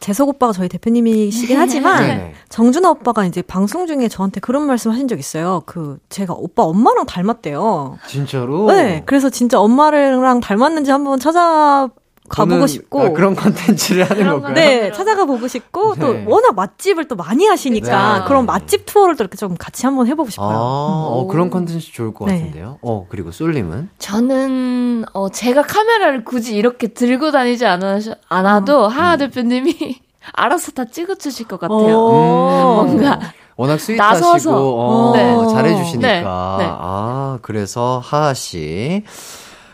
재석 0.00 0.28
오빠가 0.28 0.52
저희 0.52 0.68
대표님이시긴 0.68 1.56
하지만 1.58 2.06
네네. 2.06 2.34
정준하 2.48 2.90
오빠가 2.90 3.24
이제 3.24 3.42
방송 3.42 3.86
중에 3.86 4.06
저한테 4.08 4.38
그런 4.40 4.66
말씀 4.66 4.90
하신 4.92 5.08
적 5.08 5.18
있어요. 5.18 5.62
그 5.66 5.98
제가 6.08 6.34
오빠 6.34 6.62
엄마랑 6.62 7.06
닮았대요. 7.06 7.98
진짜로? 8.06 8.66
네, 8.66 9.02
그래서 9.06 9.28
진짜 9.28 9.58
엄마랑 9.58 10.40
닮았는지 10.40 10.90
한번 10.90 11.18
찾아 11.18 11.88
가보고 12.28 12.66
싶고. 12.66 13.02
아, 13.02 13.08
그런 13.10 13.34
컨텐츠를 13.34 14.08
하는 14.08 14.28
건가요? 14.30 14.54
네, 14.54 14.92
찾아가 14.92 15.24
보고 15.24 15.48
싶고 15.48 15.94
또 15.96 16.12
네. 16.12 16.24
워낙 16.26 16.54
맛집을 16.54 17.06
또 17.08 17.16
많이 17.16 17.46
하시니까 17.46 18.18
네. 18.18 18.24
그런 18.26 18.46
맛집 18.46 18.86
투어를 18.86 19.16
또 19.16 19.24
이렇게 19.24 19.36
좀 19.36 19.56
같이 19.58 19.86
한번 19.86 20.06
해보고 20.06 20.28
아, 20.28 20.30
싶어요. 20.30 20.58
어, 20.58 21.26
그런 21.28 21.50
컨텐츠 21.50 21.92
좋을 21.92 22.14
것 22.14 22.26
네. 22.26 22.38
같은데요. 22.38 22.78
어, 22.82 23.06
그리고 23.08 23.30
솔님은? 23.30 23.90
저는 23.98 25.04
어 25.12 25.28
제가 25.28 25.62
카메라를 25.62 26.24
굳이 26.24 26.56
이렇게 26.56 26.88
들고 26.88 27.30
다니지 27.30 27.66
않아 27.66 27.98
않아도 28.28 28.86
음. 28.86 28.90
하하 28.90 29.16
대표님이 29.16 30.00
알아서 30.32 30.72
다 30.72 30.84
찍어주실 30.84 31.48
것 31.48 31.58
같아요. 31.58 31.98
어. 31.98 32.84
뭔가 32.84 33.18
워낙 33.56 33.78
스윗하시고, 33.80 34.26
나서서. 34.26 34.74
어, 34.74 35.12
네. 35.16 35.48
잘해주시니까. 35.52 36.08
네, 36.08 36.64
네. 36.64 36.70
아, 36.70 37.38
그래서 37.42 38.00
하하 38.04 38.32
씨. 38.32 39.02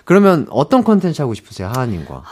그러면 0.05 0.47
어떤 0.51 0.85
컨텐츠 0.85 1.21
하고 1.23 1.35
싶으세요, 1.35 1.69
하하님과? 1.69 2.23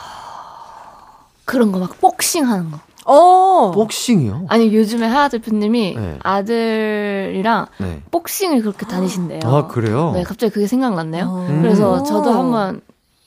그런 1.44 1.72
거 1.72 1.78
막 1.78 2.00
복싱 2.00 2.46
하는 2.48 2.70
거. 2.70 2.78
어. 3.04 3.72
복싱이요? 3.72 4.46
아니 4.48 4.74
요즘에 4.74 5.06
하하 5.06 5.28
대표님이 5.28 5.94
네. 5.96 6.18
아들이랑 6.22 7.66
네. 7.78 8.00
복싱을 8.10 8.60
그렇게 8.60 8.86
다니신대요. 8.86 9.40
아, 9.44 9.66
그래요? 9.66 10.12
네, 10.14 10.22
갑자기 10.22 10.52
그게 10.52 10.66
생각났네요. 10.68 11.24
어. 11.26 11.58
그래서 11.62 12.02
저도 12.04 12.30
한번 12.30 12.80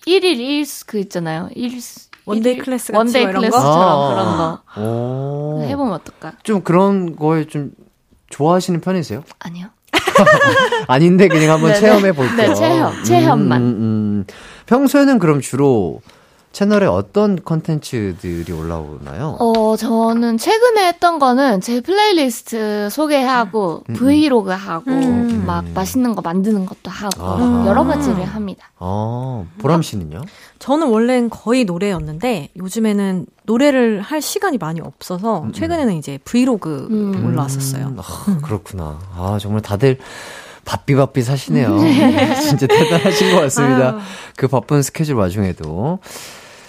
1일 0.08 0.38
1그 0.38 0.84
그 0.88 1.00
있잖아요. 1.00 1.50
1 1.56 1.80
one 2.28 2.43
day 2.43 2.58
class 2.58 2.92
같이 2.94 2.98
one 2.98 3.11
day 3.11 3.24
뭐 3.24 3.30
이런 3.32 3.42
거? 3.44 3.50
class처럼 3.50 4.00
아. 4.00 4.10
그런 4.10 4.38
거 4.38 4.82
오. 4.82 5.62
해보면 5.64 5.94
어떨까? 5.94 6.34
좀 6.44 6.62
그런 6.62 7.16
거에 7.16 7.46
좀 7.46 7.72
좋아하시는 8.30 8.80
편이세요? 8.82 9.24
아니요. 9.40 9.68
아닌데 10.88 11.28
그냥 11.28 11.52
한번 11.52 11.72
네네. 11.72 11.80
체험해 11.80 12.12
볼게요. 12.14 12.48
네, 12.48 12.54
체험, 12.54 13.04
체험만. 13.04 13.62
음, 13.62 13.68
음. 13.68 14.26
평소에는 14.66 15.20
그럼 15.20 15.42
주로 15.42 16.02
채널에 16.56 16.86
어떤 16.86 17.36
컨텐츠들이 17.44 18.54
올라오나요? 18.54 19.36
어, 19.42 19.76
저는 19.76 20.38
최근에 20.38 20.88
했던 20.88 21.20
거는 21.20 21.60
제 21.60 21.82
플레이리스트 21.82 22.88
소개하고 22.90 23.84
음, 23.90 23.94
음. 23.94 23.96
브이로그 23.96 24.52
하고 24.52 24.90
음. 24.90 25.44
막 25.46 25.66
맛있는 25.74 26.16
거 26.16 26.22
만드는 26.22 26.66
것도 26.66 26.90
하고 26.90 27.22
아하. 27.22 27.68
여러 27.68 27.84
가지를 27.84 28.24
합니다. 28.24 28.72
어, 28.80 29.46
보람 29.58 29.82
씨는요? 29.82 30.22
저는 30.60 30.88
원래는 30.88 31.30
거의 31.30 31.66
노래였는데 31.66 32.52
요즘에는 32.56 33.26
노래를 33.44 34.00
할 34.00 34.22
시간이 34.22 34.58
많이 34.58 34.80
없어서 34.80 35.42
음, 35.42 35.48
음. 35.48 35.52
최근에는 35.52 35.94
이제 35.96 36.20
브이로그 36.24 36.88
음. 36.90 37.26
올라왔었어요. 37.26 37.88
음, 37.88 37.98
아, 38.00 38.38
그렇구나. 38.42 38.98
아, 39.14 39.38
정말 39.42 39.62
다들 39.62 39.98
바삐바삐 40.64 41.22
사시네요. 41.22 41.76
네. 41.82 42.36
진짜 42.40 42.66
대단하신 42.66 43.36
것 43.36 43.42
같습니다. 43.42 43.98
그 44.38 44.48
바쁜 44.48 44.82
스케줄 44.82 45.16
와중에도. 45.16 46.00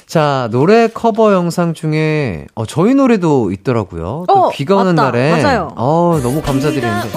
자, 0.06 0.48
노래 0.52 0.86
커버 0.88 1.32
영상 1.32 1.74
중에, 1.74 2.46
어, 2.54 2.64
저희 2.64 2.94
노래도 2.94 3.50
있더라고요. 3.50 4.24
또 4.28 4.32
어, 4.32 4.50
비가 4.50 4.76
오는 4.76 4.94
맞다. 4.94 5.10
날에. 5.10 5.42
맞아요. 5.42 5.72
어, 5.76 6.20
너무 6.22 6.40
감사드리는데. 6.42 7.10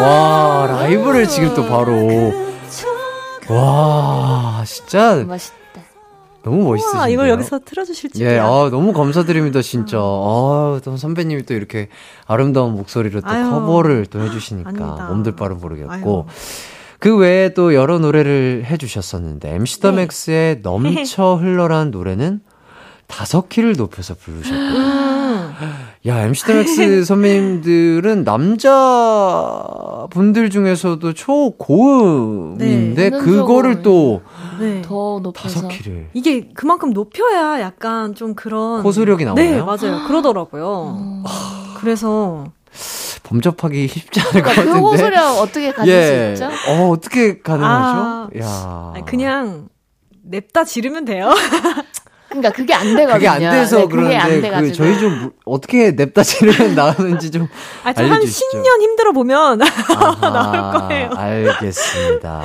와, 0.00 0.66
라이브를 0.68 1.26
지금 1.26 1.54
또 1.54 1.66
바로. 1.66 2.32
와, 3.48 4.62
진짜. 4.64 5.24
맛있다. 5.26 5.57
너무 6.42 6.64
멋있으신데요. 6.64 7.00
와, 7.00 7.08
이걸 7.08 7.28
여기서 7.30 7.60
틀어주실 7.64 8.10
줄이야. 8.12 8.32
예, 8.32 8.38
아, 8.38 8.68
너무 8.70 8.92
감사드립니다, 8.92 9.60
진짜. 9.62 9.98
아, 9.98 10.80
또 10.84 10.96
선배님이 10.96 11.44
또 11.44 11.54
이렇게 11.54 11.88
아름다운 12.26 12.74
목소리로 12.74 13.20
또 13.20 13.28
아유, 13.28 13.50
커버를 13.50 14.06
또 14.06 14.20
해주시니까 14.20 14.70
아닙니다. 14.70 15.08
몸둘 15.10 15.36
바를 15.36 15.56
모르겠고. 15.56 15.92
아유. 15.92 16.24
그 17.00 17.16
외에 17.16 17.54
또 17.54 17.74
여러 17.74 17.98
노래를 17.98 18.64
해주셨었는데, 18.66 19.54
MC 19.54 19.80
더 19.80 19.90
네. 19.90 19.98
맥스의 19.98 20.60
넘쳐 20.64 21.34
흘러란 21.36 21.90
노래는 21.90 22.40
다섯 23.06 23.48
키를 23.48 23.74
높여서 23.76 24.14
부르셨고. 24.14 24.56
음. 24.56 25.54
야, 26.06 26.22
MC 26.24 26.46
더 26.46 26.54
맥스 26.54 27.04
선배님들은 27.06 28.24
남자 28.24 30.06
분들 30.10 30.50
중에서도 30.50 31.12
초고음인데, 31.12 33.10
네. 33.10 33.18
그거를 33.18 33.82
또 33.82 34.22
네. 34.60 34.82
더 34.82 35.20
높여서. 35.22 35.54
다섯 35.62 35.68
키를. 35.68 36.08
이게 36.14 36.48
그만큼 36.54 36.90
높여야 36.92 37.60
약간 37.60 38.14
좀 38.14 38.34
그런 38.34 38.82
호소력이 38.82 39.24
나오나요? 39.24 39.50
네, 39.50 39.60
맞아요. 39.62 40.06
그러더라고요. 40.06 40.64
어. 40.66 41.24
그래서 41.78 42.46
범접하기 43.24 43.88
쉽지 43.88 44.20
않을 44.20 44.42
것 44.42 44.50
그러니까 44.50 44.62
그 44.62 44.68
같은데. 44.68 44.80
호소력 44.80 45.38
어떻게 45.40 45.72
가질 45.72 45.92
예. 45.94 46.34
수 46.36 46.44
있죠? 46.44 46.50
어, 46.70 46.88
어떻게 46.90 47.40
가능하죠? 47.40 48.00
아, 48.00 48.28
야. 48.38 48.94
그냥 49.04 49.68
냅다 50.24 50.64
지르면 50.64 51.04
돼요. 51.04 51.30
그러니까 52.28 52.50
그게 52.52 52.74
안 52.74 52.84
되거든요. 52.94 53.14
그게 53.14 53.26
안 53.28 53.40
돼서 53.40 53.76
네, 53.78 53.86
그게 53.88 54.16
안 54.16 54.28
그런데 54.28 54.36
그 54.36 54.42
돼가지고. 54.42 54.74
저희 54.74 54.98
좀 54.98 55.18
무- 55.22 55.30
어떻게 55.46 55.92
냅다 55.92 56.22
지르면 56.22 56.74
나오는지 56.74 57.30
좀 57.30 57.48
아, 57.84 57.92
알려주시죠. 57.96 58.46
10년 58.58 58.82
힘들어 58.82 59.12
보면 59.12 59.58
나올 60.20 60.72
거예요. 60.88 61.10
알겠습니다. 61.16 62.42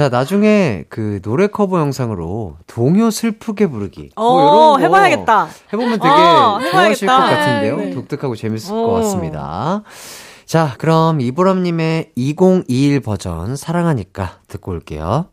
자, 0.00 0.08
나중에 0.08 0.84
그 0.88 1.20
노래 1.20 1.46
커버 1.46 1.78
영상으로 1.78 2.56
동요 2.66 3.10
슬프게 3.10 3.66
부르기. 3.66 4.12
뭐 4.16 4.24
어, 4.24 4.78
이런 4.78 4.90
거 4.90 4.96
해봐야겠다. 4.96 5.48
해보면 5.74 5.98
되게 6.00 6.08
어, 6.08 6.58
좋아하실 6.70 7.06
것. 7.06 7.12
같은데요. 7.12 7.76
네. 7.76 7.90
독특하고 7.90 8.34
재밌을 8.34 8.72
어. 8.72 8.86
것 8.86 8.92
같습니다. 8.94 9.82
자, 10.46 10.74
그럼 10.78 11.20
이보람님의 11.20 12.12
2021 12.16 13.00
버전 13.00 13.56
사랑하니까 13.56 14.38
듣고 14.48 14.70
올게요. 14.70 15.26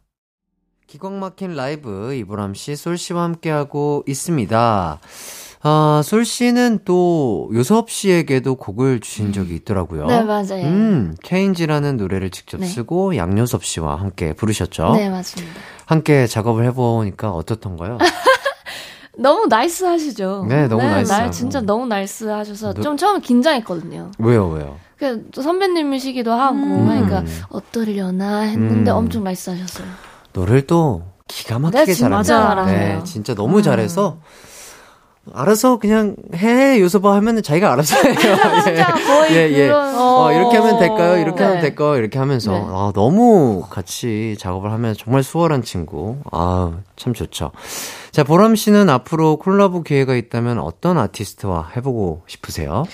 기광 0.86 1.22
막힌 1.22 1.56
라이브 1.56 2.14
이보람 2.14 2.54
씨, 2.54 2.76
솔 2.76 2.98
씨와 2.98 3.24
함께하고 3.24 4.04
있습니다. 4.06 5.00
아, 5.64 6.02
솔 6.04 6.24
씨는 6.24 6.80
또 6.86 7.50
요섭 7.54 7.90
씨에게도 7.90 8.56
곡을 8.56 9.00
주신 9.00 9.34
적이 9.34 9.56
있더라고요. 9.56 10.06
네, 10.06 10.22
맞아요. 10.24 10.64
음, 10.64 11.16
체인지라는 11.24 11.98
노래를 11.98 12.30
직접 12.30 12.60
네. 12.62 12.68
쓰고 12.68 13.16
양요섭 13.18 13.64
씨와 13.66 13.96
함께 13.96 14.34
부르셨죠. 14.34 14.94
네, 14.96 15.10
맞습니다. 15.10 15.54
함께 15.86 16.28
작업을 16.28 16.64
해보니까 16.66 17.32
어떻던가요? 17.32 17.98
너무 19.18 19.48
nice 19.48 19.84
하시죠? 19.84 20.46
네, 20.48 20.68
너무 20.68 20.84
nice하고. 20.84 21.24
날 21.24 21.32
진짜 21.32 21.60
너무 21.60 21.88
nice 21.88 22.26
하셔서 22.26 22.74
노- 22.74 22.82
좀 22.84 22.98
처음에 22.98 23.20
긴장했거든요. 23.20 24.12
왜요, 24.20 24.48
왜요? 24.50 24.78
그, 25.00 25.28
또 25.34 25.42
선배님이시기도 25.42 26.32
하고, 26.32 26.56
음. 26.58 26.88
하니까 26.88 27.24
어떠려나 27.50 28.42
했는데 28.42 28.92
음. 28.92 28.96
엄청 28.98 29.24
nice 29.24 29.50
하셨어요. 29.50 29.88
노래를 30.34 30.68
또 30.68 31.04
기가 31.28 31.58
막히게 31.58 31.86
네, 31.86 31.94
잘합니다. 31.94 32.66
네, 32.66 33.02
진짜 33.06 33.34
너무 33.34 33.58
음. 33.58 33.62
잘해서 33.64 34.20
알아서 35.34 35.78
그냥 35.78 36.16
해 36.36 36.80
요소봐 36.80 37.16
하면은 37.16 37.44
자기가 37.44 37.72
알아서 37.74 37.96
해요. 37.98 38.16
거의 39.08 39.32
예, 39.32 39.52
예. 39.52 39.68
그런. 39.68 39.96
어, 39.96 40.32
이렇게 40.32 40.58
하면 40.58 40.80
될까요? 40.80 41.18
이렇게 41.18 41.40
네. 41.40 41.44
하면 41.46 41.62
될까요? 41.62 41.96
이렇게 41.98 42.20
하면서 42.20 42.52
네. 42.52 42.66
아, 42.68 42.92
너무 42.94 43.64
같이 43.70 44.36
작업을 44.40 44.72
하면 44.72 44.96
정말 44.98 45.24
수월한 45.24 45.64
친구. 45.64 46.18
아, 46.32 46.80
참 46.96 47.14
좋죠. 47.14 47.52
자, 48.12 48.24
보람 48.24 48.56
씨는 48.56 48.90
앞으로 48.90 49.38
콜라보 49.38 49.84
기회가 49.84 50.16
있다면 50.16 50.60
어떤 50.60 50.98
아티스트와 50.98 51.72
해 51.76 51.82
보고 51.82 52.24
싶으세요? 52.28 52.86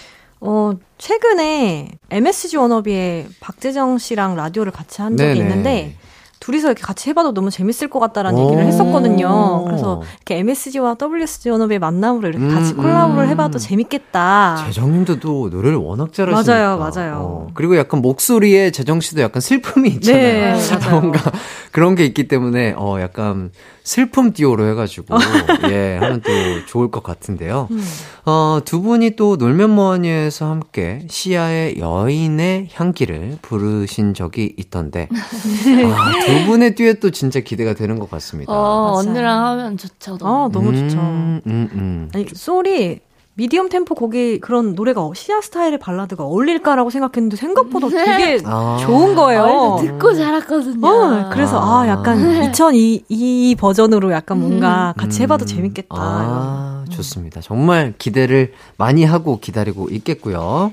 어, 0.42 0.74
최근에 0.98 1.88
MSG 2.10 2.58
워너비의 2.58 3.28
박재정 3.40 3.98
씨랑 3.98 4.36
라디오를 4.36 4.72
같이 4.74 5.02
한 5.02 5.16
적이 5.16 5.36
네네. 5.36 5.40
있는데 5.40 5.96
둘이서 6.44 6.68
이렇게 6.68 6.82
같이 6.82 7.10
해봐도 7.10 7.34
너무 7.34 7.50
재밌을 7.50 7.88
것 7.90 8.00
같다라는 8.00 8.38
오. 8.38 8.46
얘기를 8.48 8.66
했었거든요. 8.66 9.64
그래서 9.64 10.02
이렇게 10.18 10.40
MSG와 10.40 10.98
WSG 11.02 11.50
워너비의 11.52 11.80
만남으로 11.80 12.28
이렇게 12.28 12.46
같이 12.50 12.74
음, 12.74 12.78
콜라보를 12.82 13.24
음. 13.24 13.30
해봐도 13.30 13.60
재밌겠다. 13.60 14.66
재정님도 14.66 15.22
또 15.22 15.48
노래를 15.50 15.78
워낙 15.78 16.12
잘하시니까. 16.12 16.54
맞아요, 16.54 16.78
맞아요. 16.78 17.18
어, 17.22 17.48
그리고 17.54 17.78
약간 17.78 18.02
목소리에 18.02 18.72
재정 18.72 19.00
씨도 19.00 19.22
약간 19.22 19.40
슬픔이 19.40 19.88
있잖아요. 19.92 20.58
네, 20.58 20.70
맞아요. 20.70 21.00
뭔가 21.00 21.32
그런 21.72 21.96
게 21.96 22.04
있기 22.06 22.28
때문에 22.28 22.74
어 22.76 23.00
약간 23.00 23.52
슬픔 23.84 24.34
듀오로 24.34 24.68
해가지고 24.70 25.16
예 25.72 25.98
하면 26.02 26.22
또 26.22 26.32
좋을 26.68 26.92
것 26.92 27.04
같은데요. 27.04 27.70
음. 27.72 27.84
어두 28.26 28.82
분이 28.82 29.16
또 29.16 29.36
놀면 29.36 29.70
뭐하니에서 29.70 30.50
함께 30.50 31.06
시아의 31.10 31.78
여인의 31.80 32.70
향기를 32.74 33.38
부르신 33.42 34.14
적이 34.14 34.54
있던데 34.58 35.10
아, 35.12 36.26
두 36.40 36.46
분의 36.48 36.76
듀엣도 36.76 37.12
진짜 37.12 37.40
기대가 37.40 37.74
되는 37.74 38.00
것 38.00 38.10
같습니다. 38.12 38.52
어. 38.52 38.94
언니랑 38.96 39.46
하면 39.46 39.78
좋죠. 39.78 40.18
너무. 40.18 40.46
아, 40.46 40.50
너무 40.52 40.76
좋죠. 40.76 40.98
음, 40.98 41.42
음, 41.48 41.70
음. 41.74 42.10
아니, 42.14 42.26
소리 42.34 43.00
미디엄 43.36 43.70
템포 43.70 43.96
곡이 43.96 44.42
그런 44.42 44.76
노래가 44.76 45.10
시아 45.16 45.42
스타일의 45.42 45.80
발라드가 45.80 46.24
어울릴까라고 46.24 46.92
생각했는데 46.92 47.36
생각보다 47.36 47.90
되게 47.90 48.40
아. 48.46 48.78
좋은 48.80 49.16
거예요. 49.16 49.42
어, 49.44 49.82
듣고 49.82 50.14
자랐거든요. 50.14 50.88
어, 50.88 51.30
그래서 51.32 51.60
아, 51.60 51.88
약간 51.88 52.20
2002 52.52 53.06
이 53.10 53.56
버전으로 53.58 54.12
약간 54.12 54.40
뭔가 54.40 54.94
같이 54.98 55.24
해봐도 55.24 55.46
음. 55.46 55.48
재밌겠다. 55.48 55.96
아, 55.98 56.86
좋습니다. 56.90 57.42
정말 57.42 57.96
기대를 57.98 58.54
많이 58.78 59.04
하고 59.04 59.40
기다리고 59.40 59.90
있겠고요. 59.90 60.72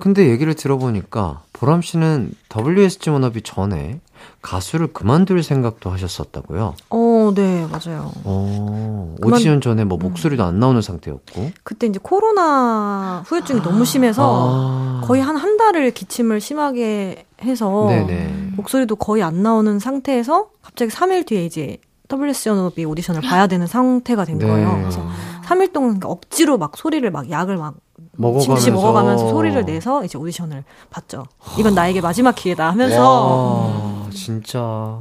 근데 0.00 0.28
얘기를 0.30 0.54
들어보니까 0.54 1.42
보람 1.52 1.82
씨는 1.82 2.32
WSG 2.56 3.10
워너비 3.10 3.42
전에 3.42 4.00
가수를 4.42 4.92
그만둘 4.92 5.42
생각도 5.42 5.90
하셨었다고요. 5.90 6.74
어, 6.90 7.32
네, 7.34 7.66
맞아요. 7.70 8.10
어, 8.24 9.14
그만- 9.20 9.34
오디션 9.38 9.60
전에 9.60 9.84
뭐 9.84 9.96
목소리도 9.98 10.42
안 10.44 10.58
나오는 10.58 10.80
상태였고. 10.82 11.52
그때 11.62 11.86
이제 11.86 11.98
코로나 12.02 13.22
후유증이 13.26 13.62
너무 13.62 13.84
심해서 13.84 14.48
아. 14.50 15.00
거의 15.04 15.22
한 15.22 15.36
한 15.36 15.56
달을 15.56 15.90
기침을 15.92 16.40
심하게 16.40 17.24
해서 17.42 17.86
네네. 17.88 18.50
목소리도 18.56 18.96
거의 18.96 19.22
안 19.22 19.42
나오는 19.42 19.78
상태에서 19.78 20.48
갑자기 20.62 20.90
3일 20.90 21.26
뒤에 21.26 21.44
이제 21.46 21.78
WSG 22.12 22.48
워너비 22.50 22.84
오디션을 22.84 23.20
봐야 23.22 23.46
되는 23.46 23.66
상태가 23.66 24.24
된 24.24 24.38
거예요. 24.38 24.72
네. 24.72 24.80
그래서 24.80 25.06
3일 25.46 25.72
동안 25.72 25.98
억지로 26.04 26.58
막 26.58 26.76
소리를 26.76 27.08
막 27.10 27.30
약을 27.30 27.56
막 27.56 27.74
먹어가면서. 28.20 28.70
먹어가면서 28.70 29.28
소리를 29.30 29.64
내서 29.64 30.04
이제 30.04 30.18
오디션을 30.18 30.64
봤죠. 30.90 31.24
이건 31.58 31.74
나에게 31.74 32.00
마지막 32.00 32.34
기회다 32.34 32.68
하면서 32.70 34.02
와, 34.04 34.10
진짜. 34.12 34.98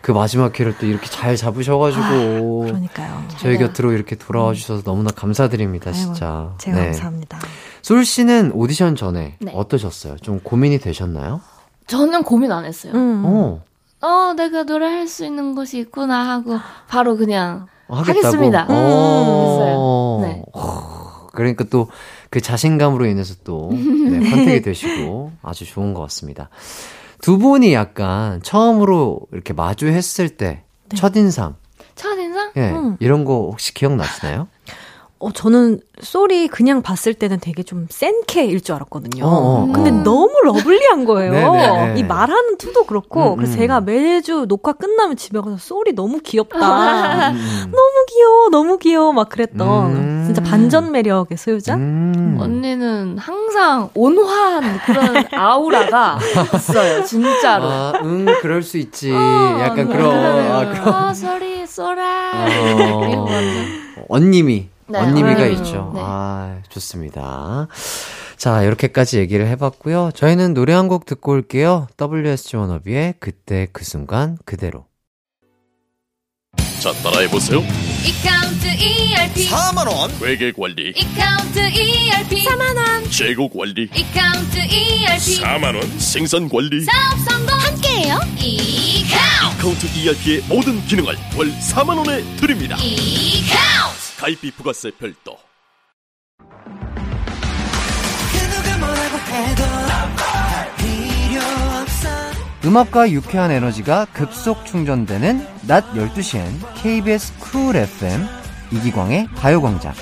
그 0.00 0.12
마지막 0.12 0.52
기회를 0.52 0.76
또 0.78 0.84
이렇게 0.86 1.06
잘 1.08 1.34
잡으셔가지고. 1.36 2.60
그러니까요. 2.66 3.24
저희 3.38 3.56
곁으로 3.56 3.92
이렇게 3.92 4.16
돌아와 4.16 4.52
주셔서 4.52 4.82
너무나 4.82 5.10
감사드립니다, 5.10 5.90
아이고, 5.90 5.98
진짜. 6.12 6.52
제가 6.58 6.76
네. 6.78 6.84
감사합니다. 6.86 7.38
솔 7.80 8.04
씨는 8.04 8.52
오디션 8.54 8.96
전에 8.96 9.36
네. 9.40 9.52
어떠셨어요? 9.54 10.16
좀 10.18 10.40
고민이 10.40 10.78
되셨나요? 10.78 11.40
저는 11.86 12.22
고민 12.22 12.52
안 12.52 12.64
했어요. 12.66 12.92
음. 12.94 13.22
어, 13.24 13.62
어, 14.06 14.34
내가 14.34 14.64
노래할 14.64 15.08
수 15.08 15.24
있는 15.24 15.54
곳이 15.54 15.78
있구나 15.80 16.28
하고 16.30 16.58
바로 16.88 17.16
그냥 17.16 17.66
하겠다고. 17.88 18.18
하겠습니다. 18.26 18.62
음. 18.64 18.70
어. 18.70 20.20
했어요. 20.20 20.20
네. 20.22 20.42
어, 20.52 21.26
그러니까 21.32 21.64
또 21.70 21.88
그 22.34 22.40
자신감으로 22.40 23.06
인해서 23.06 23.36
또 23.44 23.68
네, 23.70 24.18
contact이 24.28 24.62
되시고 24.62 25.30
아주 25.40 25.64
좋은 25.64 25.94
것 25.94 26.02
같습니다. 26.02 26.50
두 27.22 27.38
분이 27.38 27.72
약간 27.72 28.42
처음으로 28.42 29.20
이렇게 29.30 29.52
마주했을 29.52 30.30
때 30.30 30.64
네. 30.88 30.96
첫인상, 30.96 31.54
첫인상? 31.94 32.50
예, 32.56 32.70
음. 32.72 32.96
이런 32.98 33.24
거 33.24 33.34
혹시 33.34 33.72
기억나시나요? 33.72 34.48
어, 35.24 35.32
저는 35.32 35.80
솔이 36.02 36.48
그냥 36.48 36.82
봤을 36.82 37.14
때는 37.14 37.38
되게 37.40 37.62
좀 37.62 37.91
센 37.91 38.20
캐일 38.26 38.60
줄 38.60 38.74
알았거든요. 38.74 39.24
어, 39.24 39.28
어, 39.28 39.72
근데 39.72 39.88
어. 39.88 40.02
너무 40.02 40.30
lovely한 40.44 41.06
거예요. 41.06 41.32
네네네. 41.32 41.98
이 41.98 42.02
말하는 42.02 42.58
투도 42.58 42.84
그렇고. 42.84 43.32
음, 43.32 43.36
그래서 43.36 43.54
음. 43.54 43.58
제가 43.58 43.80
매주 43.80 44.44
녹화 44.46 44.74
끝나면 44.74 45.16
집에 45.16 45.40
가서 45.40 45.56
솔이 45.56 45.94
너무 45.94 46.20
귀엽다. 46.20 47.30
음, 47.30 47.36
너무 47.72 48.04
귀여워, 48.10 48.48
너무 48.50 48.76
귀여워. 48.76 49.12
막 49.12 49.30
그랬던. 49.30 49.96
음. 49.96 50.22
진짜 50.26 50.42
반전 50.42 50.92
매력의 50.92 51.38
소유자? 51.38 51.74
음. 51.74 52.36
언니는 52.38 53.16
항상 53.16 53.88
온화한 53.94 54.78
그런 54.84 55.24
아우라가 55.32 56.18
있어요. 56.54 57.02
진짜로. 57.04 57.64
아, 57.64 57.92
응, 58.02 58.26
그럴 58.42 58.62
수 58.62 58.76
있지. 58.76 59.10
어, 59.10 59.58
약간 59.60 59.88
네. 59.88 59.96
그런, 59.96 60.12
아, 60.52 60.70
그런. 60.70 60.88
아, 60.94 61.14
소리, 61.14 61.66
쏘라. 61.66 62.32
어, 62.34 63.24
완전. 63.26 63.84
언님이, 64.08 64.68
네, 65.00 65.06
언님이가 65.06 65.42
음, 65.44 65.52
있죠. 65.52 65.92
네. 65.94 66.00
아, 66.02 66.58
좋습니다. 66.68 67.68
자, 68.36 68.62
이렇게까지 68.62 69.18
얘기를 69.18 69.46
해봤고요. 69.48 70.10
저희는 70.14 70.54
노래 70.54 70.72
한 70.72 70.88
곡 70.88 71.06
듣고 71.06 71.32
올게요. 71.32 71.86
WSG 72.00 72.56
워너비의 72.56 73.14
그때 73.20 73.66
그 73.72 73.84
순간 73.84 74.36
그대로. 74.44 74.86
자, 76.80 76.92
따라해보세요. 77.02 77.60
이카운트 78.04 78.66
ERP 78.66 79.48
4만원. 79.48 80.10
회계관리. 80.22 80.90
이카운트 80.94 81.58
ERP 81.58 82.44
4만원 82.44 83.10
재고 83.10 83.48
관리. 83.48 83.84
이카운트 83.94 84.58
ERP 84.58 85.40
4만원. 85.40 85.98
생산관리. 85.98 86.84
사업 86.84 87.18
성공 87.20 87.58
함께해요 87.58 88.18
이카운트 88.38 89.62
카운트 89.62 89.86
ERP의 89.98 90.42
모든 90.48 90.84
기능을 90.86 91.14
월 91.38 91.50
4만원에 91.52 92.22
드립니다. 92.38 92.76
이카운트 92.76 93.93
가입비 94.24 94.52
부가세 94.52 94.90
별도. 94.92 95.36
음악과 102.64 103.10
유쾌한 103.10 103.50
에너지가 103.50 104.06
급속 104.14 104.64
충전되는 104.64 105.46
낮 105.66 105.84
12시엔 105.92 106.46
KBS 106.76 107.38
쿨 107.38 107.76
FM 107.76 108.24
이기광의 108.72 109.28
가요광장. 109.36 109.92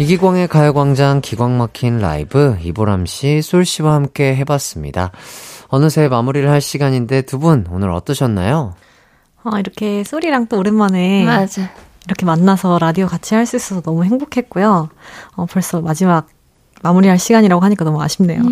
이기광의 0.00 0.48
가요광장 0.48 1.20
기광 1.20 1.56
막힌 1.56 1.98
라이브 1.98 2.56
이보람 2.60 3.06
씨, 3.06 3.42
솔 3.42 3.64
씨와 3.64 3.94
함께 3.94 4.34
해봤습니다. 4.34 5.12
어느새 5.68 6.08
마무리를 6.08 6.50
할 6.50 6.60
시간인데 6.60 7.22
두 7.22 7.38
분 7.38 7.64
오늘 7.70 7.92
어떠셨나요? 7.92 8.74
아, 9.44 9.58
이렇게 9.60 10.04
솔이랑 10.04 10.46
또 10.46 10.58
오랜만에 10.58 11.24
맞아. 11.24 11.70
이렇게 12.06 12.24
만나서 12.26 12.78
라디오 12.78 13.06
같이 13.06 13.34
할 13.34 13.46
수 13.46 13.56
있어서 13.56 13.80
너무 13.82 14.04
행복했고요. 14.04 14.88
어, 15.36 15.46
벌써 15.46 15.80
마지막 15.80 16.28
마무리할 16.82 17.18
시간이라고 17.18 17.62
하니까 17.64 17.84
너무 17.84 18.02
아쉽네요. 18.02 18.42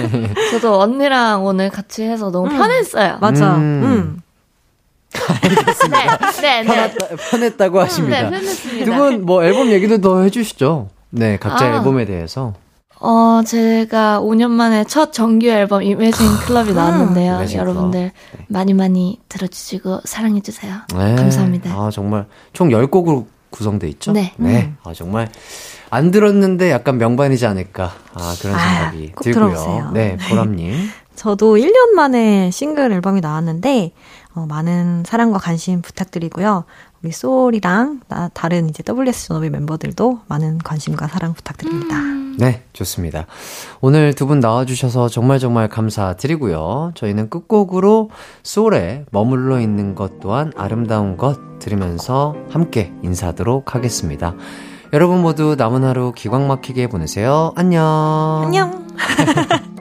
저도 0.50 0.80
언니랑 0.80 1.44
오늘 1.44 1.68
같이 1.70 2.02
해서 2.04 2.30
너무 2.30 2.48
편했어요. 2.48 3.18
맞아. 3.20 3.56
음. 3.56 3.60
음. 3.84 4.22
네, 5.90 6.40
네, 6.40 6.62
네. 6.62 6.64
편했다, 6.64 7.06
편했다고 7.30 7.80
하십니다. 7.80 8.22
네, 8.22 8.30
편했습니다. 8.30 8.84
두 8.86 8.92
분 8.96 9.26
뭐 9.26 9.44
앨범 9.44 9.68
얘기도 9.70 10.00
더 10.00 10.22
해주시죠. 10.22 10.88
네, 11.10 11.36
각자 11.36 11.66
아. 11.66 11.76
앨범에 11.76 12.06
대해서. 12.06 12.54
어, 13.04 13.42
제가 13.44 14.20
5년 14.20 14.50
만에 14.50 14.84
첫 14.84 15.12
정규 15.12 15.46
앨범 15.48 15.82
이매진 15.82 16.24
클럽이 16.46 16.72
나왔는데요. 16.72 17.34
이매진 17.34 17.58
여러분들 17.58 18.12
클럽. 18.30 18.44
많이 18.46 18.74
많이 18.74 19.20
들어주시고 19.28 20.02
사랑해주세요. 20.04 20.72
네. 20.96 21.14
감사합니다. 21.16 21.72
아, 21.72 21.90
정말 21.92 22.26
총 22.52 22.68
10곡으로 22.68 23.26
구성돼 23.50 23.88
있죠? 23.88 24.12
네. 24.12 24.32
네. 24.36 24.72
아, 24.84 24.92
정말 24.94 25.28
안 25.90 26.12
들었는데 26.12 26.70
약간 26.70 26.96
명반이지 26.98 27.44
않을까. 27.44 27.92
아, 28.14 28.34
그런 28.40 28.56
생각이 28.58 29.12
꼭 29.12 29.24
들고요. 29.24 29.48
들어보세요. 29.48 29.90
네, 29.92 30.16
보람님. 30.28 30.88
저도 31.16 31.56
1년 31.56 31.90
만에 31.94 32.50
싱글 32.52 32.90
앨범이 32.92 33.20
나왔는데, 33.20 33.92
어, 34.34 34.46
많은 34.48 35.02
사랑과 35.04 35.38
관심 35.38 35.82
부탁드리고요. 35.82 36.64
우리 37.02 37.10
소울이랑 37.10 38.00
나, 38.08 38.28
다른 38.32 38.68
이제 38.68 38.82
WS 38.86 39.28
전업의 39.28 39.50
멤버들도 39.50 40.20
많은 40.28 40.58
관심과 40.58 41.08
사랑 41.08 41.34
부탁드립니다. 41.34 41.96
네, 42.38 42.62
좋습니다. 42.72 43.26
오늘 43.80 44.14
두 44.14 44.26
분 44.26 44.40
나와주셔서 44.40 45.08
정말 45.08 45.38
정말 45.38 45.68
감사드리고요. 45.68 46.92
저희는 46.94 47.28
끝곡으로 47.28 48.10
소울에 48.42 49.04
머물러 49.10 49.60
있는 49.60 49.94
것 49.94 50.20
또한 50.20 50.52
아름다운 50.56 51.16
것 51.16 51.58
들으면서 51.58 52.34
함께 52.50 52.92
인사하도록 53.02 53.74
하겠습니다. 53.74 54.34
여러분 54.92 55.22
모두 55.22 55.56
남은 55.58 55.84
하루 55.84 56.12
기광 56.14 56.46
막히게 56.48 56.86
보내세요. 56.88 57.52
안녕. 57.56 58.42
안녕! 58.44 58.86